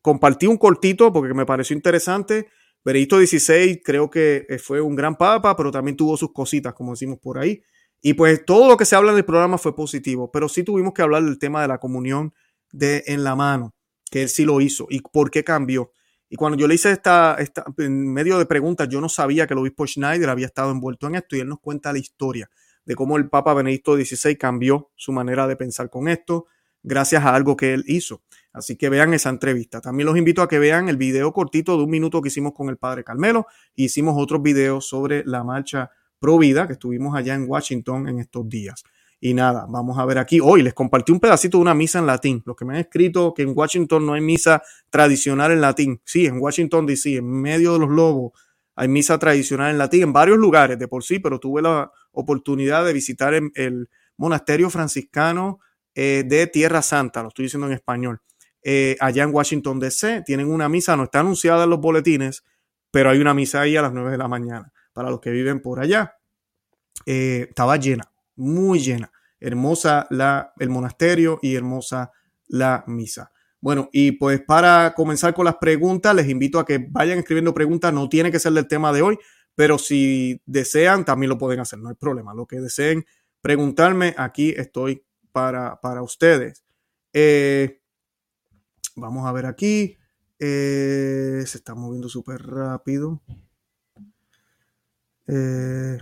compartí 0.00 0.46
un 0.46 0.58
cortito 0.58 1.12
porque 1.12 1.34
me 1.34 1.46
pareció 1.46 1.76
interesante. 1.76 2.48
Benedicto 2.84 3.18
XVI 3.18 3.80
creo 3.82 4.10
que 4.10 4.44
eh, 4.48 4.58
fue 4.58 4.80
un 4.80 4.96
gran 4.96 5.16
papa, 5.16 5.56
pero 5.56 5.70
también 5.70 5.96
tuvo 5.96 6.16
sus 6.16 6.32
cositas, 6.32 6.74
como 6.74 6.92
decimos 6.92 7.18
por 7.20 7.38
ahí. 7.38 7.62
Y 8.02 8.14
pues 8.14 8.44
todo 8.44 8.68
lo 8.68 8.76
que 8.76 8.84
se 8.84 8.96
habla 8.96 9.12
en 9.12 9.18
el 9.18 9.24
programa 9.24 9.58
fue 9.58 9.76
positivo, 9.76 10.30
pero 10.32 10.48
sí 10.48 10.64
tuvimos 10.64 10.92
que 10.92 11.02
hablar 11.02 11.22
del 11.22 11.38
tema 11.38 11.62
de 11.62 11.68
la 11.68 11.78
comunión 11.78 12.34
de 12.72 13.04
en 13.06 13.22
la 13.22 13.36
mano, 13.36 13.74
que 14.10 14.22
él 14.22 14.28
sí 14.28 14.44
lo 14.44 14.60
hizo 14.60 14.86
y 14.90 15.00
por 15.00 15.30
qué 15.30 15.44
cambió. 15.44 15.92
Y 16.28 16.36
cuando 16.36 16.58
yo 16.58 16.66
le 16.66 16.74
hice 16.74 16.90
esta, 16.90 17.36
esta, 17.38 17.64
en 17.78 18.12
medio 18.12 18.38
de 18.38 18.46
preguntas, 18.46 18.88
yo 18.88 19.00
no 19.00 19.08
sabía 19.08 19.46
que 19.46 19.54
el 19.54 19.60
obispo 19.60 19.86
Schneider 19.86 20.30
había 20.30 20.46
estado 20.46 20.72
envuelto 20.72 21.06
en 21.06 21.14
esto 21.14 21.36
y 21.36 21.40
él 21.40 21.48
nos 21.48 21.60
cuenta 21.60 21.92
la 21.92 21.98
historia 21.98 22.50
de 22.84 22.96
cómo 22.96 23.16
el 23.16 23.28
Papa 23.28 23.54
Benedicto 23.54 23.94
XVI 23.94 24.36
cambió 24.36 24.90
su 24.96 25.12
manera 25.12 25.46
de 25.46 25.56
pensar 25.56 25.88
con 25.88 26.08
esto 26.08 26.46
gracias 26.82 27.24
a 27.24 27.34
algo 27.34 27.56
que 27.56 27.74
él 27.74 27.84
hizo. 27.86 28.22
Así 28.52 28.76
que 28.76 28.88
vean 28.88 29.14
esa 29.14 29.30
entrevista. 29.30 29.80
También 29.80 30.06
los 30.06 30.16
invito 30.16 30.42
a 30.42 30.48
que 30.48 30.58
vean 30.58 30.88
el 30.88 30.96
video 30.96 31.32
cortito 31.32 31.76
de 31.76 31.84
un 31.84 31.90
minuto 31.90 32.20
que 32.20 32.28
hicimos 32.28 32.52
con 32.52 32.68
el 32.68 32.76
Padre 32.76 33.04
Carmelo. 33.04 33.46
Hicimos 33.74 34.14
otros 34.18 34.42
videos 34.42 34.88
sobre 34.88 35.24
la 35.24 35.44
marcha 35.44 35.90
pro 36.22 36.38
vida 36.38 36.68
que 36.68 36.74
estuvimos 36.74 37.14
allá 37.16 37.34
en 37.34 37.46
Washington 37.46 38.08
en 38.08 38.20
estos 38.20 38.48
días. 38.48 38.84
Y 39.20 39.34
nada, 39.34 39.66
vamos 39.68 39.98
a 39.98 40.04
ver 40.06 40.18
aquí. 40.18 40.40
Hoy 40.40 40.62
les 40.62 40.72
compartí 40.72 41.12
un 41.12 41.20
pedacito 41.20 41.58
de 41.58 41.62
una 41.62 41.74
misa 41.74 41.98
en 41.98 42.06
latín. 42.06 42.42
Los 42.46 42.56
que 42.56 42.64
me 42.64 42.74
han 42.74 42.80
escrito 42.80 43.34
que 43.34 43.42
en 43.42 43.52
Washington 43.54 44.06
no 44.06 44.14
hay 44.14 44.20
misa 44.20 44.62
tradicional 44.88 45.50
en 45.50 45.60
latín. 45.60 46.00
Sí, 46.04 46.26
en 46.26 46.38
Washington 46.38 46.86
DC, 46.86 47.16
en 47.16 47.28
medio 47.28 47.74
de 47.74 47.80
los 47.80 47.90
lobos, 47.90 48.32
hay 48.76 48.88
misa 48.88 49.18
tradicional 49.18 49.72
en 49.72 49.78
latín 49.78 50.04
en 50.04 50.12
varios 50.12 50.38
lugares 50.38 50.78
de 50.78 50.88
por 50.88 51.02
sí, 51.04 51.18
pero 51.18 51.38
tuve 51.38 51.60
la 51.60 51.90
oportunidad 52.12 52.84
de 52.84 52.92
visitar 52.92 53.34
el, 53.34 53.88
monasterio 54.16 54.70
franciscano 54.70 55.58
eh, 55.94 56.22
de 56.24 56.46
Tierra 56.46 56.82
Santa, 56.82 57.22
lo 57.22 57.28
estoy 57.28 57.46
diciendo 57.46 57.66
en 57.66 57.72
español, 57.72 58.20
eh, 58.62 58.96
allá 59.00 59.24
en 59.24 59.34
Washington 59.34 59.80
DC. 59.80 60.22
Tienen 60.24 60.48
una 60.48 60.68
misa, 60.68 60.96
no 60.96 61.04
está 61.04 61.20
anunciada 61.20 61.64
en 61.64 61.70
los 61.70 61.80
boletines, 61.80 62.44
pero 62.92 63.10
hay 63.10 63.18
una 63.18 63.34
misa 63.34 63.62
ahí 63.62 63.76
a 63.76 63.82
las 63.82 63.92
9 63.92 64.12
de 64.12 64.18
la 64.18 64.28
mañana 64.28 64.72
para 64.92 65.10
los 65.10 65.20
que 65.20 65.30
viven 65.30 65.60
por 65.60 65.80
allá. 65.80 66.16
Eh, 67.06 67.46
estaba 67.48 67.76
llena 67.76 68.12
muy 68.36 68.80
llena. 68.80 69.12
Hermosa 69.40 70.06
la, 70.10 70.52
el 70.58 70.68
monasterio 70.68 71.38
y 71.42 71.54
hermosa 71.54 72.12
la 72.48 72.84
misa. 72.86 73.32
Bueno, 73.60 73.88
y 73.92 74.12
pues 74.12 74.40
para 74.40 74.92
comenzar 74.94 75.34
con 75.34 75.44
las 75.44 75.56
preguntas, 75.56 76.14
les 76.14 76.28
invito 76.28 76.58
a 76.58 76.66
que 76.66 76.84
vayan 76.90 77.18
escribiendo 77.18 77.54
preguntas. 77.54 77.92
No 77.92 78.08
tiene 78.08 78.30
que 78.30 78.38
ser 78.38 78.52
del 78.52 78.68
tema 78.68 78.92
de 78.92 79.02
hoy, 79.02 79.18
pero 79.54 79.78
si 79.78 80.40
desean, 80.46 81.04
también 81.04 81.30
lo 81.30 81.38
pueden 81.38 81.60
hacer, 81.60 81.78
no 81.78 81.88
hay 81.88 81.94
problema. 81.94 82.34
Lo 82.34 82.46
que 82.46 82.60
deseen 82.60 83.04
preguntarme, 83.40 84.14
aquí 84.16 84.50
estoy 84.56 85.04
para, 85.32 85.80
para 85.80 86.02
ustedes. 86.02 86.64
Eh, 87.12 87.80
vamos 88.96 89.26
a 89.26 89.32
ver 89.32 89.46
aquí. 89.46 89.96
Eh, 90.38 91.42
se 91.46 91.58
está 91.58 91.74
moviendo 91.74 92.08
súper 92.08 92.42
rápido. 92.42 93.22
Eh, 95.26 95.98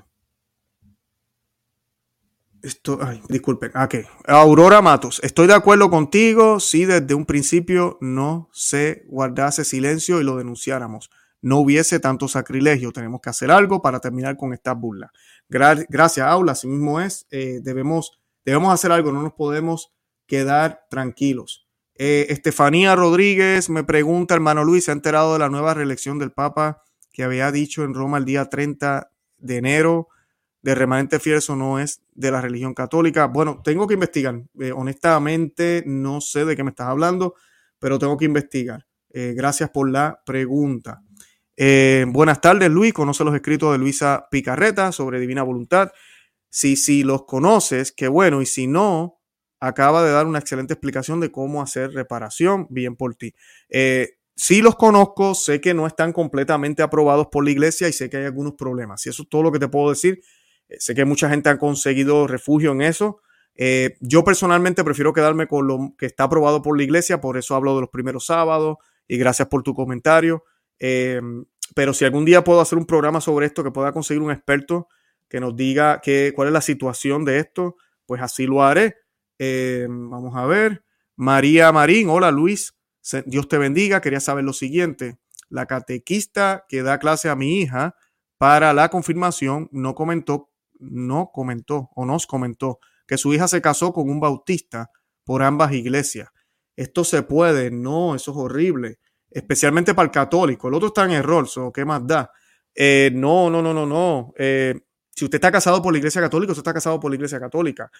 esto, 2.63 2.99
ay, 3.01 3.23
disculpen. 3.29 3.73
Ok. 3.77 3.95
Aurora 4.27 4.83
Matos. 4.83 5.21
Estoy 5.23 5.47
de 5.47 5.55
acuerdo 5.55 5.89
contigo 5.89 6.61
si 6.61 6.85
desde 6.85 7.15
un 7.15 7.25
principio 7.25 7.97
no 8.01 8.51
se 8.53 9.05
guardase 9.09 9.65
silencio 9.65 10.21
y 10.21 10.25
lo 10.25 10.37
denunciáramos. 10.37 11.11
No 11.41 11.59
hubiese 11.59 12.01
tanto 12.01 12.29
sacrilegio. 12.29 12.93
Tenemos 12.93 13.21
que 13.23 13.31
hacer 13.31 13.51
algo 13.51 13.81
para 13.81 14.01
terminar 14.01 14.37
con 14.37 14.53
esta 14.53 14.75
burla. 14.75 15.11
gracias, 15.49 16.27
Aula. 16.27 16.53
Así 16.53 16.67
mismo 16.67 17.01
es. 17.01 17.27
Eh, 17.31 17.61
debemos, 17.63 18.21
debemos 18.45 18.75
hacer 18.75 18.93
algo. 18.93 19.11
No 19.11 19.23
nos 19.23 19.33
podemos 19.33 19.95
quedar 20.27 20.87
tranquilos. 20.91 21.67
Eh, 21.95 22.27
Estefanía 22.29 22.95
Rodríguez 22.95 23.71
me 23.71 23.85
pregunta, 23.85 24.35
hermano 24.35 24.65
Luis, 24.65 24.85
¿se 24.85 24.91
ha 24.91 24.95
enterado 24.95 25.33
de 25.33 25.39
la 25.39 25.49
nueva 25.49 25.75
reelección 25.75 26.19
del 26.19 26.33
Papa 26.33 26.83
que 27.13 27.25
había 27.25 27.51
dicho 27.53 27.85
en 27.85 27.95
Roma 27.95 28.19
el 28.19 28.25
día 28.25 28.47
30 28.47 29.11
de 29.39 29.57
enero? 29.57 30.09
de 30.63 30.75
remanente 30.75 31.19
fiel, 31.19 31.39
eso 31.39 31.57
no 31.57 31.79
es 31.79 32.03
de 32.13 32.31
la 32.31 32.41
religión 32.41 32.75
católica. 32.75 33.27
Bueno, 33.27 33.61
tengo 33.65 33.87
que 33.87 33.95
investigar. 33.95 34.43
Eh, 34.61 34.73
honestamente, 34.73 35.83
no 35.87 36.21
sé 36.21 36.45
de 36.45 36.57
qué 36.57 36.63
me 36.63 36.71
estás 36.71 36.89
hablando, 36.89 37.35
pero 37.79 37.99
tengo 37.99 38.17
que 38.17 38.27
investigar. 38.27 38.87
Eh, 39.11 39.33
gracias 39.35 39.71
por 39.71 39.91
la 39.91 40.23
pregunta. 40.25 41.03
Eh, 41.57 42.05
buenas 42.09 42.41
tardes, 42.41 42.71
Luis. 42.71 42.93
Conoce 42.93 43.25
los 43.25 43.35
escritos 43.35 43.73
de 43.73 43.79
Luisa 43.79 44.27
Picarreta 44.31 44.93
sobre 44.93 45.19
Divina 45.19 45.43
Voluntad. 45.43 45.93
Si, 46.49 46.77
si 46.77 47.05
los 47.05 47.25
conoces, 47.25 47.93
qué 47.93 48.09
bueno. 48.09 48.43
Y 48.43 48.47
si 48.47 48.67
no, 48.67 49.21
acaba 49.61 50.03
de 50.03 50.11
dar 50.11 50.27
una 50.27 50.39
excelente 50.39 50.75
explicación 50.75 51.21
de 51.21 51.31
cómo 51.31 51.63
hacer 51.63 51.93
reparación. 51.93 52.67
Bien 52.71 52.97
por 52.97 53.15
ti. 53.15 53.35
Sí 54.43 54.63
los 54.63 54.75
conozco, 54.75 55.35
sé 55.35 55.61
que 55.61 55.75
no 55.75 55.87
están 55.87 56.15
completamente 56.15 56.83
aprobados 56.83 57.27
por 57.27 57.45
la 57.45 57.51
iglesia 57.51 57.91
y 57.91 57.93
sé 57.93 58.09
que 58.09 58.17
hay 58.17 58.25
algunos 58.25 58.55
problemas. 58.55 59.05
Y 59.05 59.11
eso 59.11 59.25
es 59.25 59.29
todo 59.29 59.43
lo 59.43 59.53
que 59.53 59.59
te 59.59 59.69
puedo 59.69 59.91
decir. 59.91 60.23
Eh, 60.67 60.77
sé 60.79 60.95
que 60.95 61.05
mucha 61.05 61.29
gente 61.29 61.51
ha 61.51 61.59
conseguido 61.59 62.27
refugio 62.27 62.73
en 62.73 62.81
eso. 62.81 63.21
Eh, 63.55 63.99
yo 64.01 64.25
personalmente 64.25 64.83
prefiero 64.83 65.13
quedarme 65.13 65.47
con 65.47 65.67
lo 65.67 65.95
que 65.99 66.07
está 66.07 66.25
aprobado 66.25 66.63
por 66.63 66.75
la 66.75 66.83
iglesia, 66.83 67.21
por 67.21 67.37
eso 67.37 67.55
hablo 67.55 67.75
de 67.75 67.83
los 67.83 67.91
primeros 67.91 68.25
sábados 68.25 68.79
y 69.07 69.19
gracias 69.19 69.47
por 69.49 69.63
tu 69.63 69.75
comentario. 69.75 70.43
Eh, 70.79 71.21
pero 71.75 71.93
si 71.93 72.07
algún 72.07 72.25
día 72.25 72.43
puedo 72.43 72.63
hacer 72.63 72.79
un 72.79 72.87
programa 72.87 73.21
sobre 73.21 73.45
esto, 73.45 73.63
que 73.63 73.73
pueda 73.73 73.93
conseguir 73.93 74.23
un 74.23 74.31
experto 74.31 74.89
que 75.29 75.39
nos 75.39 75.55
diga 75.55 76.01
que, 76.01 76.33
cuál 76.35 76.49
es 76.49 76.55
la 76.55 76.63
situación 76.63 77.27
de 77.27 77.41
esto, 77.41 77.77
pues 78.07 78.23
así 78.23 78.47
lo 78.47 78.63
haré. 78.63 78.97
vamos 79.87 80.35
a 80.35 80.47
ver. 80.47 80.83
María 81.15 81.71
Marín, 81.73 82.09
hola 82.09 82.31
Luis, 82.31 82.73
Dios 83.27 83.49
te 83.49 83.59
bendiga. 83.59 84.01
Quería 84.01 84.21
saber 84.21 84.45
lo 84.45 84.53
siguiente. 84.53 85.19
La 85.49 85.67
catequista 85.67 86.65
que 86.69 86.83
da 86.83 86.99
clase 86.99 87.29
a 87.29 87.37
mi 87.37 87.61
hija 87.61 87.97
para 88.39 88.73
la 88.73 88.89
confirmación 88.89 89.69
no 89.73 89.95
comentó 89.95 90.51
no 90.81 91.31
comentó 91.33 91.91
o 91.95 92.05
nos 92.05 92.27
comentó 92.27 92.81
que 93.07 93.19
su 93.19 93.33
hija 93.33 93.47
se 93.49 93.61
casó 93.61 93.93
con 93.93 94.09
un 94.09 94.19
bautista 94.19 94.91
por 95.25 95.43
ambas 95.43 95.73
iglesias. 95.73 96.29
Esto 96.77 97.05
se 97.05 97.23
puede, 97.23 97.71
no, 97.71 98.15
eso 98.15 98.31
es 98.31 98.37
horrible, 98.37 98.99
especialmente 99.31 99.95
para 99.95 100.07
el 100.07 100.11
católico. 100.11 100.69
El 100.69 100.75
otro 100.75 100.89
está 100.89 101.05
en 101.05 101.13
error, 101.13 101.47
so, 101.49 101.73
¿qué 101.73 101.85
más 101.85 102.07
da? 102.07 102.31
Eh, 102.75 103.11
no, 103.13 103.51
no, 103.51 103.61
no, 103.61 103.75
no, 103.75 103.85
no. 103.85 104.33
Eh, 104.39 104.75
si 105.11 105.25
usted 105.25 105.37
está 105.37 105.53
casado 105.53 105.83
por 105.83 105.93
la 105.93 105.99
iglesia 105.99 106.21
católica, 106.21 106.53
usted 106.53 106.61
está 106.61 106.73
casado 106.73 106.99
por 106.99 107.11
la 107.11 107.17
iglesia 107.17 107.39
católica. 107.39 107.91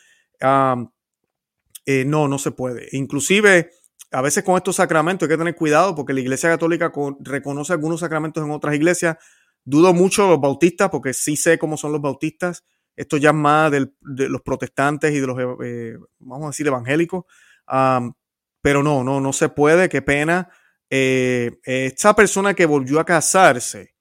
Eh, 1.87 2.05
no, 2.07 2.29
no 2.29 2.39
se 2.39 2.53
puede. 2.53 2.89
Inclusive, 2.93 3.71
a 4.11 4.23
veces 4.23 4.43
con 4.45 4.57
estos 4.57 4.77
sacramentos 4.77 5.27
hay 5.27 5.35
que 5.35 5.39
tener 5.39 5.55
cuidado 5.55 5.95
porque 5.95 6.13
la 6.13 6.21
iglesia 6.21 6.49
católica 6.49 6.93
reconoce 7.21 7.73
algunos 7.73 8.01
sacramentos 8.01 8.45
en 8.45 8.51
otras 8.51 8.75
iglesias 8.75 9.17
Dudo 9.65 9.93
mucho 9.93 10.29
los 10.29 10.41
bautistas 10.41 10.89
porque 10.91 11.13
sí 11.13 11.37
sé 11.37 11.59
cómo 11.59 11.77
son 11.77 11.93
los 11.93 12.01
bautistas. 12.01 12.65
Esto 12.97 13.17
ya 13.17 13.31
es 13.31 13.37
más 13.37 13.71
de 13.71 13.89
los 14.01 14.43
protestantes 14.43 15.13
y 15.13 15.21
de 15.21 15.27
los, 15.27 15.39
eh, 15.63 15.97
vamos 16.19 16.47
a 16.47 16.49
decir, 16.49 16.67
evangélicos. 16.67 17.25
pero 18.63 18.83
no, 18.83 19.05
no, 19.05 19.21
no 19.21 19.33
se 19.33 19.49
puede. 19.49 19.89
Qué 19.89 20.03
pena. 20.03 20.49
Eh, 20.89 21.61
esta 21.63 22.15
persona 22.15 22.55
que 22.55 22.67
volvió 22.67 23.01
a 23.01 23.05
casarse 23.05 23.95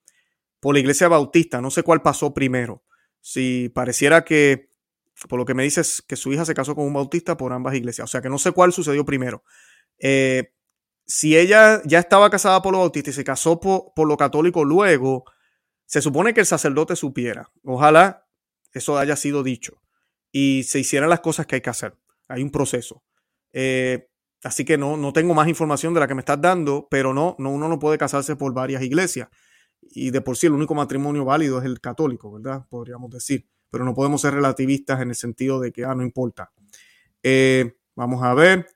por 0.60 0.74
la 0.74 0.80
iglesia 0.80 1.08
bautista, 1.08 1.62
no 1.62 1.70
sé 1.70 1.84
cuál 1.84 2.02
pasó 2.02 2.34
primero. 2.34 2.84
Si 3.22 3.70
pareciera 3.70 4.24
que 4.24 4.70
por 5.28 5.38
lo 5.38 5.45
que 5.45 5.54
me 5.54 5.64
dices 5.64 6.02
que 6.08 6.16
su 6.16 6.32
hija 6.32 6.45
se 6.45 6.54
casó 6.54 6.76
con 6.76 6.86
un 6.86 6.93
bautista 6.93 7.36
por 7.36 7.52
ambas 7.52 7.76
iglesias. 7.76 8.06
O 8.06 8.12
sea 8.12 8.22
que 8.22 8.30
no 8.30 8.39
sé 8.39 8.54
cuál 8.54 8.72
sucedió 8.72 9.04
primero. 9.06 9.43
Eh, 10.00 10.54
si 11.06 11.38
ella 11.38 11.82
ya 11.86 12.00
estaba 12.00 12.30
casada 12.30 12.62
por 12.62 12.74
lo 12.74 12.80
bautista 12.80 13.10
y 13.10 13.14
se 13.14 13.24
casó 13.24 13.60
por, 13.60 13.93
por, 13.95 14.08
lo 14.08 14.18
católico 14.18 14.64
luego, 14.64 15.26
se 15.86 16.02
supone 16.02 16.34
que 16.34 16.41
el 16.41 16.45
sacerdote 16.45 16.95
supiera. 16.95 17.52
Ojalá 17.64 18.28
eso 18.74 18.97
haya 18.97 19.16
sido 19.16 19.43
dicho 19.43 19.82
y 20.32 20.64
se 20.64 20.80
hicieran 20.80 21.10
las 21.10 21.22
cosas 21.22 21.45
que 21.45 21.56
hay 21.56 21.62
que 21.62 21.70
hacer. 21.70 21.97
Hay 22.28 22.43
un 22.43 22.52
proceso. 22.52 23.04
Eh, 23.52 24.08
así 24.43 24.64
que 24.66 24.78
no, 24.78 24.97
no 24.97 25.14
tengo 25.14 25.34
más 25.34 25.47
información 25.47 25.93
de 25.93 26.00
la 26.00 26.08
que 26.08 26.16
me 26.16 26.22
estás 26.22 26.39
dando, 26.39 26.88
pero 26.89 27.14
no, 27.14 27.36
no, 27.39 27.52
uno 27.52 27.68
no 27.68 27.80
puede 27.80 27.97
casarse 27.97 28.36
por 28.36 28.54
varias 28.54 28.84
iglesias. 28.84 29.30
Y 29.82 30.12
de 30.12 30.22
por 30.22 30.38
sí 30.38 30.47
el 30.47 30.54
único 30.54 30.76
matrimonio 30.76 31.26
válido 31.26 31.60
es 31.60 31.66
el 31.66 31.82
católico, 31.82 32.32
¿verdad? 32.32 32.66
Podríamos 32.70 33.10
decir. 33.10 33.47
Pero 33.72 33.86
no 33.86 33.93
podemos 33.93 34.22
ser 34.22 34.34
relativistas 34.34 35.02
en 35.02 35.10
el 35.10 35.16
sentido 35.16 35.60
de 35.60 35.72
que, 35.72 35.86
ah, 35.86 35.95
no 35.95 36.04
importa. 36.04 36.52
Eh, 37.24 37.78
vamos 37.95 38.24
a 38.24 38.34
ver. 38.34 38.68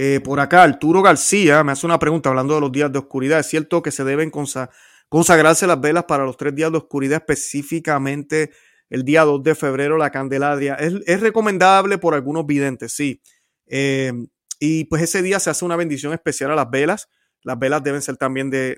Eh, 0.00 0.20
por 0.20 0.38
acá, 0.38 0.62
Arturo 0.62 1.02
García 1.02 1.64
me 1.64 1.72
hace 1.72 1.84
una 1.84 1.98
pregunta 1.98 2.28
hablando 2.28 2.54
de 2.54 2.60
los 2.60 2.70
días 2.70 2.92
de 2.92 3.00
oscuridad. 3.00 3.40
¿Es 3.40 3.48
cierto 3.48 3.82
que 3.82 3.90
se 3.90 4.04
deben 4.04 4.30
consagrarse 4.30 5.66
las 5.66 5.80
velas 5.80 6.04
para 6.04 6.24
los 6.24 6.36
tres 6.36 6.54
días 6.54 6.70
de 6.70 6.78
oscuridad, 6.78 7.16
específicamente 7.16 8.52
el 8.90 9.02
día 9.02 9.24
2 9.24 9.42
de 9.42 9.56
febrero, 9.56 9.96
la 9.98 10.12
Candelaria? 10.12 10.76
Es, 10.76 11.20
recomendable 11.20 11.98
por 11.98 12.14
algunos 12.14 12.46
videntes, 12.46 12.92
sí. 12.92 13.20
Eh, 13.66 14.12
y 14.60 14.84
pues 14.84 15.02
ese 15.02 15.20
día 15.20 15.40
se 15.40 15.50
hace 15.50 15.64
una 15.64 15.74
bendición 15.74 16.12
especial 16.12 16.52
a 16.52 16.54
las 16.54 16.70
velas. 16.70 17.08
Las 17.42 17.58
velas 17.58 17.82
deben 17.82 18.00
ser 18.00 18.16
también 18.16 18.50
de, 18.50 18.76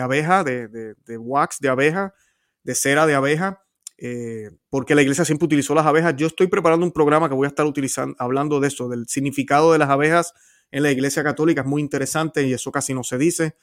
abeja, 0.00 0.44
de, 0.44 0.94
wax 1.18 1.58
de 1.58 1.68
abeja, 1.68 2.14
de 2.62 2.76
cera 2.76 3.06
de 3.06 3.14
abeja, 3.14 3.61
eh, 4.04 4.50
porque 4.68 4.96
la 4.96 5.02
iglesia 5.02 5.24
siempre 5.24 5.46
utilizó 5.46 5.76
las 5.76 5.86
abejas. 5.86 6.16
Yo 6.16 6.26
estoy 6.26 6.48
preparando 6.48 6.84
un 6.84 6.90
programa 6.90 7.28
que 7.28 7.36
voy 7.36 7.44
a 7.44 7.48
estar 7.48 7.64
utilizando, 7.64 8.16
hablando 8.18 8.58
de 8.58 8.66
eso, 8.66 8.88
del 8.88 9.06
significado 9.06 9.72
de 9.72 9.78
las 9.78 9.90
abejas 9.90 10.34
en 10.72 10.82
la 10.82 10.90
iglesia 10.90 11.22
católica. 11.22 11.60
Es 11.60 11.68
muy 11.68 11.80
interesante 11.80 12.42
y 12.42 12.52
eso 12.52 12.72
casi 12.72 12.94
no 12.94 13.04
se 13.04 13.16
dice. 13.16 13.54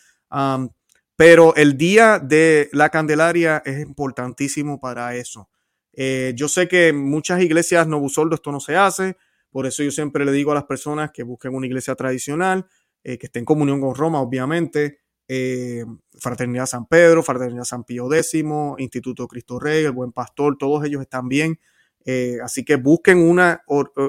pero 1.17 1.53
el 1.57 1.75
día 1.77 2.19
de 2.19 2.69
la 2.71 2.87
Candelaria 2.87 3.61
es 3.65 3.81
importantísimo 3.81 4.79
para 4.79 5.13
eso. 5.13 5.49
Eh, 5.91 6.31
yo 6.37 6.47
sé 6.47 6.69
que 6.69 6.87
en 6.87 7.03
muchas 7.03 7.41
iglesias 7.41 7.85
novusoldo 7.85 8.35
esto 8.35 8.53
no 8.53 8.61
se 8.61 8.77
hace, 8.77 9.17
por 9.49 9.65
eso 9.65 9.83
yo 9.83 9.91
siempre 9.91 10.23
le 10.23 10.31
digo 10.31 10.53
a 10.53 10.55
las 10.55 10.63
personas 10.63 11.11
que 11.11 11.23
busquen 11.23 11.53
una 11.53 11.65
iglesia 11.65 11.95
tradicional, 11.95 12.65
eh, 13.03 13.17
que 13.17 13.25
esté 13.25 13.39
en 13.39 13.45
comunión 13.45 13.81
con 13.81 13.93
Roma, 13.93 14.21
obviamente, 14.21 14.99
eh, 15.32 15.86
Fraternidad 16.19 16.65
San 16.65 16.88
Pedro, 16.88 17.21
Fraternidad 17.21 17.63
San 17.63 17.84
Pío 17.84 18.11
X, 18.11 18.34
Instituto 18.80 19.27
Cristo 19.27 19.59
Rey, 19.59 19.86
el 19.86 19.91
Buen 19.91 20.11
Pastor, 20.11 20.57
todos 20.57 20.84
ellos 20.84 21.01
están 21.01 21.30
bien. 21.30 21.59
Eh, 22.03 22.38
así 22.43 22.65
que 22.65 22.77
busquen 22.77 23.19
una, 23.19 23.61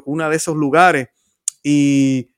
una 0.07 0.31
de 0.31 0.37
esos 0.37 0.57
lugares 0.57 1.09
y, 1.63 2.33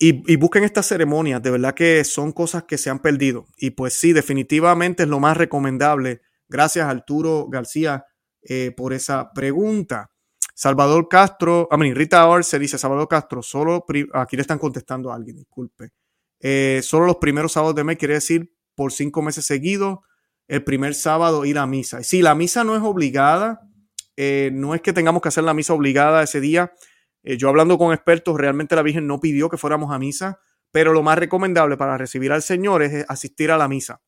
y, 0.00 0.36
busquen 0.36 0.64
estas 0.64 0.86
ceremonias. 0.86 1.40
De 1.40 1.52
verdad 1.52 1.74
que 1.74 2.02
son 2.02 2.32
cosas 2.32 2.64
que 2.64 2.76
se 2.76 2.90
han 2.90 2.98
perdido. 2.98 3.46
Y 3.56 3.70
pues 3.70 3.94
sí, 3.94 4.12
definitivamente 4.12 5.04
es 5.04 5.08
lo 5.08 5.20
más 5.20 5.36
recomendable. 5.36 6.22
Gracias 6.48 6.88
Arturo 6.88 7.46
García 7.48 8.04
eh, 8.42 8.72
por 8.76 8.92
esa 8.92 9.32
pregunta. 9.32 10.10
Salvador 10.54 11.08
Castro, 11.08 11.68
a 11.70 11.76
mí, 11.76 11.94
Rita 11.94 12.26
Orse 12.26 12.58
dice 12.58 12.78
Salvador 12.78 13.08
Castro, 13.08 13.42
solo 13.42 13.86
aquí 14.12 14.36
le 14.36 14.42
están 14.42 14.58
contestando 14.58 15.12
a 15.12 15.14
alguien, 15.14 15.36
disculpe. 15.36 15.92
Eh, 16.42 16.80
solo 16.82 17.06
los 17.06 17.16
primeros 17.16 17.52
sábados 17.52 17.76
de 17.76 17.84
mes, 17.84 17.96
quiere 17.96 18.14
decir 18.14 18.52
por 18.74 18.92
cinco 18.92 19.22
meses 19.22 19.46
seguidos, 19.46 20.00
el 20.48 20.64
primer 20.64 20.94
sábado 20.94 21.44
ir 21.44 21.56
a 21.56 21.66
misa. 21.66 22.00
Y 22.00 22.04
sí, 22.04 22.20
la 22.20 22.34
misa 22.34 22.64
no 22.64 22.76
es 22.76 22.82
obligada, 22.82 23.60
eh, 24.16 24.50
no 24.52 24.74
es 24.74 24.82
que 24.82 24.92
tengamos 24.92 25.22
que 25.22 25.28
hacer 25.28 25.44
la 25.44 25.54
misa 25.54 25.72
obligada 25.72 26.22
ese 26.22 26.40
día. 26.40 26.72
Eh, 27.22 27.36
yo 27.36 27.48
hablando 27.48 27.78
con 27.78 27.94
expertos, 27.94 28.36
realmente 28.36 28.74
la 28.74 28.82
Virgen 28.82 29.06
no 29.06 29.20
pidió 29.20 29.48
que 29.48 29.56
fuéramos 29.56 29.92
a 29.92 29.98
misa, 29.98 30.40
pero 30.72 30.92
lo 30.92 31.02
más 31.02 31.16
recomendable 31.16 31.76
para 31.76 31.96
recibir 31.96 32.32
al 32.32 32.42
Señor 32.42 32.82
es 32.82 33.04
asistir 33.08 33.52
a 33.52 33.56
la 33.56 33.68
misa, 33.68 34.02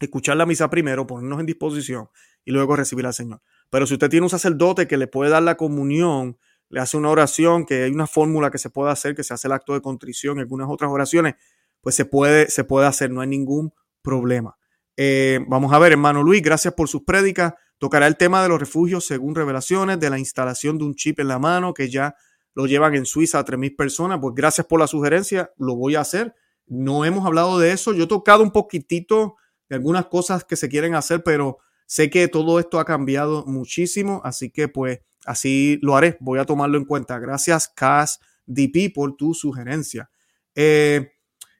escuchar 0.00 0.36
la 0.36 0.46
misa 0.46 0.70
primero, 0.70 1.06
ponernos 1.06 1.40
en 1.40 1.46
disposición 1.46 2.08
y 2.44 2.52
luego 2.52 2.76
recibir 2.76 3.06
al 3.06 3.14
Señor. 3.14 3.42
Pero 3.68 3.86
si 3.86 3.94
usted 3.94 4.08
tiene 4.08 4.24
un 4.24 4.30
sacerdote 4.30 4.86
que 4.86 4.96
le 4.96 5.08
puede 5.08 5.30
dar 5.30 5.42
la 5.42 5.56
comunión, 5.56 6.38
le 6.70 6.80
hace 6.80 6.96
una 6.96 7.10
oración, 7.10 7.64
que 7.64 7.84
hay 7.84 7.90
una 7.90 8.06
fórmula 8.06 8.50
que 8.50 8.58
se 8.58 8.70
puede 8.70 8.90
hacer, 8.90 9.14
que 9.14 9.24
se 9.24 9.34
hace 9.34 9.48
el 9.48 9.52
acto 9.52 9.74
de 9.74 9.80
contrición 9.80 10.38
y 10.38 10.40
algunas 10.40 10.68
otras 10.68 10.90
oraciones, 10.90 11.34
pues 11.80 11.94
se 11.94 12.04
puede, 12.04 12.50
se 12.50 12.64
puede 12.64 12.86
hacer, 12.86 13.10
no 13.10 13.20
hay 13.20 13.28
ningún 13.28 13.72
problema. 14.02 14.56
Eh, 14.96 15.40
vamos 15.46 15.72
a 15.72 15.78
ver, 15.78 15.92
hermano 15.92 16.22
Luis, 16.22 16.42
gracias 16.42 16.74
por 16.74 16.88
sus 16.88 17.04
prédicas. 17.04 17.54
Tocará 17.78 18.06
el 18.06 18.16
tema 18.16 18.42
de 18.42 18.48
los 18.48 18.58
refugios 18.58 19.06
según 19.06 19.34
revelaciones, 19.34 20.00
de 20.00 20.10
la 20.10 20.18
instalación 20.18 20.76
de 20.78 20.84
un 20.84 20.94
chip 20.94 21.20
en 21.20 21.28
la 21.28 21.38
mano, 21.38 21.72
que 21.72 21.88
ya 21.88 22.16
lo 22.54 22.66
llevan 22.66 22.96
en 22.96 23.06
Suiza 23.06 23.38
a 23.38 23.44
3.000 23.44 23.76
personas. 23.76 24.18
Pues 24.20 24.34
gracias 24.34 24.66
por 24.66 24.80
la 24.80 24.88
sugerencia, 24.88 25.52
lo 25.56 25.76
voy 25.76 25.94
a 25.94 26.00
hacer. 26.00 26.34
No 26.66 27.04
hemos 27.04 27.24
hablado 27.24 27.58
de 27.60 27.70
eso. 27.70 27.92
Yo 27.92 28.04
he 28.04 28.08
tocado 28.08 28.42
un 28.42 28.50
poquitito 28.50 29.36
de 29.68 29.76
algunas 29.76 30.06
cosas 30.06 30.44
que 30.44 30.56
se 30.56 30.68
quieren 30.68 30.96
hacer, 30.96 31.22
pero 31.22 31.58
sé 31.86 32.10
que 32.10 32.26
todo 32.26 32.58
esto 32.58 32.80
ha 32.80 32.84
cambiado 32.84 33.44
muchísimo, 33.46 34.20
así 34.24 34.50
que 34.50 34.66
pues 34.66 35.00
Así 35.28 35.78
lo 35.82 35.96
haré, 35.96 36.16
voy 36.20 36.38
a 36.38 36.44
tomarlo 36.44 36.78
en 36.78 36.84
cuenta. 36.84 37.18
Gracias, 37.18 37.68
Cas 37.68 38.20
DP, 38.46 38.92
por 38.94 39.16
tu 39.16 39.34
sugerencia. 39.34 40.10
Eh, 40.54 41.12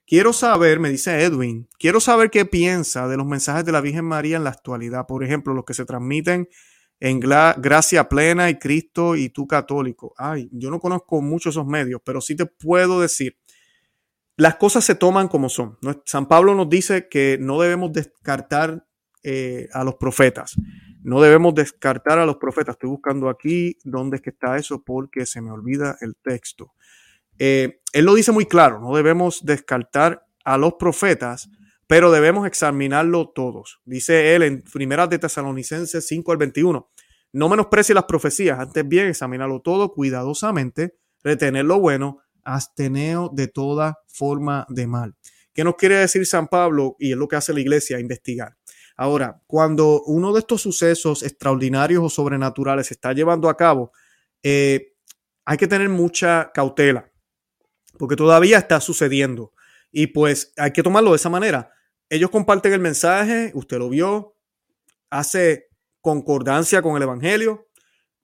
quiero 0.07 0.33
saber, 0.33 0.81
me 0.81 0.91
dice 0.91 1.23
Edwin, 1.23 1.69
quiero 1.79 2.01
saber 2.01 2.31
qué 2.31 2.45
piensa 2.45 3.07
de 3.09 3.17
los 3.17 3.27
mensajes 3.27 3.65
de 3.65 3.73
la 3.73 3.81
Virgen 3.81 4.07
María 4.07 4.39
en 4.39 4.45
la 4.45 4.51
actualidad. 4.51 5.07
Por 5.07 5.23
ejemplo, 5.23 5.55
los 5.55 5.65
que 5.65 5.75
se 5.75 5.85
transmiten 5.85 6.49
en 7.01 7.21
Gracia 7.21 8.09
Plena 8.09 8.51
y 8.51 8.59
Cristo 8.59 9.15
y 9.15 9.29
tú 9.29 9.47
católico. 9.47 10.15
Ay, 10.17 10.49
yo 10.53 10.71
no 10.71 10.81
conozco 10.81 11.21
mucho 11.21 11.51
esos 11.51 11.67
medios, 11.67 12.01
pero 12.05 12.21
sí 12.21 12.35
te 12.35 12.47
puedo 12.47 13.01
decir, 13.01 13.37
las 14.37 14.57
cosas 14.57 14.85
se 14.85 14.95
toman 14.95 15.29
como 15.29 15.49
son. 15.49 15.79
San 16.05 16.27
Pablo 16.27 16.55
nos 16.55 16.69
dice 16.69 17.09
que 17.09 17.39
no 17.41 17.61
debemos 17.61 17.93
descartar 17.93 18.87
eh, 19.23 19.69
a 19.73 19.85
los 19.85 19.97
profetas. 19.97 20.55
No 21.09 21.23
debemos 21.23 21.55
descartar 21.55 22.19
a 22.19 22.27
los 22.27 22.37
profetas. 22.37 22.75
Estoy 22.75 22.91
buscando 22.91 23.31
aquí 23.31 23.79
dónde 23.83 24.17
es 24.17 24.23
que 24.23 24.29
está 24.29 24.59
eso 24.59 24.85
porque 24.85 25.25
se 25.25 25.41
me 25.41 25.51
olvida 25.51 25.97
el 26.03 26.17
texto. 26.17 26.75
Eh, 27.39 27.81
él 27.95 28.05
lo 28.05 28.15
dice 28.15 28.31
muy 28.31 28.45
claro, 28.45 28.79
no 28.79 28.95
debemos 28.95 29.43
descartar 29.43 30.27
a 30.45 30.59
los 30.59 30.75
profetas, 30.75 31.49
pero 31.87 32.11
debemos 32.11 32.47
examinarlo 32.47 33.31
todos. 33.31 33.81
Dice 33.87 34.35
él 34.35 34.43
en 34.43 34.61
Primeras 34.61 35.09
de 35.09 35.19
Tesalonicenses 35.19 36.07
5 36.07 36.31
al 36.31 36.37
21. 36.37 36.91
No 37.33 37.49
menosprecie 37.49 37.95
las 37.95 38.05
profecías, 38.05 38.59
antes 38.59 38.87
bien 38.87 39.07
examinarlo 39.07 39.63
todo 39.63 39.95
cuidadosamente, 39.95 40.99
retener 41.25 41.65
lo 41.65 41.81
bueno, 41.81 42.19
absteneo 42.45 43.31
de 43.33 43.49
toda 43.49 43.97
forma 44.09 44.67
de 44.69 44.87
mal. 44.87 45.17
¿Qué 45.55 45.65
nos 45.65 45.77
quiere 45.77 45.97
decir 45.97 46.27
San 46.27 46.49
Pablo? 46.49 46.97
Y 46.99 47.13
es 47.13 47.17
lo 47.17 47.29
que 47.29 47.37
hace 47.37 47.55
la 47.55 47.61
iglesia, 47.61 47.99
investigar. 47.99 48.58
Ahora, 49.01 49.41
cuando 49.47 50.03
uno 50.07 50.33
de 50.33 50.41
estos 50.41 50.61
sucesos 50.61 51.23
extraordinarios 51.23 52.03
o 52.03 52.11
sobrenaturales 52.11 52.89
se 52.89 52.95
está 52.95 53.13
llevando 53.13 53.49
a 53.49 53.57
cabo, 53.57 53.93
eh, 54.43 54.97
hay 55.45 55.57
que 55.57 55.69
tener 55.69 55.89
mucha 55.89 56.51
cautela, 56.53 57.09
porque 57.97 58.17
todavía 58.17 58.59
está 58.59 58.81
sucediendo. 58.81 59.53
Y 59.93 60.09
pues 60.09 60.53
hay 60.57 60.73
que 60.73 60.83
tomarlo 60.83 61.11
de 61.11 61.17
esa 61.17 61.31
manera. 61.31 61.71
Ellos 62.11 62.29
comparten 62.31 62.73
el 62.73 62.81
mensaje, 62.81 63.53
usted 63.55 63.79
lo 63.79 63.89
vio, 63.89 64.35
hace 65.11 65.69
concordancia 66.01 66.83
con 66.83 66.97
el 66.97 67.05
Evangelio. 67.05 67.69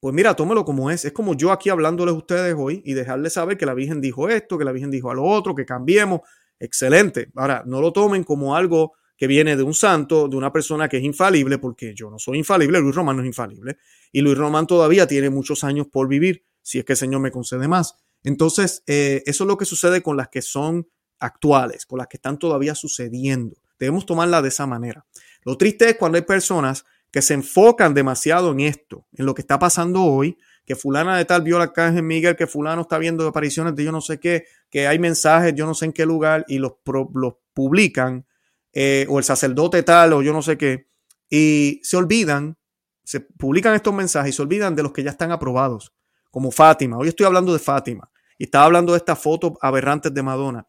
Pues 0.00 0.12
mira, 0.12 0.34
tómelo 0.34 0.64
como 0.64 0.90
es. 0.90 1.04
Es 1.04 1.12
como 1.12 1.34
yo 1.34 1.52
aquí 1.52 1.70
hablándoles 1.70 2.16
a 2.16 2.18
ustedes 2.18 2.56
hoy 2.58 2.82
y 2.84 2.94
dejarles 2.94 3.34
saber 3.34 3.56
que 3.56 3.64
la 3.64 3.74
Virgen 3.74 4.00
dijo 4.00 4.28
esto, 4.28 4.58
que 4.58 4.64
la 4.64 4.72
Virgen 4.72 4.90
dijo 4.90 5.08
a 5.08 5.14
lo 5.14 5.22
otro, 5.22 5.54
que 5.54 5.64
cambiemos. 5.64 6.22
Excelente. 6.58 7.30
Ahora, 7.36 7.62
no 7.64 7.80
lo 7.80 7.92
tomen 7.92 8.24
como 8.24 8.56
algo 8.56 8.94
que 9.16 9.26
viene 9.26 9.56
de 9.56 9.62
un 9.62 9.74
santo, 9.74 10.28
de 10.28 10.36
una 10.36 10.52
persona 10.52 10.88
que 10.88 10.96
es 10.96 11.04
infalible, 11.04 11.58
porque 11.58 11.94
yo 11.94 12.10
no 12.10 12.18
soy 12.18 12.38
infalible, 12.38 12.80
Luis 12.80 12.94
Román 12.94 13.16
no 13.16 13.22
es 13.22 13.26
infalible, 13.26 13.78
y 14.12 14.20
Luis 14.20 14.36
Román 14.36 14.66
todavía 14.66 15.06
tiene 15.06 15.30
muchos 15.30 15.64
años 15.64 15.86
por 15.90 16.08
vivir, 16.08 16.44
si 16.62 16.78
es 16.78 16.84
que 16.84 16.94
el 16.94 16.96
Señor 16.96 17.20
me 17.20 17.30
concede 17.30 17.68
más. 17.68 17.96
Entonces, 18.22 18.82
eh, 18.86 19.22
eso 19.26 19.44
es 19.44 19.48
lo 19.48 19.56
que 19.56 19.64
sucede 19.64 20.02
con 20.02 20.16
las 20.16 20.28
que 20.28 20.42
son 20.42 20.88
actuales, 21.18 21.86
con 21.86 21.98
las 21.98 22.08
que 22.08 22.16
están 22.16 22.38
todavía 22.38 22.74
sucediendo. 22.74 23.56
Debemos 23.78 24.06
tomarla 24.06 24.42
de 24.42 24.48
esa 24.48 24.66
manera. 24.66 25.04
Lo 25.44 25.56
triste 25.58 25.90
es 25.90 25.96
cuando 25.96 26.16
hay 26.16 26.24
personas 26.24 26.84
que 27.10 27.22
se 27.22 27.34
enfocan 27.34 27.94
demasiado 27.94 28.50
en 28.52 28.60
esto, 28.60 29.06
en 29.12 29.26
lo 29.26 29.34
que 29.34 29.42
está 29.42 29.58
pasando 29.58 30.02
hoy, 30.02 30.36
que 30.64 30.74
fulana 30.74 31.16
de 31.16 31.24
tal 31.24 31.42
vio 31.42 31.58
la 31.58 31.72
caja 31.72 31.98
en 31.98 32.06
Miguel, 32.06 32.36
que 32.36 32.46
fulano 32.46 32.82
está 32.82 32.98
viendo 32.98 33.26
apariciones 33.26 33.76
de 33.76 33.84
yo 33.84 33.92
no 33.92 34.00
sé 34.00 34.18
qué, 34.18 34.46
que 34.70 34.86
hay 34.86 34.98
mensajes 34.98 35.54
yo 35.54 35.66
no 35.66 35.74
sé 35.74 35.84
en 35.84 35.92
qué 35.92 36.06
lugar 36.06 36.44
y 36.48 36.58
los, 36.58 36.72
los 37.14 37.34
publican 37.52 38.26
eh, 38.74 39.06
o 39.08 39.18
el 39.18 39.24
sacerdote 39.24 39.82
tal, 39.82 40.12
o 40.12 40.22
yo 40.22 40.32
no 40.32 40.42
sé 40.42 40.58
qué, 40.58 40.88
y 41.30 41.80
se 41.82 41.96
olvidan, 41.96 42.58
se 43.04 43.20
publican 43.20 43.74
estos 43.74 43.94
mensajes 43.94 44.34
y 44.34 44.36
se 44.36 44.42
olvidan 44.42 44.74
de 44.74 44.82
los 44.82 44.92
que 44.92 45.02
ya 45.02 45.10
están 45.10 45.30
aprobados, 45.30 45.92
como 46.30 46.50
Fátima. 46.50 46.98
Hoy 46.98 47.08
estoy 47.08 47.26
hablando 47.26 47.52
de 47.52 47.58
Fátima 47.58 48.10
y 48.38 48.44
estaba 48.44 48.64
hablando 48.64 48.92
de 48.92 48.98
estas 48.98 49.18
fotos 49.18 49.52
aberrantes 49.60 50.12
de 50.12 50.22
Madonna. 50.22 50.66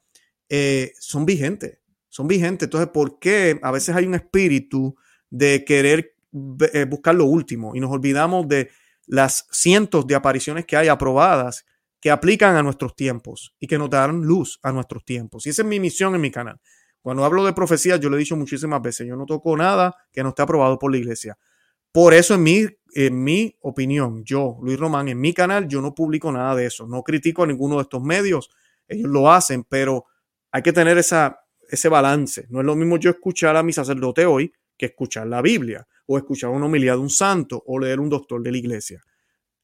Eh, 0.47 0.93
son 0.99 1.25
vigentes, 1.25 1.79
son 2.09 2.27
vigentes. 2.27 2.67
Entonces, 2.67 2.89
¿por 2.89 3.19
qué 3.19 3.59
a 3.61 3.71
veces 3.71 3.95
hay 3.95 4.05
un 4.05 4.15
espíritu 4.15 4.95
de 5.29 5.65
querer 5.65 6.15
eh, 6.73 6.85
buscar 6.85 7.15
lo 7.15 7.25
último 7.25 7.75
y 7.75 7.79
nos 7.79 7.91
olvidamos 7.91 8.47
de 8.47 8.69
las 9.07 9.47
cientos 9.51 10.05
de 10.05 10.15
apariciones 10.15 10.65
que 10.65 10.77
hay 10.77 10.87
aprobadas 10.87 11.65
que 11.99 12.11
aplican 12.11 12.55
a 12.55 12.61
nuestros 12.61 12.95
tiempos 12.95 13.55
y 13.59 13.67
que 13.67 13.77
nos 13.77 13.89
dan 13.89 14.21
luz 14.21 14.59
a 14.61 14.71
nuestros 14.71 15.03
tiempos. 15.05 15.45
Y 15.45 15.49
esa 15.49 15.63
es 15.63 15.67
mi 15.67 15.79
misión 15.79 16.13
en 16.13 16.21
mi 16.21 16.29
canal. 16.29 16.59
Cuando 17.05 17.23
hablo 17.23 17.45
de 17.45 17.53
profecía, 17.53 17.97
yo 17.97 18.09
lo 18.09 18.15
he 18.15 18.19
dicho 18.19 18.35
muchísimas 18.35 18.81
veces, 18.81 19.05
yo 19.07 19.15
no 19.15 19.27
toco 19.27 19.55
nada 19.55 19.95
que 20.11 20.23
no 20.23 20.29
esté 20.29 20.41
aprobado 20.41 20.79
por 20.79 20.89
la 20.89 20.97
iglesia. 20.97 21.37
Por 21.91 22.15
eso, 22.15 22.33
en 22.33 22.41
mi, 22.41 22.65
en 22.95 23.23
mi 23.23 23.55
opinión, 23.61 24.23
yo, 24.23 24.57
Luis 24.63 24.79
Román, 24.79 25.07
en 25.09 25.21
mi 25.21 25.31
canal, 25.31 25.67
yo 25.67 25.81
no 25.81 25.93
publico 25.93 26.31
nada 26.31 26.55
de 26.55 26.65
eso. 26.65 26.87
No 26.87 27.03
critico 27.03 27.43
a 27.43 27.45
ninguno 27.45 27.75
de 27.75 27.83
estos 27.83 28.01
medios. 28.01 28.49
Ellos 28.87 29.07
lo 29.07 29.31
hacen, 29.31 29.65
pero 29.65 30.05
hay 30.51 30.63
que 30.63 30.73
tener 30.73 30.97
esa, 30.97 31.41
ese 31.69 31.89
balance. 31.89 32.47
No 32.49 32.61
es 32.61 32.65
lo 32.65 32.75
mismo 32.75 32.97
yo 32.97 33.11
escuchar 33.11 33.55
a 33.55 33.61
mi 33.61 33.71
sacerdote 33.71 34.25
hoy 34.25 34.51
que 34.75 34.87
escuchar 34.87 35.27
la 35.27 35.43
Biblia 35.43 35.87
o 36.07 36.17
escuchar 36.17 36.49
una 36.49 36.65
homilía 36.65 36.93
de 36.93 37.01
un 37.01 37.11
santo 37.11 37.61
o 37.67 37.77
leer 37.77 37.99
un 37.99 38.09
doctor 38.09 38.41
de 38.41 38.51
la 38.51 38.57
iglesia. 38.57 38.99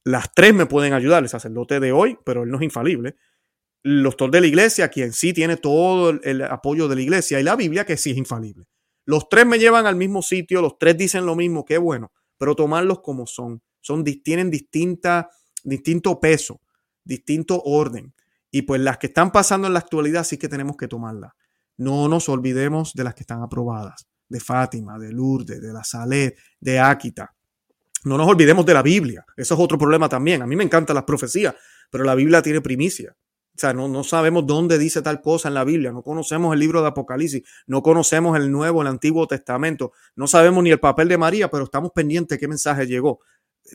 Las 0.04 0.32
tres 0.32 0.54
me 0.54 0.68
pueden 0.68 0.94
ayudar, 0.94 1.24
el 1.24 1.30
sacerdote 1.30 1.80
de 1.80 1.92
hoy, 1.92 2.20
pero 2.24 2.44
él 2.44 2.52
no 2.52 2.58
es 2.58 2.64
infalible. 2.64 3.16
El 3.84 4.04
doctor 4.04 4.30
de 4.32 4.42
la 4.42 4.48
iglesia, 4.48 4.90
quien 4.90 5.12
sí 5.14 5.34
tiene 5.34 5.58
todo 5.58 6.12
el, 6.12 6.42
apoyo 6.44 6.88
de 6.88 6.96
la 6.96 7.02
iglesia, 7.02 7.40
y 7.40 7.44
la 7.44 7.56
Biblia, 7.56 7.86
que 7.86 7.98
sí 7.98 8.12
es 8.12 8.18
infalible. 8.18 8.66
Los 9.06 9.28
tres 9.30 9.46
me 9.46 9.58
llevan 9.58 9.88
al 9.88 9.96
mismo 9.96 10.22
sitio, 10.22 10.62
los 10.62 10.78
tres 10.78 10.98
dicen 10.98 11.26
lo 11.26 11.36
mismo, 11.36 11.66
qué 11.66 11.78
bueno, 11.78 12.12
pero 12.38 12.56
tomarlos 12.56 13.02
como 13.02 13.26
son. 13.26 13.62
son 13.80 14.04
tienen 14.04 14.52
distinta, 14.52 15.30
distinto 15.64 16.20
peso, 16.20 16.62
distinto 17.04 17.62
orden. 17.64 18.14
Y 18.52 18.64
pues 18.64 18.82
las 18.82 18.98
que 18.98 19.08
están 19.08 19.32
pasando 19.32 19.68
en 19.68 19.74
la 19.74 19.80
actualidad 19.80 20.24
sí 20.24 20.38
que 20.38 20.50
tenemos 20.50 20.78
que 20.78 20.88
tomarlas. 20.88 21.32
No 21.78 22.08
nos 22.08 22.30
olvidemos 22.30 22.94
de 22.94 23.04
las 23.04 23.16
que 23.16 23.22
están 23.22 23.42
aprobadas 23.42 24.06
de 24.32 24.40
Fátima, 24.40 24.98
de 24.98 25.12
Lourdes, 25.12 25.62
de 25.62 25.74
la 25.74 25.84
Salet, 25.84 26.38
de 26.60 26.80
Áquita. 26.80 27.36
No 28.06 28.18
nos 28.18 28.28
olvidemos 28.28 28.66
de 28.66 28.74
la 28.74 28.82
Biblia. 28.82 29.26
Eso 29.36 29.56
es 29.56 29.60
otro 29.60 29.78
problema 29.78 30.08
también. 30.08 30.42
A 30.42 30.48
mí 30.48 30.56
me 30.56 30.64
encantan 30.64 30.96
las 30.96 31.04
profecías, 31.04 31.54
pero 31.90 32.06
la 32.06 32.16
Biblia 32.16 32.42
tiene 32.42 32.62
primicia. 32.62 33.14
O 33.56 33.60
sea, 33.62 33.74
no, 33.74 33.88
no 33.88 34.04
sabemos 34.04 34.47
dónde 34.47 34.78
dice 34.78 35.02
tal 35.02 35.22
cosa 35.22 35.49
en 35.49 35.54
la 35.54 35.64
Biblia. 35.64 35.91
No 35.91 36.04
conocemos 36.04 36.54
el 36.54 36.60
libro 36.60 36.82
de 36.82 36.88
Apocalipsis. 36.88 37.43
No 37.68 37.84
conocemos 37.84 38.38
el 38.38 38.52
Nuevo, 38.52 38.82
el 38.82 38.88
Antiguo 38.88 39.28
Testamento. 39.28 39.91
No 40.16 40.28
sabemos 40.28 40.64
ni 40.64 40.72
el 40.72 40.80
papel 40.80 41.10
de 41.10 41.18
María, 41.18 41.49
pero 41.49 41.66
estamos 41.66 41.91
pendientes 41.91 42.38
de 42.38 42.39
qué 42.39 42.47
mensaje 42.47 42.88
llegó. 42.88 43.20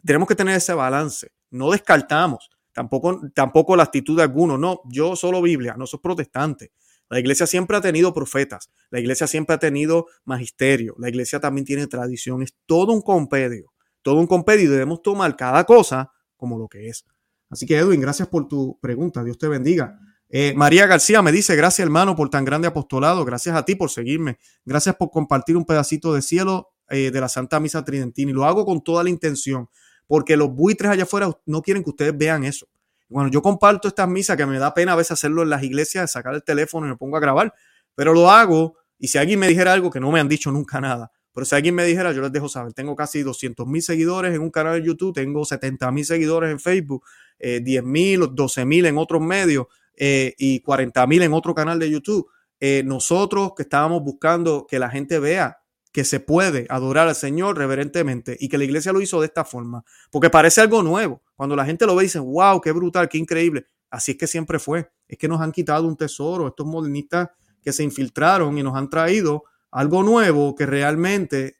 Tenemos 0.04 0.28
que 0.28 0.34
tener 0.34 0.56
ese 0.56 0.72
balance. 0.72 1.30
No 1.50 1.70
descartamos. 1.70 2.50
Tampoco, 2.72 3.20
tampoco 3.34 3.76
la 3.76 3.84
actitud 3.84 4.16
de 4.16 4.22
algunos. 4.22 4.58
No, 4.58 4.80
yo 4.86 5.14
solo 5.14 5.42
Biblia. 5.42 5.76
No 5.76 5.86
soy 5.86 6.00
protestante. 6.00 6.72
La 7.08 7.20
iglesia 7.20 7.46
siempre 7.46 7.76
ha 7.76 7.80
tenido 7.80 8.12
profetas, 8.12 8.70
la 8.90 8.98
iglesia 8.98 9.28
siempre 9.28 9.54
ha 9.54 9.58
tenido 9.58 10.06
magisterio, 10.24 10.96
la 10.98 11.08
iglesia 11.08 11.38
también 11.38 11.64
tiene 11.64 11.86
tradición, 11.86 12.42
es 12.42 12.56
todo 12.66 12.92
un 12.92 13.00
compendio, 13.00 13.72
todo 14.02 14.16
un 14.16 14.26
compendio 14.26 14.66
y 14.66 14.70
debemos 14.72 15.02
tomar 15.02 15.36
cada 15.36 15.64
cosa 15.64 16.10
como 16.36 16.58
lo 16.58 16.66
que 16.66 16.88
es. 16.88 17.04
Así 17.50 17.66
que 17.66 17.76
Edwin, 17.76 18.00
gracias 18.00 18.28
por 18.28 18.48
tu 18.48 18.78
pregunta, 18.80 19.22
Dios 19.22 19.38
te 19.38 19.48
bendiga. 19.48 19.98
Eh, 20.28 20.54
María 20.56 20.86
García 20.86 21.22
me 21.22 21.30
dice, 21.30 21.54
gracias 21.54 21.84
hermano 21.84 22.16
por 22.16 22.30
tan 22.30 22.44
grande 22.44 22.66
apostolado, 22.66 23.24
gracias 23.24 23.56
a 23.56 23.64
ti 23.64 23.76
por 23.76 23.90
seguirme, 23.90 24.38
gracias 24.64 24.96
por 24.96 25.10
compartir 25.10 25.56
un 25.56 25.64
pedacito 25.64 26.12
de 26.12 26.22
cielo 26.22 26.72
eh, 26.88 27.10
de 27.10 27.20
la 27.20 27.28
Santa 27.28 27.60
Misa 27.60 27.84
Tridentina. 27.84 28.30
Y 28.30 28.34
lo 28.34 28.44
hago 28.44 28.64
con 28.64 28.82
toda 28.82 29.04
la 29.04 29.10
intención, 29.10 29.68
porque 30.06 30.36
los 30.36 30.50
buitres 30.50 30.90
allá 30.90 31.04
afuera 31.04 31.30
no 31.46 31.62
quieren 31.62 31.84
que 31.84 31.90
ustedes 31.90 32.16
vean 32.16 32.44
eso. 32.44 32.66
Bueno, 33.08 33.30
yo 33.30 33.40
comparto 33.40 33.86
estas 33.86 34.08
misas 34.08 34.36
que 34.36 34.46
me 34.46 34.58
da 34.58 34.74
pena 34.74 34.92
a 34.92 34.96
veces 34.96 35.12
hacerlo 35.12 35.42
en 35.42 35.50
las 35.50 35.62
iglesias, 35.62 36.10
sacar 36.10 36.34
el 36.34 36.42
teléfono 36.42 36.86
y 36.86 36.90
me 36.90 36.96
pongo 36.96 37.16
a 37.16 37.20
grabar, 37.20 37.54
pero 37.94 38.12
lo 38.12 38.30
hago 38.30 38.76
y 38.98 39.08
si 39.08 39.18
alguien 39.18 39.38
me 39.38 39.46
dijera 39.46 39.72
algo 39.72 39.90
que 39.90 40.00
no 40.00 40.10
me 40.10 40.18
han 40.18 40.28
dicho 40.28 40.50
nunca 40.50 40.80
nada, 40.80 41.12
pero 41.32 41.44
si 41.44 41.54
alguien 41.54 41.74
me 41.74 41.84
dijera, 41.84 42.12
yo 42.12 42.22
les 42.22 42.32
dejo 42.32 42.48
saber, 42.48 42.72
tengo 42.72 42.96
casi 42.96 43.22
200 43.22 43.66
mil 43.66 43.82
seguidores 43.82 44.34
en 44.34 44.40
un 44.40 44.50
canal 44.50 44.80
de 44.80 44.86
YouTube, 44.86 45.14
tengo 45.14 45.44
70 45.44 45.90
mil 45.92 46.04
seguidores 46.04 46.50
en 46.50 46.58
Facebook, 46.58 47.04
eh, 47.38 47.60
10 47.60 47.84
mil, 47.84 48.28
12 48.32 48.64
mil 48.64 48.86
en 48.86 48.98
otros 48.98 49.20
medios 49.22 49.66
eh, 49.96 50.34
y 50.38 50.60
40 50.60 51.06
mil 51.06 51.22
en 51.22 51.32
otro 51.32 51.54
canal 51.54 51.78
de 51.78 51.90
YouTube. 51.90 52.28
Eh, 52.60 52.82
nosotros 52.84 53.52
que 53.56 53.62
estábamos 53.62 54.02
buscando 54.02 54.66
que 54.68 54.78
la 54.78 54.90
gente 54.90 55.18
vea 55.18 55.58
que 55.92 56.04
se 56.04 56.20
puede 56.20 56.66
adorar 56.68 57.08
al 57.08 57.14
Señor 57.14 57.56
reverentemente 57.56 58.36
y 58.38 58.48
que 58.48 58.58
la 58.58 58.64
iglesia 58.64 58.92
lo 58.92 59.00
hizo 59.00 59.20
de 59.20 59.26
esta 59.28 59.46
forma, 59.46 59.82
porque 60.10 60.28
parece 60.28 60.60
algo 60.60 60.82
nuevo. 60.82 61.22
Cuando 61.34 61.56
la 61.56 61.64
gente 61.64 61.86
lo 61.86 61.96
ve, 61.96 62.02
dicen, 62.04 62.22
wow, 62.22 62.60
qué 62.60 62.72
brutal, 62.72 63.08
qué 63.08 63.16
increíble. 63.16 63.66
Así 63.88 64.12
es 64.12 64.18
que 64.18 64.26
siempre 64.26 64.58
fue. 64.58 64.90
Es 65.08 65.16
que 65.16 65.26
nos 65.26 65.40
han 65.40 65.52
quitado 65.52 65.86
un 65.86 65.96
tesoro, 65.96 66.48
estos 66.48 66.66
modernistas 66.66 67.30
que 67.62 67.72
se 67.72 67.82
infiltraron 67.82 68.58
y 68.58 68.62
nos 68.62 68.76
han 68.76 68.90
traído 68.90 69.44
algo 69.70 70.02
nuevo 70.02 70.54
que 70.54 70.66
realmente, 70.66 71.56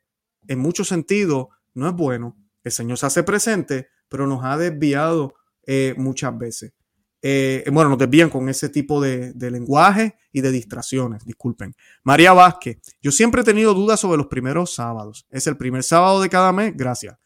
en 0.47 0.59
muchos 0.59 0.89
sentidos, 0.89 1.47
no 1.72 1.89
es 1.89 1.95
bueno. 1.95 2.37
El 2.62 2.72
Señor 2.72 2.99
se 2.99 3.07
hace 3.07 3.22
presente, 3.22 3.89
pero 4.09 4.27
nos 4.27 4.45
ha 4.45 4.59
desviado 4.59 5.35
eh, 5.67 5.95
muchas 5.97 6.37
veces. 6.39 6.73
Eh, 7.23 7.64
bueno, 7.73 7.91
nos 7.91 7.99
desvían 7.99 8.31
con 8.31 8.49
ese 8.49 8.69
tipo 8.69 9.01
de, 9.01 9.33
lenguaje 9.51 10.17
y 10.33 10.43
de 10.43 10.53
distracciones, 10.53 11.25
disculpen. 11.25 11.75
María 12.05 12.33
Vázquez, 12.33 12.79
yo 13.03 13.11
siempre 13.11 13.41
he 13.41 13.45
tenido 13.45 13.75
dudas 13.75 13.99
sobre 13.99 14.19
los 14.19 14.29
primeros 14.29 14.75
sábados. 14.75 15.27
¿Es 15.31 15.49
el 15.49 15.57
primer 15.57 15.83
sábado 15.83 16.21
de 16.21 16.29
cada 16.29 16.53
mes? 16.53 16.73
Gracias. 16.77 17.17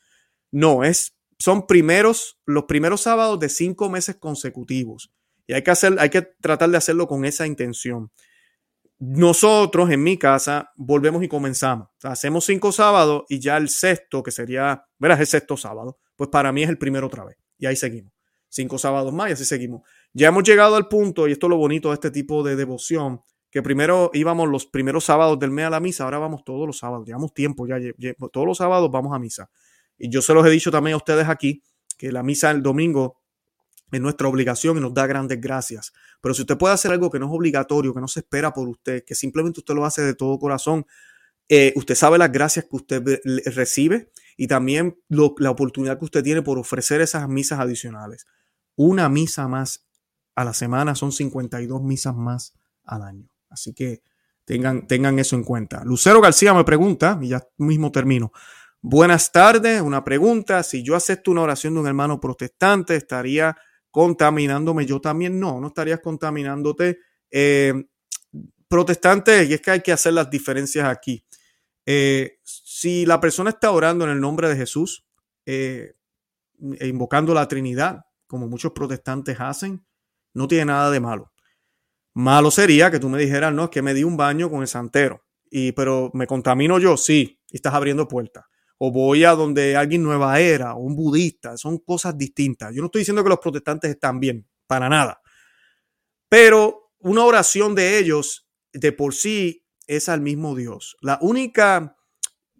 No, 0.51 0.85
es, 0.85 1.15
son 1.39 1.67
primeros, 1.67 2.41
los 2.47 2.65
primeros 2.65 3.03
sábados 3.03 3.39
de 3.41 3.51
cinco 3.51 3.91
meses 3.91 4.17
consecutivos. 4.17 5.13
Y 5.47 5.53
hay 5.53 5.63
que, 5.63 5.71
hacer, 5.71 5.97
hay 5.99 6.09
que 6.09 6.23
tratar 6.23 6.71
de 6.71 6.79
hacerlo 6.79 7.07
con 7.07 7.27
esa 7.27 7.47
intención. 7.47 8.11
Nosotros 8.99 9.91
en 9.91 10.03
mi 10.03 10.19
casa 10.19 10.71
volvemos 10.77 11.23
y 11.25 11.29
comenzamos. 11.29 11.89
hacemos 12.03 12.45
cinco 12.45 12.73
sábados 12.73 13.25
y 13.29 13.39
ya 13.39 13.57
el 13.57 13.69
sexto, 13.69 14.23
que 14.23 14.31
sería, 14.31 14.85
verás, 14.99 15.21
el 15.21 15.27
sexto 15.27 15.57
sábado, 15.57 15.99
pues 16.17 16.31
para 16.31 16.53
mí 16.53 16.63
es 16.63 16.69
el 16.69 16.79
primero 16.79 17.09
otra 17.09 17.25
vez. 17.25 17.37
Y 17.59 17.67
ahí 17.67 17.77
seguimos 17.77 18.13
cinco 18.51 18.77
sábados 18.79 19.13
más 19.15 19.31
y 19.31 19.33
así 19.33 19.47
seguimos. 19.47 19.83
Ya 20.13 20.29
hemos 20.29 20.43
llegado 20.43 20.77
al 20.77 20.89
punto, 20.89 21.27
y 21.27 21.33
esto 21.33 21.47
es 21.47 21.51
lo 21.51 21.57
bonito 21.57 21.89
de 21.89 21.95
este 21.95 22.11
tipo 22.11 22.43
de 22.43 22.57
devoción, 22.57 23.23
que 23.51 23.63
primero 23.63 24.11
íbamos 24.13 24.49
los 24.49 24.67
primeros 24.67 25.05
sábados 25.05 25.39
del 25.39 25.51
mes 25.51 25.67
a 25.67 25.71
la 25.71 25.81
misa, 25.81 26.05
ahora 26.05 26.19
vamos 26.19 26.45
todos 26.45 26.67
los 26.67 26.79
sábados, 26.79 27.07
llevamos 27.07 27.33
tiempo, 27.33 27.67
ya 27.67 27.79
todos 28.33 28.47
los 28.47 28.59
sábados 28.59 28.91
vamos 28.91 29.15
a 29.15 29.19
misa. 29.19 29.51
Y 29.99 30.11
yo 30.11 30.23
se 30.23 30.35
los 30.35 30.47
he 30.47 30.51
dicho 30.51 30.71
también 30.71 30.95
a 30.95 30.97
ustedes 30.99 31.29
aquí, 31.29 31.63
que 31.97 32.13
la 32.13 32.23
misa 32.23 32.51
el 32.51 32.63
domingo 32.63 33.21
es 33.91 34.01
nuestra 34.01 34.29
obligación 34.29 34.79
y 34.79 34.81
nos 34.81 34.95
da 34.95 35.07
grandes 35.07 35.41
gracias. 35.41 35.93
Pero 36.21 36.35
si 36.35 36.43
usted 36.43 36.57
puede 36.57 36.75
hacer 36.75 36.93
algo 36.93 37.11
que 37.11 37.19
no 37.19 37.27
es 37.27 37.33
obligatorio, 37.33 37.93
que 37.93 38.01
no 38.01 38.09
se 38.09 38.21
espera 38.21 38.53
por 38.53 38.69
usted, 38.69 39.05
que 39.05 39.15
simplemente 39.15 39.61
usted 39.61 39.75
lo 39.75 39.85
hace 39.85 40.03
de 40.03 40.15
todo 40.15 40.39
corazón, 40.39 40.87
eh, 41.51 41.75
usted 41.77 41.95
sabe 41.95 42.17
las 42.17 42.33
gracias 42.33 42.65
que 42.65 42.77
usted 42.77 43.21
recibe 43.55 44.11
y 44.39 44.47
también 44.47 44.99
la 45.09 45.51
oportunidad 45.51 45.99
que 45.99 46.07
usted 46.07 46.23
tiene 46.23 46.41
por 46.41 46.59
ofrecer 46.59 47.03
esas 47.03 47.29
misas 47.29 47.61
adicionales 47.61 48.27
una 48.83 49.11
misa 49.11 49.47
más 49.47 49.87
a 50.35 50.43
la 50.43 50.55
semana 50.55 50.95
son 50.95 51.13
52 51.13 51.83
misas 51.83 52.15
más 52.17 52.55
al 52.85 53.03
año. 53.03 53.29
Así 53.51 53.75
que 53.75 54.03
tengan, 54.47 54.87
tengan 54.87 55.19
eso 55.19 55.37
en 55.37 55.45
cuenta. 55.45 55.85
Lucero 55.85 56.23
García 56.23 56.55
me 56.55 56.65
pregunta, 56.65 57.19
y 57.21 57.29
ya 57.29 57.47
mismo 57.59 57.93
termino. 57.93 58.33
Buenas 58.81 59.33
tardes, 59.33 59.83
una 59.83 60.03
pregunta. 60.03 60.63
Si 60.63 60.83
yo 60.83 60.97
acepto 60.97 61.31
una 61.31 61.43
oración 61.43 61.75
de 61.75 61.81
un 61.81 61.87
hermano 61.89 62.19
protestante, 62.19 62.97
¿estaría 62.97 63.55
contaminándome 63.91 64.87
yo 64.87 64.99
también? 64.99 65.39
No, 65.39 65.61
no 65.61 65.69
estarías 65.69 66.01
contaminándote. 66.01 67.01
Eh, 67.31 67.75
protestante, 68.67 69.45
y 69.45 69.53
es 69.53 69.61
que 69.61 69.73
hay 69.73 69.81
que 69.83 69.93
hacer 69.93 70.15
las 70.15 70.31
diferencias 70.31 70.89
aquí. 70.89 71.23
Eh, 71.87 72.39
si 72.43 73.07
la 73.07 73.21
persona 73.21 73.51
está 73.51 73.71
orando 73.71 74.05
en 74.05 74.11
el 74.11 74.21
nombre 74.21 74.49
de 74.49 74.57
Jesús, 74.57 75.07
eh, 75.47 75.95
e 76.79 76.87
invocando 76.87 77.35
la 77.35 77.49
Trinidad, 77.49 78.05
como 78.27 78.47
muchos 78.47 78.73
protestantes 78.73 79.41
hacen, 79.41 79.85
no 80.35 80.47
tiene 80.47 80.67
nada 80.67 80.91
de 80.91 81.01
malo. 81.01 81.33
Malo 82.15 82.51
sería 82.51 82.91
que 82.91 83.01
tú 83.01 83.09
me 83.09 83.19
dijeras, 83.19 83.53
no, 83.53 83.65
es 83.65 83.71
que 83.71 83.83
me 83.83 83.95
di 83.95 84.05
un 84.05 84.17
baño 84.17 84.51
con 84.51 84.61
el 84.61 84.69
santero, 84.69 85.25
y, 85.51 85.73
pero 85.73 86.11
me 86.15 86.27
contamino 86.27 86.79
yo, 86.79 86.97
sí, 86.97 87.41
y 87.51 87.57
estás 87.57 87.75
abriendo 87.75 88.07
puertas. 88.07 88.45
O 88.79 88.91
voy 88.93 89.25
a 89.25 89.33
donde 89.33 89.77
alguien 89.77 90.03
nueva 90.03 90.41
era, 90.41 90.75
o 90.75 90.81
un 90.81 90.97
budista, 90.97 91.57
son 91.57 91.79
cosas 91.79 92.17
distintas. 92.17 92.75
Yo 92.75 92.81
no 92.81 92.87
estoy 92.87 93.01
diciendo 93.01 93.23
que 93.23 93.29
los 93.29 93.39
protestantes 93.39 93.91
están 93.91 94.21
bien, 94.21 94.49
para 94.67 94.89
nada. 94.89 95.21
Pero 96.29 96.93
una 96.99 97.25
oración 97.25 97.75
de 97.75 97.99
ellos, 97.99 98.49
de 98.73 98.93
por 98.93 99.15
sí, 99.15 99.67
es 99.87 100.09
al 100.09 100.21
mismo 100.21 100.55
Dios. 100.55 100.97
La 101.01 101.19
única 101.21 101.97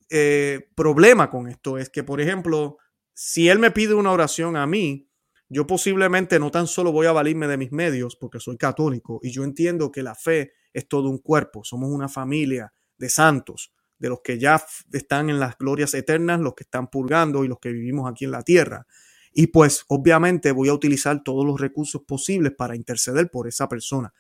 eh, 0.09 0.69
problema 0.75 1.31
con 1.31 1.49
esto 1.49 1.79
es 1.79 1.89
que, 1.91 2.03
por 2.03 2.21
ejemplo, 2.21 2.79
si 3.15 3.49
Él 3.49 3.59
me 3.59 3.71
pide 3.71 3.95
una 3.95 4.13
oración 4.13 4.57
a 4.57 4.67
mí, 4.67 5.09
yo 5.49 5.67
posiblemente 5.67 6.39
no 6.39 6.51
tan 6.51 6.67
solo 6.67 6.93
voy 6.93 7.07
a 7.07 7.13
valirme 7.13 7.49
de 7.49 7.57
mis 7.57 7.73
medios 7.73 8.17
porque 8.17 8.39
soy 8.39 8.57
católico 8.57 9.21
y 9.23 9.31
yo 9.31 9.43
entiendo 9.43 9.91
que 9.91 10.03
la 10.03 10.15
fe 10.15 10.53
es 10.73 10.89
todo 10.89 11.11
un 11.11 11.19
cuerpo, 11.19 11.65
somos 11.65 11.91
una 11.91 12.09
familia 12.09 12.73
de 12.97 13.09
santos, 13.09 13.73
de 13.99 14.09
los 14.09 14.21
que 14.23 14.39
ya 14.39 14.65
están 14.93 15.29
en 15.29 15.41
las 15.41 15.59
glorias 15.59 15.93
eternas, 15.95 16.41
los 16.41 16.55
que 16.55 16.63
están 16.63 16.89
purgando 16.89 17.45
y 17.45 17.49
los 17.49 17.59
que 17.59 17.71
vivimos 17.71 18.11
aquí 18.11 18.25
en 18.25 18.31
la 18.31 18.43
tierra. 18.43 18.87
Y 19.33 19.49
pues 19.49 19.85
obviamente 19.89 20.53
voy 20.53 20.69
a 20.69 20.75
utilizar 20.75 21.23
todos 21.23 21.45
los 21.45 21.61
recursos 21.61 22.03
posibles 22.07 22.53
para 22.57 22.75
interceder 22.75 23.31
por 23.31 23.47
esa 23.47 23.69
persona. 23.69 24.13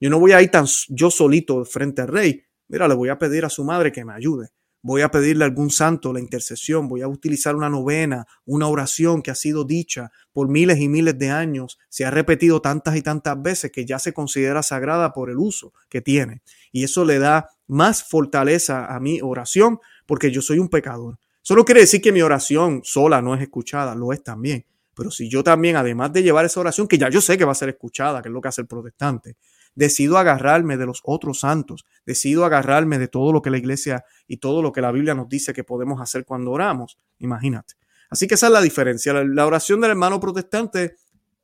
Yo 0.00 0.10
no 0.10 0.18
voy 0.18 0.32
a 0.32 0.42
ir 0.42 0.50
tan 0.50 0.66
yo 0.88 1.10
solito 1.10 1.64
frente 1.64 2.02
al 2.02 2.08
rey. 2.08 2.44
Mira, 2.68 2.86
le 2.86 2.94
voy 2.94 3.08
a 3.08 3.18
pedir 3.18 3.44
a 3.44 3.50
su 3.50 3.64
madre 3.64 3.92
que 3.92 4.04
me 4.04 4.12
ayude. 4.12 4.50
voy 4.80 5.02
a 5.02 5.10
pedirle 5.10 5.44
a 5.44 5.48
algún 5.48 5.70
santo 5.70 6.12
la 6.12 6.20
intercesión, 6.20 6.88
voy 6.88 7.02
a 7.02 7.08
utilizar 7.08 7.56
una 7.56 7.68
novena, 7.68 8.26
una 8.46 8.68
oración 8.68 9.22
que 9.22 9.30
ha 9.32 9.34
sido 9.34 9.64
dicha 9.64 10.12
por 10.32 10.48
miles 10.48 10.78
y 10.78 10.88
miles 10.88 11.18
de 11.18 11.30
años, 11.30 11.78
se 11.88 12.04
ha 12.04 12.10
repetido 12.12 12.62
tantas 12.62 12.96
y 12.96 13.02
tantas 13.02 13.42
veces 13.42 13.72
que 13.72 13.84
ya 13.84 13.98
se 13.98 14.12
considera 14.12 14.62
sagrada 14.62 15.12
por 15.12 15.30
el 15.30 15.38
uso 15.38 15.72
que 15.88 16.00
tiene. 16.00 16.42
Y 16.70 16.84
eso 16.84 17.04
le 17.04 17.18
da 17.18 17.50
más 17.66 18.04
fortaleza 18.04 18.86
a 18.86 19.00
mi 19.00 19.20
oración 19.20 19.80
porque 20.06 20.30
yo 20.30 20.42
soy 20.42 20.60
un 20.60 20.68
pecador. 20.68 21.18
Solo 21.42 21.64
quiere 21.64 21.80
decir 21.80 22.00
que 22.00 22.12
mi 22.12 22.22
oración 22.22 22.82
sola 22.84 23.20
no 23.20 23.34
es 23.34 23.42
escuchada, 23.42 23.94
lo 23.94 24.12
es 24.12 24.22
también. 24.22 24.64
Pero 24.94 25.10
si 25.10 25.28
yo 25.28 25.42
también, 25.42 25.76
además 25.76 26.12
de 26.12 26.22
llevar 26.22 26.44
esa 26.44 26.60
oración, 26.60 26.86
que 26.88 26.98
ya 26.98 27.08
yo 27.08 27.20
sé 27.20 27.38
que 27.38 27.44
va 27.44 27.52
a 27.52 27.54
ser 27.54 27.68
escuchada, 27.68 28.20
que 28.20 28.28
es 28.28 28.32
lo 28.32 28.40
que 28.40 28.48
hace 28.48 28.62
el 28.62 28.66
protestante, 28.66 29.36
decido 29.78 30.18
agarrarme 30.18 30.76
de 30.76 30.86
los 30.86 31.02
otros 31.04 31.38
santos, 31.38 31.86
decido 32.04 32.44
agarrarme 32.44 32.98
de 32.98 33.06
todo 33.06 33.32
lo 33.32 33.42
que 33.42 33.50
la 33.50 33.58
iglesia 33.58 34.04
y 34.26 34.38
todo 34.38 34.60
lo 34.60 34.72
que 34.72 34.80
la 34.80 34.90
Biblia 34.90 35.14
nos 35.14 35.28
dice 35.28 35.52
que 35.52 35.62
podemos 35.62 36.00
hacer 36.00 36.24
cuando 36.24 36.50
oramos. 36.50 36.98
Imagínate. 37.18 37.74
Así 38.10 38.26
que 38.26 38.34
esa 38.34 38.48
es 38.48 38.52
la 38.52 38.60
diferencia. 38.60 39.12
La 39.12 39.46
oración 39.46 39.80
del 39.80 39.92
hermano 39.92 40.18
protestante 40.18 40.96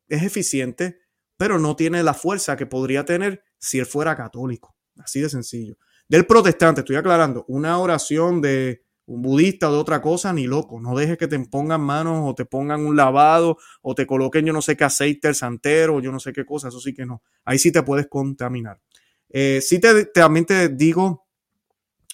es 0.09 0.22
eficiente, 0.24 0.99
pero 1.37 1.61
no 1.61 1.76
tiene 1.76 2.03
la 2.03 2.12
fuerza 2.12 2.57
que 2.57 2.66
podría 2.66 3.05
tener 3.05 3.45
si 3.59 3.78
él 3.78 3.87
fuera 3.87 4.16
católico. 4.16 4.74
Así 4.99 5.20
de 5.20 5.28
sencillo. 5.28 5.78
Del 6.09 6.26
protestante, 6.26 6.80
estoy 6.80 6.97
aclarando, 6.97 7.45
una 7.47 7.78
oración 7.78 8.41
de 8.41 8.84
un 9.07 9.23
budista 9.23 9.69
o 9.69 9.73
de 9.73 9.79
otra 9.79 10.01
cosa, 10.01 10.33
ni 10.33 10.47
loco. 10.47 10.81
No 10.81 10.97
dejes 10.97 11.19
que 11.19 11.29
te 11.29 11.39
pongan 11.41 11.81
manos 11.81 12.23
o 12.25 12.35
te 12.35 12.45
pongan 12.45 12.85
un 12.87 12.97
lavado 12.97 13.59
o 13.83 13.95
te 13.95 14.07
coloquen 14.07 14.47
yo 14.47 14.53
no 14.53 14.63
sé 14.63 14.77
qué 14.77 14.85
aceite 14.85 15.29
el 15.29 15.35
santero 15.35 15.97
o 15.97 16.01
yo 16.01 16.11
no 16.11 16.21
sé 16.21 16.33
qué 16.33 16.45
cosa. 16.45 16.69
Eso 16.69 16.81
sí 16.81 16.95
que 16.95 17.05
no. 17.05 17.23
Ahí 17.45 17.59
sí 17.59 17.71
te 17.71 17.83
puedes 17.83 18.07
contaminar. 18.07 18.81
Eh, 19.29 19.61
sí 19.61 19.79
te, 19.81 20.07
también 20.07 20.47
te 20.47 20.69
digo, 20.69 21.27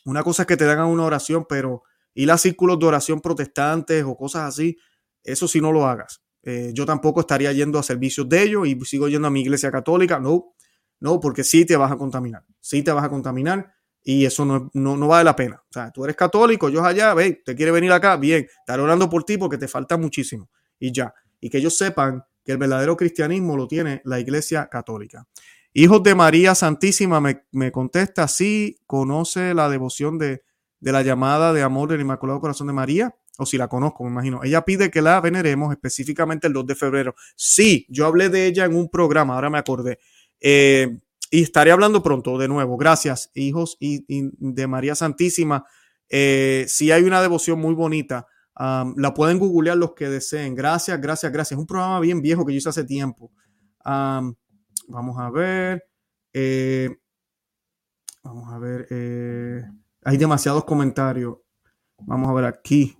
una 0.04 0.22
cosa 0.22 0.42
es 0.42 0.46
que 0.46 0.56
te 0.56 0.64
hagan 0.64 0.86
una 0.86 1.04
oración, 1.04 1.46
pero 1.48 1.82
ir 2.14 2.30
a 2.30 2.38
círculos 2.38 2.78
de 2.78 2.86
oración 2.86 3.20
protestantes 3.20 4.04
o 4.04 4.16
cosas 4.16 4.48
así, 4.48 4.76
eso 5.22 5.46
sí 5.46 5.60
no 5.60 5.72
lo 5.72 5.86
hagas. 5.86 6.22
Eh, 6.42 6.72
yo 6.74 6.86
tampoco 6.86 7.20
estaría 7.20 7.52
yendo 7.52 7.78
a 7.78 7.82
servicios 7.82 8.28
de 8.28 8.42
ellos 8.42 8.66
y 8.66 8.78
sigo 8.84 9.08
yendo 9.08 9.28
a 9.28 9.30
mi 9.30 9.42
iglesia 9.42 9.70
católica. 9.70 10.18
No, 10.18 10.54
no, 10.98 11.20
porque 11.20 11.44
sí 11.44 11.64
te 11.64 11.76
vas 11.76 11.92
a 11.92 11.96
contaminar. 11.96 12.44
Sí 12.60 12.82
te 12.82 12.92
vas 12.92 13.04
a 13.04 13.10
contaminar 13.10 13.74
y 14.02 14.24
eso 14.24 14.44
no, 14.44 14.70
no, 14.72 15.08
vale 15.08 15.24
la 15.24 15.36
pena. 15.36 15.62
O 15.68 15.72
sea, 15.72 15.90
tú 15.90 16.04
eres 16.04 16.16
católico, 16.16 16.68
yo 16.68 16.84
allá, 16.84 17.14
ve, 17.14 17.42
te 17.44 17.54
quiere 17.54 17.70
venir 17.70 17.92
acá, 17.92 18.16
bien, 18.16 18.46
estaré 18.60 18.82
orando 18.82 19.08
por 19.08 19.24
ti 19.24 19.36
porque 19.36 19.58
te 19.58 19.68
falta 19.68 19.96
muchísimo. 19.96 20.48
Y 20.78 20.92
ya. 20.92 21.12
Y 21.40 21.50
que 21.50 21.58
ellos 21.58 21.76
sepan 21.76 22.24
que 22.44 22.52
el 22.52 22.58
verdadero 22.58 22.96
cristianismo 22.96 23.56
lo 23.56 23.68
tiene 23.68 24.00
la 24.04 24.18
iglesia 24.18 24.68
católica. 24.68 25.26
Hijos 25.72 26.02
de 26.02 26.14
María 26.14 26.54
Santísima 26.54 27.20
me, 27.20 27.44
me 27.52 27.70
contesta, 27.70 28.26
sí, 28.26 28.78
conoce 28.86 29.54
la 29.54 29.68
devoción 29.68 30.18
de, 30.18 30.42
de 30.80 30.92
la 30.92 31.02
llamada 31.02 31.52
de 31.52 31.62
amor 31.62 31.90
del 31.90 32.00
Inmaculado 32.00 32.40
Corazón 32.40 32.66
de 32.66 32.72
María, 32.72 33.14
o 33.38 33.46
si 33.46 33.56
la 33.56 33.68
conozco, 33.68 34.04
me 34.04 34.10
imagino. 34.10 34.40
Ella 34.42 34.62
pide 34.64 34.90
que 34.90 35.00
la 35.00 35.20
veneremos 35.20 35.72
específicamente 35.72 36.46
el 36.46 36.52
2 36.52 36.66
de 36.66 36.74
febrero. 36.74 37.14
Sí, 37.36 37.86
yo 37.88 38.06
hablé 38.06 38.28
de 38.28 38.46
ella 38.46 38.64
en 38.64 38.74
un 38.74 38.88
programa, 38.88 39.34
ahora 39.34 39.50
me 39.50 39.58
acordé. 39.58 39.98
Eh, 40.40 40.98
y 41.30 41.42
estaré 41.42 41.70
hablando 41.70 42.02
pronto 42.02 42.36
de 42.38 42.48
nuevo. 42.48 42.76
Gracias, 42.76 43.30
hijos 43.34 43.76
y, 43.78 44.04
de 44.38 44.66
María 44.66 44.96
Santísima. 44.96 45.64
Eh, 46.08 46.64
si 46.68 46.90
hay 46.90 47.04
una 47.04 47.22
devoción 47.22 47.60
muy 47.60 47.74
bonita, 47.74 48.26
la 48.56 49.14
pueden 49.14 49.38
googlear 49.38 49.78
los 49.78 49.94
que 49.94 50.08
deseen. 50.08 50.54
Gracias, 50.54 51.00
gracias, 51.00 51.32
gracias. 51.32 51.52
Es 51.52 51.58
un 51.58 51.66
programa 51.66 52.00
bien 52.00 52.20
viejo 52.20 52.44
que 52.44 52.52
yo 52.52 52.58
hice 52.58 52.68
hace 52.68 52.84
tiempo. 52.84 53.30
vamos 53.84 55.18
a 55.18 55.30
ver. 55.30 55.84
Eh, 56.32 56.90
vamos 58.22 58.52
a 58.52 58.58
ver. 58.58 58.86
Eh, 58.90 59.62
hay 60.04 60.16
demasiados 60.16 60.64
comentarios. 60.64 61.36
Vamos 61.98 62.28
a 62.28 62.32
ver 62.32 62.44
aquí. 62.44 62.96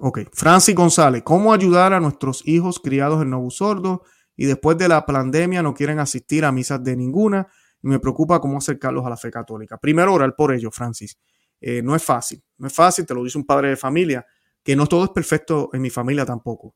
ok, 0.00 0.20
Francis 0.32 0.74
González, 0.74 1.22
¿cómo 1.24 1.52
ayudar 1.52 1.92
a 1.92 2.00
nuestros 2.00 2.46
hijos 2.46 2.80
criados 2.80 3.22
en 3.22 3.30
Novo 3.30 3.50
Sordo 3.50 4.02
y 4.36 4.46
después 4.46 4.76
de 4.76 4.88
la 4.88 5.06
pandemia 5.06 5.62
no 5.62 5.72
quieren 5.72 5.98
asistir 5.98 6.44
a 6.44 6.52
misas 6.52 6.82
de 6.82 6.96
ninguna? 6.96 7.48
Y 7.82 7.88
me 7.88 7.98
preocupa 7.98 8.40
cómo 8.40 8.58
acercarlos 8.58 9.04
a 9.06 9.10
la 9.10 9.16
fe 9.16 9.30
católica. 9.30 9.78
Primero, 9.78 10.14
orar 10.14 10.34
por 10.36 10.52
ellos, 10.52 10.74
Francis. 10.74 11.18
Eh, 11.60 11.82
no 11.82 11.94
es 11.94 12.02
fácil, 12.02 12.42
no 12.58 12.66
es 12.66 12.72
fácil, 12.72 13.04
te 13.04 13.14
lo 13.14 13.22
dice 13.22 13.36
un 13.36 13.44
padre 13.44 13.68
de 13.68 13.76
familia, 13.76 14.26
que 14.62 14.74
no 14.74 14.86
todo 14.86 15.04
es 15.04 15.10
perfecto 15.10 15.70
en 15.72 15.82
mi 15.82 15.90
familia 15.90 16.24
tampoco. 16.24 16.74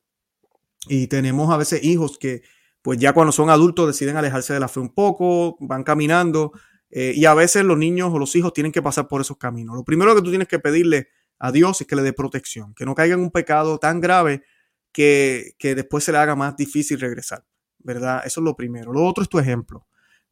Y 0.89 1.07
tenemos 1.07 1.51
a 1.53 1.57
veces 1.57 1.83
hijos 1.83 2.19
que, 2.19 2.43
pues 2.83 2.99
ya 2.99 3.15
cuando 3.15 3.33
son 3.33 3.49
adultos, 3.49 3.87
deciden 3.87 4.17
alejarse 4.17 4.53
de 4.53 4.61
la 4.61 4.69
fe 4.69 4.81
un 4.81 4.93
poco, 4.95 5.57
van 5.61 5.85
caminando, 5.85 6.53
eh, 6.91 7.13
y 7.15 7.25
a 7.25 7.35
veces 7.35 7.65
los 7.65 7.79
niños 7.79 8.11
o 8.13 8.19
los 8.19 8.37
hijos 8.37 8.53
tienen 8.53 8.73
que 8.73 8.83
pasar 8.83 9.09
por 9.09 9.21
esos 9.21 9.39
caminos. 9.39 9.75
Lo 9.75 9.85
primero 9.85 10.15
que 10.15 10.23
tú 10.23 10.29
tienes 10.29 10.49
que 10.49 10.59
pedirle 10.59 11.09
a 11.39 11.51
Dios 11.51 11.81
es 11.81 11.87
que 11.87 11.97
le 11.97 12.03
dé 12.03 12.13
protección, 12.13 12.75
que 12.75 12.85
no 12.85 12.95
caiga 12.95 13.15
en 13.15 13.21
un 13.21 13.31
pecado 13.31 13.79
tan 13.79 14.01
grave 14.01 14.45
que, 14.93 15.55
que 15.59 15.75
después 15.75 16.05
se 16.05 16.13
le 16.13 16.19
haga 16.19 16.37
más 16.37 16.57
difícil 16.57 17.01
regresar, 17.01 17.45
¿verdad? 17.79 18.23
Eso 18.25 18.41
es 18.41 18.45
lo 18.45 18.55
primero. 18.55 18.93
Lo 18.93 19.05
otro 19.05 19.23
es 19.23 19.29
tu 19.29 19.39
ejemplo. 19.39 19.87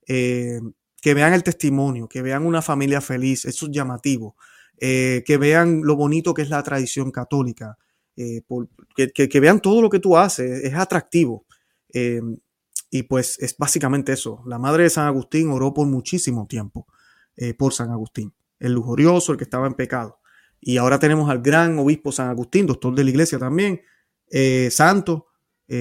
Eh, 0.06 0.60
que 1.00 1.14
vean 1.14 1.32
el 1.32 1.42
testimonio, 1.42 2.08
que 2.08 2.22
vean 2.22 2.46
una 2.46 2.62
familia 2.62 3.00
feliz, 3.00 3.44
eso 3.44 3.66
es 3.66 3.72
llamativo, 3.72 4.36
eh, 4.78 5.24
que 5.26 5.36
vean 5.36 5.82
lo 5.82 5.96
bonito 5.96 6.32
que 6.32 6.42
es 6.42 6.48
la 6.48 6.62
tradición 6.62 7.10
católica, 7.10 7.76
eh, 8.16 8.42
que, 8.94 9.40
vean 9.40 9.60
todo 9.60 9.82
lo 9.82 9.90
que 9.90 9.98
tú 9.98 10.16
haces, 10.16 10.64
es 10.64 10.74
atractivo. 10.74 11.44
y 12.94 13.02
pues 13.04 13.38
es 13.40 13.56
básicamente 13.56 14.12
eso. 14.12 14.42
La 14.46 14.58
madre 14.58 14.84
de 14.84 14.90
San 14.90 15.06
Agustín 15.06 15.50
oró 15.50 15.72
por 15.72 15.86
muchísimo 15.86 16.46
tiempo 16.46 16.86
por 17.58 17.72
San 17.72 17.90
Agustín, 17.90 18.32
el 18.60 18.72
lujurioso, 18.72 19.32
el 19.32 19.38
que 19.38 19.44
estaba 19.44 19.66
en 19.66 19.74
pecado. 19.74 20.20
Y 20.60 20.76
ahora 20.76 20.98
tenemos 20.98 21.30
al 21.30 21.40
gran 21.40 21.78
obispo 21.78 22.12
San 22.12 22.28
Agustín, 22.28 22.66
doctor 22.66 22.94
de 22.94 23.04
la 23.04 23.10
iglesia 23.10 23.38
también, 23.38 23.80
santo, 24.70 25.26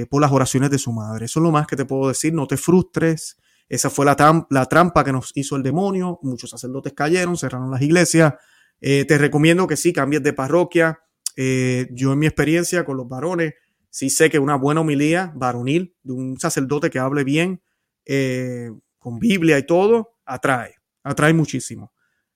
por 0.09 0.21
las 0.21 0.31
oraciones 0.31 0.71
de 0.71 0.77
su 0.79 0.91
madre. 0.93 1.25
Eso 1.25 1.39
es 1.39 1.43
lo 1.43 1.51
más 1.51 1.67
que 1.67 1.75
te 1.75 1.85
puedo 1.85 2.07
decir. 2.07 2.33
No 2.33 2.47
te 2.47 2.57
frustres, 2.57 3.37
esa 3.71 3.89
fue 3.89 4.05
la, 4.05 4.65
trampa 4.65 5.01
que 5.05 5.13
nos 5.13 5.31
hizo 5.33 5.55
el 5.55 5.63
demonio. 5.63 6.19
Muchos 6.23 6.49
sacerdotes 6.49 6.91
cayeron, 6.91 7.37
cerraron 7.37 7.71
las 7.71 7.81
iglesias. 7.81 8.33
Eh, 8.81 9.05
te 9.05 9.17
recomiendo 9.17 9.65
que 9.65 9.77
sí 9.77 9.93
cambies 9.93 10.21
de 10.23 10.33
parroquia. 10.33 10.99
Eh, 11.37 11.87
yo 11.91 12.11
en 12.11 12.19
mi 12.19 12.25
experiencia 12.25 12.83
con 12.83 12.97
los 12.97 13.07
varones, 13.07 13.53
sí 13.89 14.09
sé 14.09 14.29
que 14.29 14.39
una 14.39 14.55
buena 14.55 14.81
homilía 14.81 15.31
varonil 15.37 15.95
de 16.03 16.11
un 16.11 16.37
sacerdote 16.37 16.89
que 16.89 16.99
hable 16.99 17.23
bien, 17.23 17.61
eh, 18.03 18.71
con 18.99 19.19
Biblia 19.19 19.57
y 19.57 19.65
todo, 19.65 20.17
atrae, 20.25 20.75
atrae 21.03 21.33
muchísimo. 21.33 21.93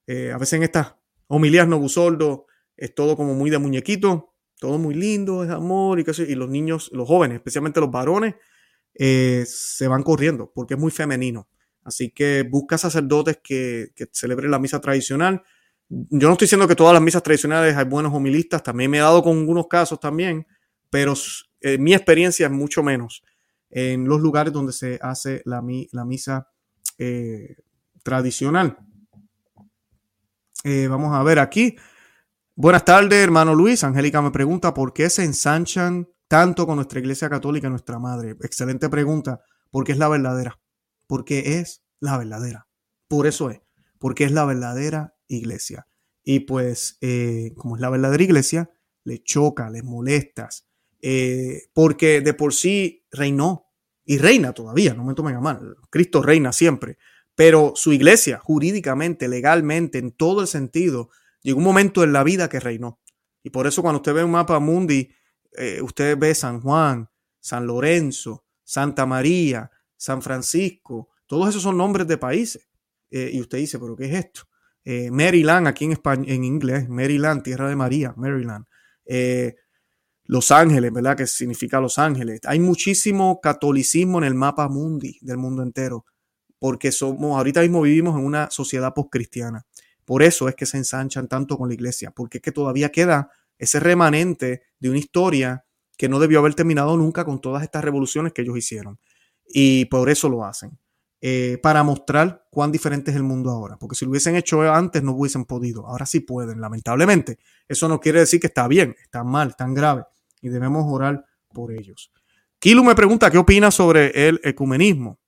a 0.08 0.38
veces 0.38 0.54
en 0.54 0.64
estas 0.64 0.96
homilías 1.28 1.68
no 1.68 1.80
busoldo 1.80 2.46
es 2.78 2.96
todo 2.96 3.18
como 3.18 3.34
muy 3.34 3.50
de 3.50 3.58
muñequito, 3.58 4.36
todo 4.58 4.78
muy 4.78 4.96
lindo, 4.96 5.44
es 5.44 5.50
amor 5.50 6.00
y 6.00 6.06
qué 6.06 6.14
sé, 6.14 6.24
y 6.30 6.36
los 6.36 6.50
niños, 6.50 6.90
los 6.94 7.06
jóvenes, 7.06 7.36
especialmente 7.36 7.82
los 7.82 7.92
varones, 7.92 8.36
eh, 8.98 9.44
se 9.46 9.88
van 9.88 10.04
corriendo 10.04 10.52
porque 10.54 10.76
es 10.76 10.80
muy 10.80 10.92
femenino. 10.92 11.48
Así 11.84 12.10
que 12.10 12.44
busca 12.50 12.78
sacerdotes 12.78 13.40
que, 13.44 13.92
celebren 14.12 14.50
la 14.50 14.60
misa 14.60 14.80
tradicional. 14.80 15.44
Yo 15.88 16.28
no 16.28 16.34
estoy 16.34 16.46
diciendo 16.46 16.68
que 16.68 16.76
todas 16.76 16.94
las 16.94 17.02
misas 17.02 17.22
tradicionales 17.22 17.76
hay 17.76 17.86
buenos 17.86 18.14
homilistas, 18.14 18.64
también 18.64 18.90
me 18.90 18.98
he 18.98 19.02
dado 19.02 19.22
con 19.22 19.38
algunos 19.38 19.68
casos 19.68 20.00
también, 20.00 20.48
pero 20.90 21.14
eh, 21.62 21.78
mi 21.78 21.94
experiencia 21.94 22.48
es 22.48 22.52
mucho 22.52 22.82
menos 22.82 23.24
en 23.70 24.08
los 24.08 24.20
lugares 24.20 24.52
donde 24.52 24.74
se 24.74 24.98
hace 25.02 25.42
la, 25.46 25.62
la 25.92 26.06
misa 26.06 26.48
eh, 26.98 27.58
tradicional. 28.02 28.78
vamos 30.64 31.14
a 31.14 31.22
ver 31.22 31.38
aquí. 31.38 31.76
Buenas 32.56 32.86
tardes, 32.86 33.22
hermano 33.22 33.54
Luis. 33.54 33.84
Angélica 33.84 34.22
me 34.22 34.32
pregunta 34.32 34.74
por 34.74 34.94
qué 34.94 35.10
se 35.10 35.24
ensanchan 35.24 36.08
tanto 36.28 36.66
con 36.66 36.78
nuestra 36.78 37.00
iglesia 37.00 37.30
católica, 37.30 37.70
nuestra 37.70 38.00
madre? 38.00 38.36
Excelente 38.42 38.90
pregunta, 38.90 39.42
porque 39.72 39.92
es 39.92 39.98
la 39.98 40.10
verdadera, 40.10 40.60
porque 41.08 41.60
es 41.60 41.84
la 42.00 42.18
verdadera. 42.18 42.68
Por 43.08 43.28
eso 43.28 43.50
es, 43.50 43.62
porque 44.00 44.26
es 44.26 44.32
la 44.32 44.46
verdadera 44.46 45.16
iglesia. 45.28 45.88
Y 46.24 46.42
pues, 46.42 46.98
eh, 47.02 47.52
como 47.56 47.76
es 47.76 47.82
la 47.82 47.90
verdadera 47.90 48.24
iglesia, 48.24 48.72
le 49.04 49.22
choca, 49.22 49.70
le 49.70 49.84
molestas, 49.84 50.68
eh, 51.02 51.70
porque 51.74 52.22
de 52.22 52.34
por 52.34 52.54
sí 52.54 53.06
reinó 53.12 53.68
y 54.04 54.18
reina 54.18 54.54
todavía, 54.54 54.94
no 54.94 55.04
me 55.04 55.14
tomen 55.14 55.36
a 55.36 55.42
mal, 55.42 55.76
Cristo 55.90 56.22
reina 56.22 56.52
siempre, 56.52 56.98
pero 57.36 57.74
su 57.76 57.94
iglesia, 57.94 58.40
jurídicamente, 58.40 59.28
legalmente, 59.28 60.00
en 60.00 60.12
todo 60.12 60.42
el 60.42 60.48
sentido, 60.48 61.10
llegó 61.42 61.60
un 61.60 61.66
momento 61.66 62.04
en 62.04 62.14
la 62.14 62.24
vida 62.24 62.50
que 62.50 62.60
reinó. 62.60 63.00
Y 63.44 63.52
por 63.52 63.68
eso 63.68 63.82
cuando 63.82 63.98
usted 63.98 64.14
ve 64.14 64.24
un 64.24 64.32
mapa 64.32 64.60
mundi, 64.60 65.12
eh, 65.58 65.82
usted 65.82 66.18
ve 66.18 66.34
San 66.36 66.62
Juan, 66.62 67.10
San 67.40 67.68
Lorenzo, 67.68 68.46
Santa 68.64 69.06
María, 69.06 69.70
San 69.96 70.22
Francisco, 70.22 71.10
todos 71.26 71.50
esos 71.50 71.64
son 71.64 71.78
nombres 71.78 72.08
de 72.08 72.18
países. 72.18 72.68
Eh, 73.10 73.32
y 73.34 73.42
usted 73.42 73.60
dice, 73.60 73.80
¿pero 73.80 73.96
qué 73.96 74.06
es 74.06 74.26
esto? 74.26 74.42
Eh, 74.84 75.10
Maryland, 75.12 75.68
aquí 75.68 75.86
en, 75.86 75.94
España, 75.94 76.26
en 76.28 76.44
inglés, 76.44 76.90
Maryland, 76.90 77.44
tierra 77.44 77.70
de 77.70 77.76
María, 77.76 78.14
Maryland. 78.18 78.66
Los 80.28 80.50
Ángeles, 80.50 80.92
¿verdad? 80.92 81.16
Que 81.16 81.28
significa 81.28 81.80
Los 81.80 82.00
Ángeles. 82.00 82.42
Hay 82.46 82.60
muchísimo 82.60 83.40
catolicismo 83.42 84.18
en 84.18 84.24
el 84.24 84.34
mapa 84.34 84.68
mundi 84.68 85.20
del 85.22 85.38
mundo 85.38 85.62
entero, 85.62 86.06
porque 86.58 86.92
somos, 86.92 87.38
ahorita 87.38 87.62
mismo 87.62 87.82
vivimos 87.82 88.18
en 88.18 88.26
una 88.26 88.50
sociedad 88.50 88.94
postcristiana. 88.94 89.66
Por 90.04 90.24
eso 90.24 90.50
es 90.50 90.56
que 90.56 90.66
se 90.66 90.78
ensanchan 90.78 91.28
tanto 91.28 91.58
con 91.58 91.68
la 91.68 91.76
iglesia, 91.76 92.12
porque 92.12 92.40
es 92.40 92.42
que 92.42 92.52
todavía 92.52 92.92
queda 92.92 93.30
ese 93.58 93.80
remanente 93.80 94.64
de 94.80 94.90
una 94.90 95.00
historia 95.00 95.66
que 95.98 96.10
no 96.10 96.20
debió 96.20 96.40
haber 96.40 96.56
terminado 96.56 96.98
nunca 96.98 97.26
con 97.26 97.40
todas 97.40 97.64
estas 97.64 97.84
revoluciones 97.84 98.34
que 98.34 98.42
ellos 98.42 98.58
hicieron. 98.58 99.00
Y 99.48 99.86
por 99.86 100.10
eso 100.10 100.30
lo 100.30 100.44
hacen. 100.46 100.78
Eh, 101.22 101.58
para 101.64 101.82
mostrar 101.84 102.46
cuán 102.52 102.72
diferente 102.72 103.12
es 103.12 103.18
el 103.18 103.24
mundo 103.24 103.50
ahora. 103.50 103.78
Porque 103.78 103.96
si 103.96 104.06
lo 104.06 104.12
hubiesen 104.12 104.36
hecho 104.36 104.62
antes 104.62 105.02
no 105.02 105.14
hubiesen 105.14 105.46
podido. 105.46 105.88
Ahora 105.88 106.06
sí 106.06 106.20
pueden, 106.20 106.62
lamentablemente. 106.62 107.40
Eso 107.68 107.88
no 107.88 108.00
quiere 108.00 108.20
decir 108.20 108.40
que 108.40 108.48
está 108.48 108.68
bien, 108.68 108.96
está 109.02 109.24
mal, 109.24 109.50
está 109.50 109.66
grave. 109.70 110.04
Y 110.42 110.50
debemos 110.50 110.84
orar 110.88 111.26
por 111.54 111.72
ellos. 111.72 112.12
Kilo 112.60 112.84
me 112.84 112.96
pregunta 112.96 113.32
qué 113.32 113.38
opina 113.38 113.72
sobre 113.72 114.28
el 114.28 114.40
ecumenismo. 114.44 115.20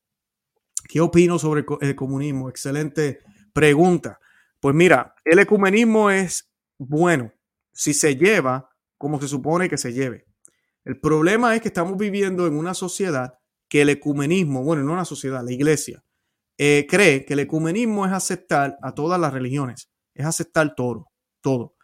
¿Qué 0.87 1.01
opino 1.01 1.39
sobre 1.39 1.65
el 1.81 1.95
comunismo? 1.95 2.49
Excelente 2.49 3.19
pregunta. 3.53 4.19
Pues 4.59 4.75
mira, 4.75 5.15
el 5.25 5.39
ecumenismo 5.39 6.09
es 6.09 6.51
bueno 6.77 7.31
si 7.77 7.93
se 7.93 8.15
lleva 8.15 8.71
como 8.97 9.21
se 9.21 9.27
supone 9.27 9.69
que 9.69 9.77
se 9.77 9.93
lleve. 9.93 10.25
El 10.83 10.99
problema 10.99 11.55
es 11.55 11.61
que 11.61 11.67
estamos 11.67 11.95
viviendo 11.95 12.47
en 12.47 12.55
una 12.55 12.73
sociedad 12.73 13.35
que 13.69 13.81
el 13.81 13.89
ecumenismo, 13.89 14.63
bueno, 14.63 14.81
no 14.81 14.93
una 14.93 15.05
sociedad, 15.05 15.43
la 15.45 15.51
iglesia, 15.51 16.03
eh, 16.57 16.87
cree 16.89 17.23
que 17.23 17.33
el 17.33 17.41
ecumenismo 17.41 18.07
es 18.07 18.13
aceptar 18.13 18.79
a 18.81 18.95
todas 18.95 19.19
las 19.19 19.31
religiones, 19.31 19.91
es 20.15 20.25
aceptar 20.25 20.73
todo, 20.73 21.11
todo. 21.39 21.75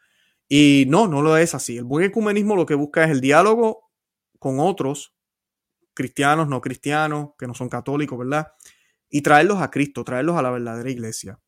Y 0.50 0.86
no, 0.88 1.08
no 1.08 1.22
lo 1.22 1.38
es 1.38 1.54
así. 1.54 1.78
El 1.78 1.84
buen 1.84 2.06
ecumenismo 2.06 2.56
lo 2.56 2.66
que 2.66 2.74
busca 2.74 3.04
es 3.04 3.12
el 3.12 3.22
diálogo 3.22 3.92
con 4.40 4.60
otros, 4.60 5.16
cristianos, 5.94 6.48
no 6.48 6.60
cristianos, 6.60 7.32
que 7.38 7.46
no 7.46 7.54
son 7.54 7.70
católicos, 7.70 8.18
¿verdad? 8.18 8.48
Y 9.10 9.22
traerlos 9.22 9.62
a 9.62 9.70
Cristo, 9.70 10.04
traerlos 10.04 10.38
a 10.38 10.42
la 10.42 10.50
verdadera 10.50 10.90
iglesia. 10.90 11.40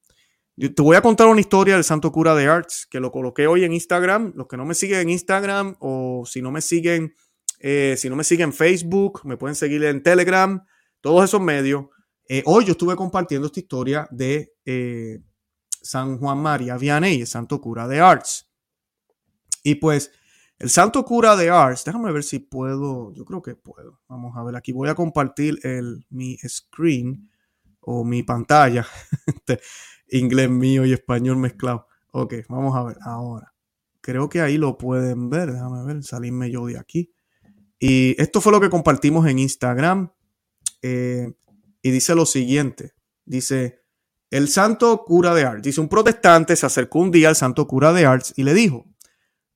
Te 0.57 0.81
voy 0.81 0.95
a 0.95 1.01
contar 1.01 1.27
una 1.27 1.41
historia 1.41 1.73
del 1.73 1.83
santo 1.83 2.13
cura 2.13 2.33
de 2.33 2.47
Arts, 2.47 2.87
que 2.89 3.01
lo 3.01 3.11
coloqué 3.11 3.45
hoy 3.45 3.65
en 3.65 3.73
Instagram. 3.73 4.31
Los 4.35 4.47
que 4.47 4.55
no 4.55 4.63
me 4.63 4.73
siguen 4.73 5.01
en 5.01 5.09
Instagram 5.09 5.75
o 5.79 6.23
si 6.25 6.41
no 6.41 6.49
me 6.49 6.61
siguen, 6.61 7.13
eh, 7.59 7.95
si 7.97 8.09
no 8.09 8.15
me 8.15 8.23
siguen 8.23 8.49
en 8.49 8.53
Facebook, 8.53 9.19
me 9.25 9.35
pueden 9.35 9.55
seguir 9.55 9.83
en 9.83 10.01
Telegram, 10.01 10.65
todos 11.01 11.25
esos 11.25 11.41
medios. 11.41 11.87
Eh, 12.29 12.41
hoy 12.45 12.63
yo 12.63 12.71
estuve 12.71 12.95
compartiendo 12.95 13.47
esta 13.47 13.59
historia 13.59 14.07
de 14.11 14.53
eh, 14.63 15.19
San 15.81 16.19
Juan 16.19 16.37
María 16.37 16.77
Vianney, 16.77 17.19
el 17.19 17.27
santo 17.27 17.59
cura 17.59 17.85
de 17.89 17.99
Arts. 17.99 18.49
Y 19.61 19.75
pues 19.75 20.09
el 20.57 20.69
santo 20.69 21.03
cura 21.03 21.35
de 21.35 21.49
Arts, 21.49 21.83
déjame 21.83 22.13
ver 22.13 22.23
si 22.23 22.39
puedo, 22.39 23.11
yo 23.13 23.25
creo 23.25 23.41
que 23.41 23.55
puedo. 23.55 23.99
Vamos 24.07 24.37
a 24.37 24.43
ver, 24.43 24.55
aquí 24.55 24.71
voy 24.71 24.87
a 24.87 24.95
compartir 24.95 25.59
mi 26.09 26.37
screen 26.47 27.29
o 27.81 28.05
mi 28.05 28.23
pantalla. 28.23 28.87
Inglés 30.09 30.49
mío 30.49 30.85
y 30.85 30.93
español 30.93 31.37
mezclado. 31.37 31.87
Ok, 32.11 32.35
vamos 32.49 32.75
a 32.75 32.83
ver 32.83 32.97
ahora. 33.01 33.53
Creo 34.01 34.29
que 34.29 34.41
ahí 34.41 34.57
lo 34.57 34.77
pueden 34.77 35.29
ver. 35.29 35.51
Déjame 35.51 35.83
ver, 35.83 36.03
salirme 36.03 36.51
yo 36.51 36.65
de 36.67 36.77
aquí. 36.77 37.11
Y 37.79 38.19
esto 38.21 38.41
fue 38.41 38.51
lo 38.51 38.61
que 38.61 38.69
compartimos 38.69 39.27
en 39.27 39.39
Instagram. 39.39 40.11
Eh, 40.81 41.33
y 41.81 41.91
dice 41.91 42.15
lo 42.15 42.25
siguiente. 42.25 42.93
Dice, 43.25 43.81
el 44.29 44.47
santo 44.47 45.03
cura 45.05 45.33
de 45.33 45.43
Arts. 45.43 45.63
Dice, 45.63 45.81
un 45.81 45.89
protestante 45.89 46.55
se 46.55 46.65
acercó 46.65 46.99
un 46.99 47.11
día 47.11 47.29
al 47.29 47.35
santo 47.35 47.67
cura 47.67 47.93
de 47.93 48.05
Arts 48.05 48.33
y 48.35 48.43
le 48.43 48.53
dijo, 48.53 48.85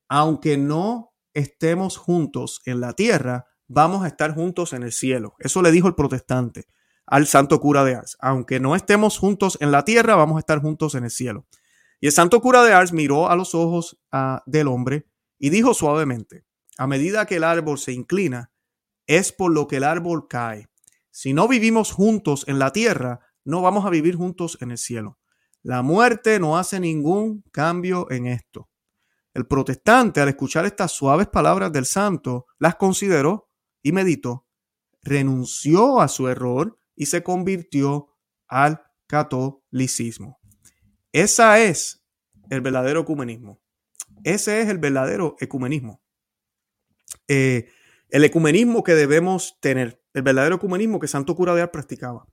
aunque 0.08 0.56
no 0.56 1.14
estemos 1.32 1.96
juntos 1.96 2.60
en 2.64 2.80
la 2.80 2.94
tierra, 2.94 3.46
vamos 3.68 4.04
a 4.04 4.08
estar 4.08 4.34
juntos 4.34 4.72
en 4.72 4.82
el 4.82 4.92
cielo. 4.92 5.36
Eso 5.38 5.62
le 5.62 5.70
dijo 5.70 5.86
el 5.86 5.94
protestante 5.94 6.66
al 7.10 7.26
santo 7.26 7.60
cura 7.60 7.84
de 7.84 7.96
Ars. 7.96 8.16
Aunque 8.20 8.60
no 8.60 8.76
estemos 8.76 9.18
juntos 9.18 9.58
en 9.60 9.72
la 9.72 9.84
tierra, 9.84 10.14
vamos 10.14 10.36
a 10.36 10.40
estar 10.40 10.62
juntos 10.62 10.94
en 10.94 11.04
el 11.04 11.10
cielo. 11.10 11.44
Y 12.00 12.06
el 12.06 12.12
santo 12.12 12.40
cura 12.40 12.62
de 12.62 12.72
Ars 12.72 12.92
miró 12.92 13.28
a 13.28 13.36
los 13.36 13.54
ojos 13.54 14.00
ah, 14.12 14.42
del 14.46 14.68
hombre 14.68 15.06
y 15.38 15.50
dijo 15.50 15.74
suavemente, 15.74 16.44
a 16.78 16.86
medida 16.86 17.26
que 17.26 17.36
el 17.36 17.44
árbol 17.44 17.78
se 17.78 17.92
inclina, 17.92 18.52
es 19.06 19.32
por 19.32 19.52
lo 19.52 19.66
que 19.66 19.78
el 19.78 19.84
árbol 19.84 20.28
cae. 20.28 20.68
Si 21.10 21.34
no 21.34 21.48
vivimos 21.48 21.90
juntos 21.90 22.44
en 22.46 22.60
la 22.60 22.72
tierra, 22.72 23.20
no 23.44 23.60
vamos 23.60 23.84
a 23.84 23.90
vivir 23.90 24.14
juntos 24.14 24.56
en 24.60 24.70
el 24.70 24.78
cielo. 24.78 25.18
La 25.62 25.82
muerte 25.82 26.38
no 26.38 26.56
hace 26.56 26.78
ningún 26.78 27.42
cambio 27.50 28.08
en 28.10 28.28
esto. 28.28 28.70
El 29.34 29.46
protestante, 29.46 30.20
al 30.20 30.28
escuchar 30.28 30.64
estas 30.64 30.92
suaves 30.92 31.26
palabras 31.26 31.72
del 31.72 31.86
santo, 31.86 32.46
las 32.58 32.76
consideró 32.76 33.50
y 33.82 33.90
meditó, 33.90 34.46
renunció 35.02 36.00
a 36.00 36.08
su 36.08 36.28
error 36.28 36.79
y 37.00 37.06
se 37.06 37.22
convirtió 37.22 38.08
al 38.46 38.82
catolicismo. 39.06 40.38
Esa 41.12 41.58
es 41.58 42.04
el 42.50 42.60
verdadero 42.60 43.00
ecumenismo. 43.00 43.62
Ese 44.22 44.60
es 44.60 44.68
el 44.68 44.76
verdadero 44.76 45.34
ecumenismo. 45.40 46.02
Eh, 47.26 47.70
el 48.10 48.22
ecumenismo 48.24 48.84
que 48.84 48.94
debemos 48.94 49.58
tener, 49.62 50.04
el 50.12 50.20
verdadero 50.20 50.56
ecumenismo 50.56 51.00
que 51.00 51.08
Santo 51.08 51.34
Cura 51.34 51.54
de 51.54 51.62
Ars 51.62 51.70
practicaba. 51.72 52.26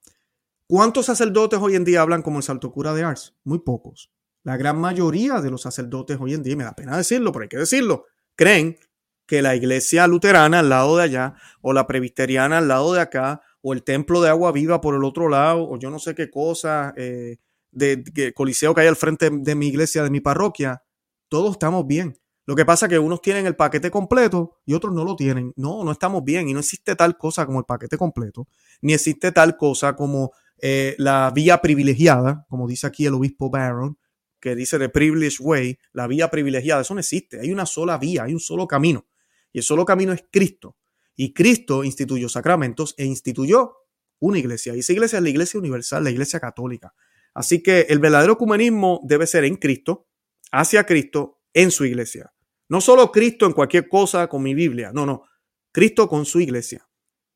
¿Cuántos 0.68 1.06
sacerdotes 1.06 1.60
hoy 1.62 1.78
en 1.78 1.86
día 1.86 2.02
hablan 2.02 2.22
como 2.22 2.40
el 2.40 2.44
Santo 2.44 2.70
Cura 2.74 2.94
de 2.94 3.04
Ars? 3.04 3.38
Muy 3.46 3.60
pocos. 3.60 4.12
La 4.44 4.58
gran 4.58 4.78
mayoría 4.82 5.40
de 5.40 5.50
los 5.50 5.62
sacerdotes 5.62 6.18
hoy 6.20 6.34
en 6.34 6.44
día, 6.44 6.58
me 6.58 6.66
da 6.66 6.74
pena 6.74 6.98
decirlo, 6.98 7.32
pero 7.32 7.44
hay 7.44 7.50
que 7.50 7.58
decirlo, 7.58 8.04
creen 8.36 8.78
que 9.26 9.42
la 9.42 9.56
iglesia 9.56 10.08
luterana 10.08 10.60
al 10.60 10.68
lado 10.68 10.98
de 10.98 11.04
allá 11.04 11.36
o 11.62 11.72
la 11.72 11.88
presbiteriana 11.88 12.58
al 12.58 12.68
lado 12.68 12.94
de 12.94 13.00
acá 13.00 13.42
o 13.68 13.74
el 13.74 13.84
templo 13.84 14.22
de 14.22 14.30
agua 14.30 14.54
viva 14.54 14.80
por 14.80 14.96
el 14.96 15.04
otro 15.04 15.28
lado, 15.28 15.70
o 15.70 15.78
yo 15.78 15.90
no 15.90 16.00
sé 16.00 16.16
qué 16.16 16.30
cosa, 16.30 16.94
eh, 16.96 17.36
de, 17.72 18.32
coliseo 18.34 18.74
que 18.74 18.80
hay 18.80 18.88
al 18.88 18.96
frente 18.96 19.30
de 19.30 19.56
mi 19.56 19.68
iglesia, 19.68 20.04
de 20.04 20.10
mi 20.10 20.22
parroquia, 20.22 20.84
todos 21.28 21.52
estamos 21.52 21.86
bien. 21.86 22.18
Lo 22.46 22.56
que 22.56 22.64
pasa 22.64 22.86
es 22.86 22.92
que 22.92 22.98
unos 22.98 23.22
tienen 23.22 23.46
el 23.46 23.58
paquete 23.58 23.92
completo 23.92 24.56
y 24.66 24.74
otros 24.74 24.94
no 24.94 25.04
lo 25.04 25.18
tienen. 25.18 25.52
No, 25.58 25.84
no 25.84 25.92
estamos 25.92 26.24
bien 26.24 26.48
y 26.48 26.54
no 26.54 26.62
existe 26.62 26.96
tal 26.96 27.18
cosa 27.18 27.46
como 27.46 27.60
el 27.60 27.66
paquete 27.66 27.98
completo, 27.98 28.48
ni 28.80 28.94
existe 28.94 29.34
tal 29.34 29.58
cosa 29.58 29.98
como 29.98 30.32
eh, 30.62 30.96
la 30.98 31.30
vía 31.36 31.60
privilegiada, 31.60 32.46
como 32.48 32.70
dice 32.70 32.88
aquí 32.88 33.06
el 33.06 33.16
obispo 33.16 33.50
Barron, 33.50 33.98
que 34.40 34.56
dice 34.56 34.80
the 34.80 34.88
privileged 34.88 35.42
way, 35.42 35.78
la 35.92 36.08
vía 36.08 36.32
privilegiada, 36.32 36.84
eso 36.84 36.94
no 36.94 37.02
existe. 37.02 37.42
Hay 37.42 37.52
una 37.52 37.66
sola 37.66 37.98
vía, 37.98 38.24
hay 38.24 38.34
un 38.34 38.40
solo 38.40 38.66
camino. 38.66 39.08
Y 39.52 39.58
el 39.58 39.66
solo 39.66 39.84
camino 39.84 40.14
es 40.14 40.24
Cristo. 40.32 40.78
Y 41.18 41.34
Cristo 41.34 41.84
instituyó 41.84 42.30
sacramentos 42.30 42.94
e 42.98 43.04
instituyó 43.04 43.74
una 44.20 44.38
iglesia. 44.38 44.76
Y 44.76 44.80
esa 44.80 44.94
iglesia 44.94 45.18
es 45.18 45.24
la 45.24 45.30
iglesia 45.30 45.60
universal, 45.60 46.04
la 46.04 46.12
iglesia 46.12 46.40
católica. 46.40 46.94
Así 47.34 47.62
que 47.62 47.88
el 47.90 48.00
verdadero 48.00 48.34
ecumenismo 48.34 49.02
debe 49.04 49.28
ser 49.28 49.44
en 49.44 49.58
Cristo, 49.58 50.08
hacia 50.52 50.86
Cristo, 50.86 51.42
en 51.54 51.72
su 51.72 51.86
iglesia. 51.86 52.32
No 52.70 52.82
solo 52.82 53.12
Cristo 53.12 53.46
en 53.46 53.54
cualquier 53.54 53.90
cosa 53.90 54.28
con 54.28 54.44
mi 54.44 54.54
Biblia, 54.54 54.92
no, 54.94 55.06
no. 55.06 55.24
Cristo 55.72 56.08
con 56.08 56.26
su 56.26 56.40
iglesia. 56.40 56.88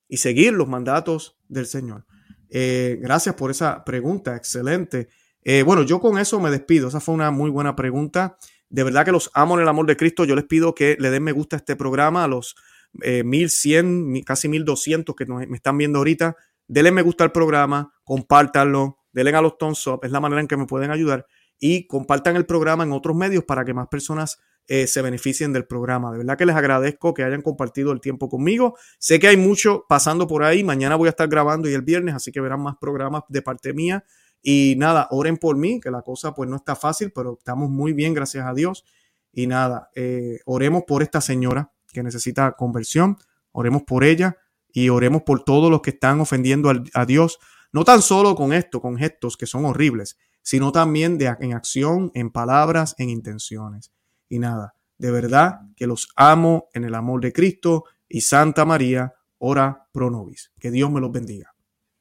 Y 0.07 0.17
seguir 0.17 0.53
los 0.53 0.67
mandatos 0.67 1.39
del 1.47 1.65
Señor. 1.65 2.05
Eh, 2.49 2.99
gracias 3.01 3.33
por 3.35 3.49
esa 3.49 3.83
pregunta, 3.83 4.35
excelente. 4.35 5.07
Eh, 5.43 5.63
bueno, 5.63 5.83
yo 5.83 5.99
con 5.99 6.19
eso 6.19 6.39
me 6.39 6.51
despido. 6.51 6.89
Esa 6.89 6.99
fue 6.99 7.15
una 7.15 7.31
muy 7.31 7.49
buena 7.49 7.75
pregunta. 7.75 8.37
De 8.69 8.83
verdad 8.83 9.05
que 9.05 9.11
los 9.11 9.31
amo 9.33 9.55
en 9.55 9.61
el 9.61 9.67
amor 9.67 9.87
de 9.87 9.97
Cristo. 9.97 10.25
Yo 10.25 10.35
les 10.35 10.45
pido 10.45 10.75
que 10.75 10.97
le 10.99 11.09
den 11.09 11.23
me 11.23 11.31
gusta 11.31 11.55
a 11.55 11.59
este 11.59 11.75
programa, 11.75 12.25
a 12.25 12.27
los 12.27 12.55
eh, 13.01 13.23
1100, 13.23 14.23
casi 14.23 14.47
1200 14.47 15.15
que 15.15 15.25
me 15.25 15.55
están 15.55 15.77
viendo 15.77 15.99
ahorita, 15.99 16.35
denle 16.67 16.91
me 16.91 17.01
gusta 17.01 17.23
al 17.23 17.31
programa, 17.31 17.93
compártanlo, 18.03 18.97
denle 19.11 19.35
a 19.35 19.41
los 19.41 19.57
thumbs 19.57 19.85
up, 19.87 20.01
es 20.03 20.11
la 20.11 20.19
manera 20.19 20.41
en 20.41 20.47
que 20.47 20.57
me 20.57 20.65
pueden 20.65 20.91
ayudar 20.91 21.25
y 21.59 21.85
compartan 21.87 22.35
el 22.35 22.45
programa 22.45 22.83
en 22.83 22.91
otros 22.91 23.15
medios 23.15 23.43
para 23.43 23.63
que 23.63 23.73
más 23.73 23.87
personas 23.87 24.39
eh, 24.67 24.87
se 24.87 25.01
beneficien 25.01 25.53
del 25.53 25.65
programa. 25.65 26.11
De 26.11 26.17
verdad 26.17 26.37
que 26.37 26.45
les 26.45 26.55
agradezco 26.55 27.13
que 27.13 27.23
hayan 27.23 27.41
compartido 27.41 27.91
el 27.91 28.01
tiempo 28.01 28.29
conmigo. 28.29 28.77
Sé 28.99 29.19
que 29.19 29.27
hay 29.27 29.37
mucho 29.37 29.85
pasando 29.87 30.27
por 30.27 30.43
ahí. 30.43 30.63
Mañana 30.63 30.95
voy 30.95 31.07
a 31.07 31.11
estar 31.11 31.27
grabando 31.27 31.69
y 31.69 31.73
el 31.73 31.83
viernes, 31.83 32.15
así 32.15 32.31
que 32.31 32.41
verán 32.41 32.61
más 32.61 32.75
programas 32.79 33.23
de 33.29 33.41
parte 33.41 33.73
mía. 33.73 34.03
Y 34.41 34.75
nada, 34.77 35.07
oren 35.11 35.37
por 35.37 35.55
mí, 35.55 35.79
que 35.79 35.91
la 35.91 36.01
cosa 36.01 36.33
pues 36.33 36.49
no 36.49 36.55
está 36.55 36.75
fácil, 36.75 37.11
pero 37.13 37.37
estamos 37.37 37.69
muy 37.69 37.93
bien, 37.93 38.13
gracias 38.13 38.45
a 38.45 38.53
Dios. 38.53 38.83
Y 39.31 39.45
nada, 39.45 39.91
eh, 39.93 40.39
oremos 40.45 40.83
por 40.87 41.03
esta 41.03 41.21
señora 41.21 41.71
que 41.91 42.03
necesita 42.03 42.53
conversión, 42.53 43.17
oremos 43.51 43.83
por 43.83 44.03
ella 44.03 44.37
y 44.71 44.89
oremos 44.89 45.23
por 45.23 45.43
todos 45.43 45.69
los 45.69 45.81
que 45.81 45.91
están 45.91 46.19
ofendiendo 46.19 46.71
a, 46.93 47.05
Dios, 47.05 47.39
no 47.71 47.83
tan 47.83 48.01
solo 48.01 48.35
con 48.35 48.53
esto, 48.53 48.81
con 48.81 48.97
gestos 48.97 49.37
que 49.37 49.45
son 49.45 49.65
horribles, 49.65 50.17
sino 50.41 50.71
también 50.71 51.17
de, 51.17 51.35
en 51.39 51.53
acción, 51.53 52.11
en 52.13 52.31
palabras, 52.31 52.95
en 52.97 53.09
intenciones. 53.09 53.91
Y 54.29 54.39
nada, 54.39 54.73
de 54.97 55.11
verdad 55.11 55.61
que 55.75 55.87
los 55.87 56.09
amo 56.15 56.69
en 56.73 56.83
el 56.83 56.95
amor 56.95 57.21
de 57.21 57.33
Cristo 57.33 57.85
y 58.07 58.21
Santa 58.21 58.65
María, 58.65 59.13
ora 59.37 59.87
pro 59.91 60.09
nobis. 60.09 60.51
Que 60.59 60.71
Dios 60.71 60.91
me 60.91 61.01
los 61.01 61.11
bendiga. 61.11 61.53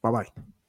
Bye 0.03 0.13
bye. 0.13 0.60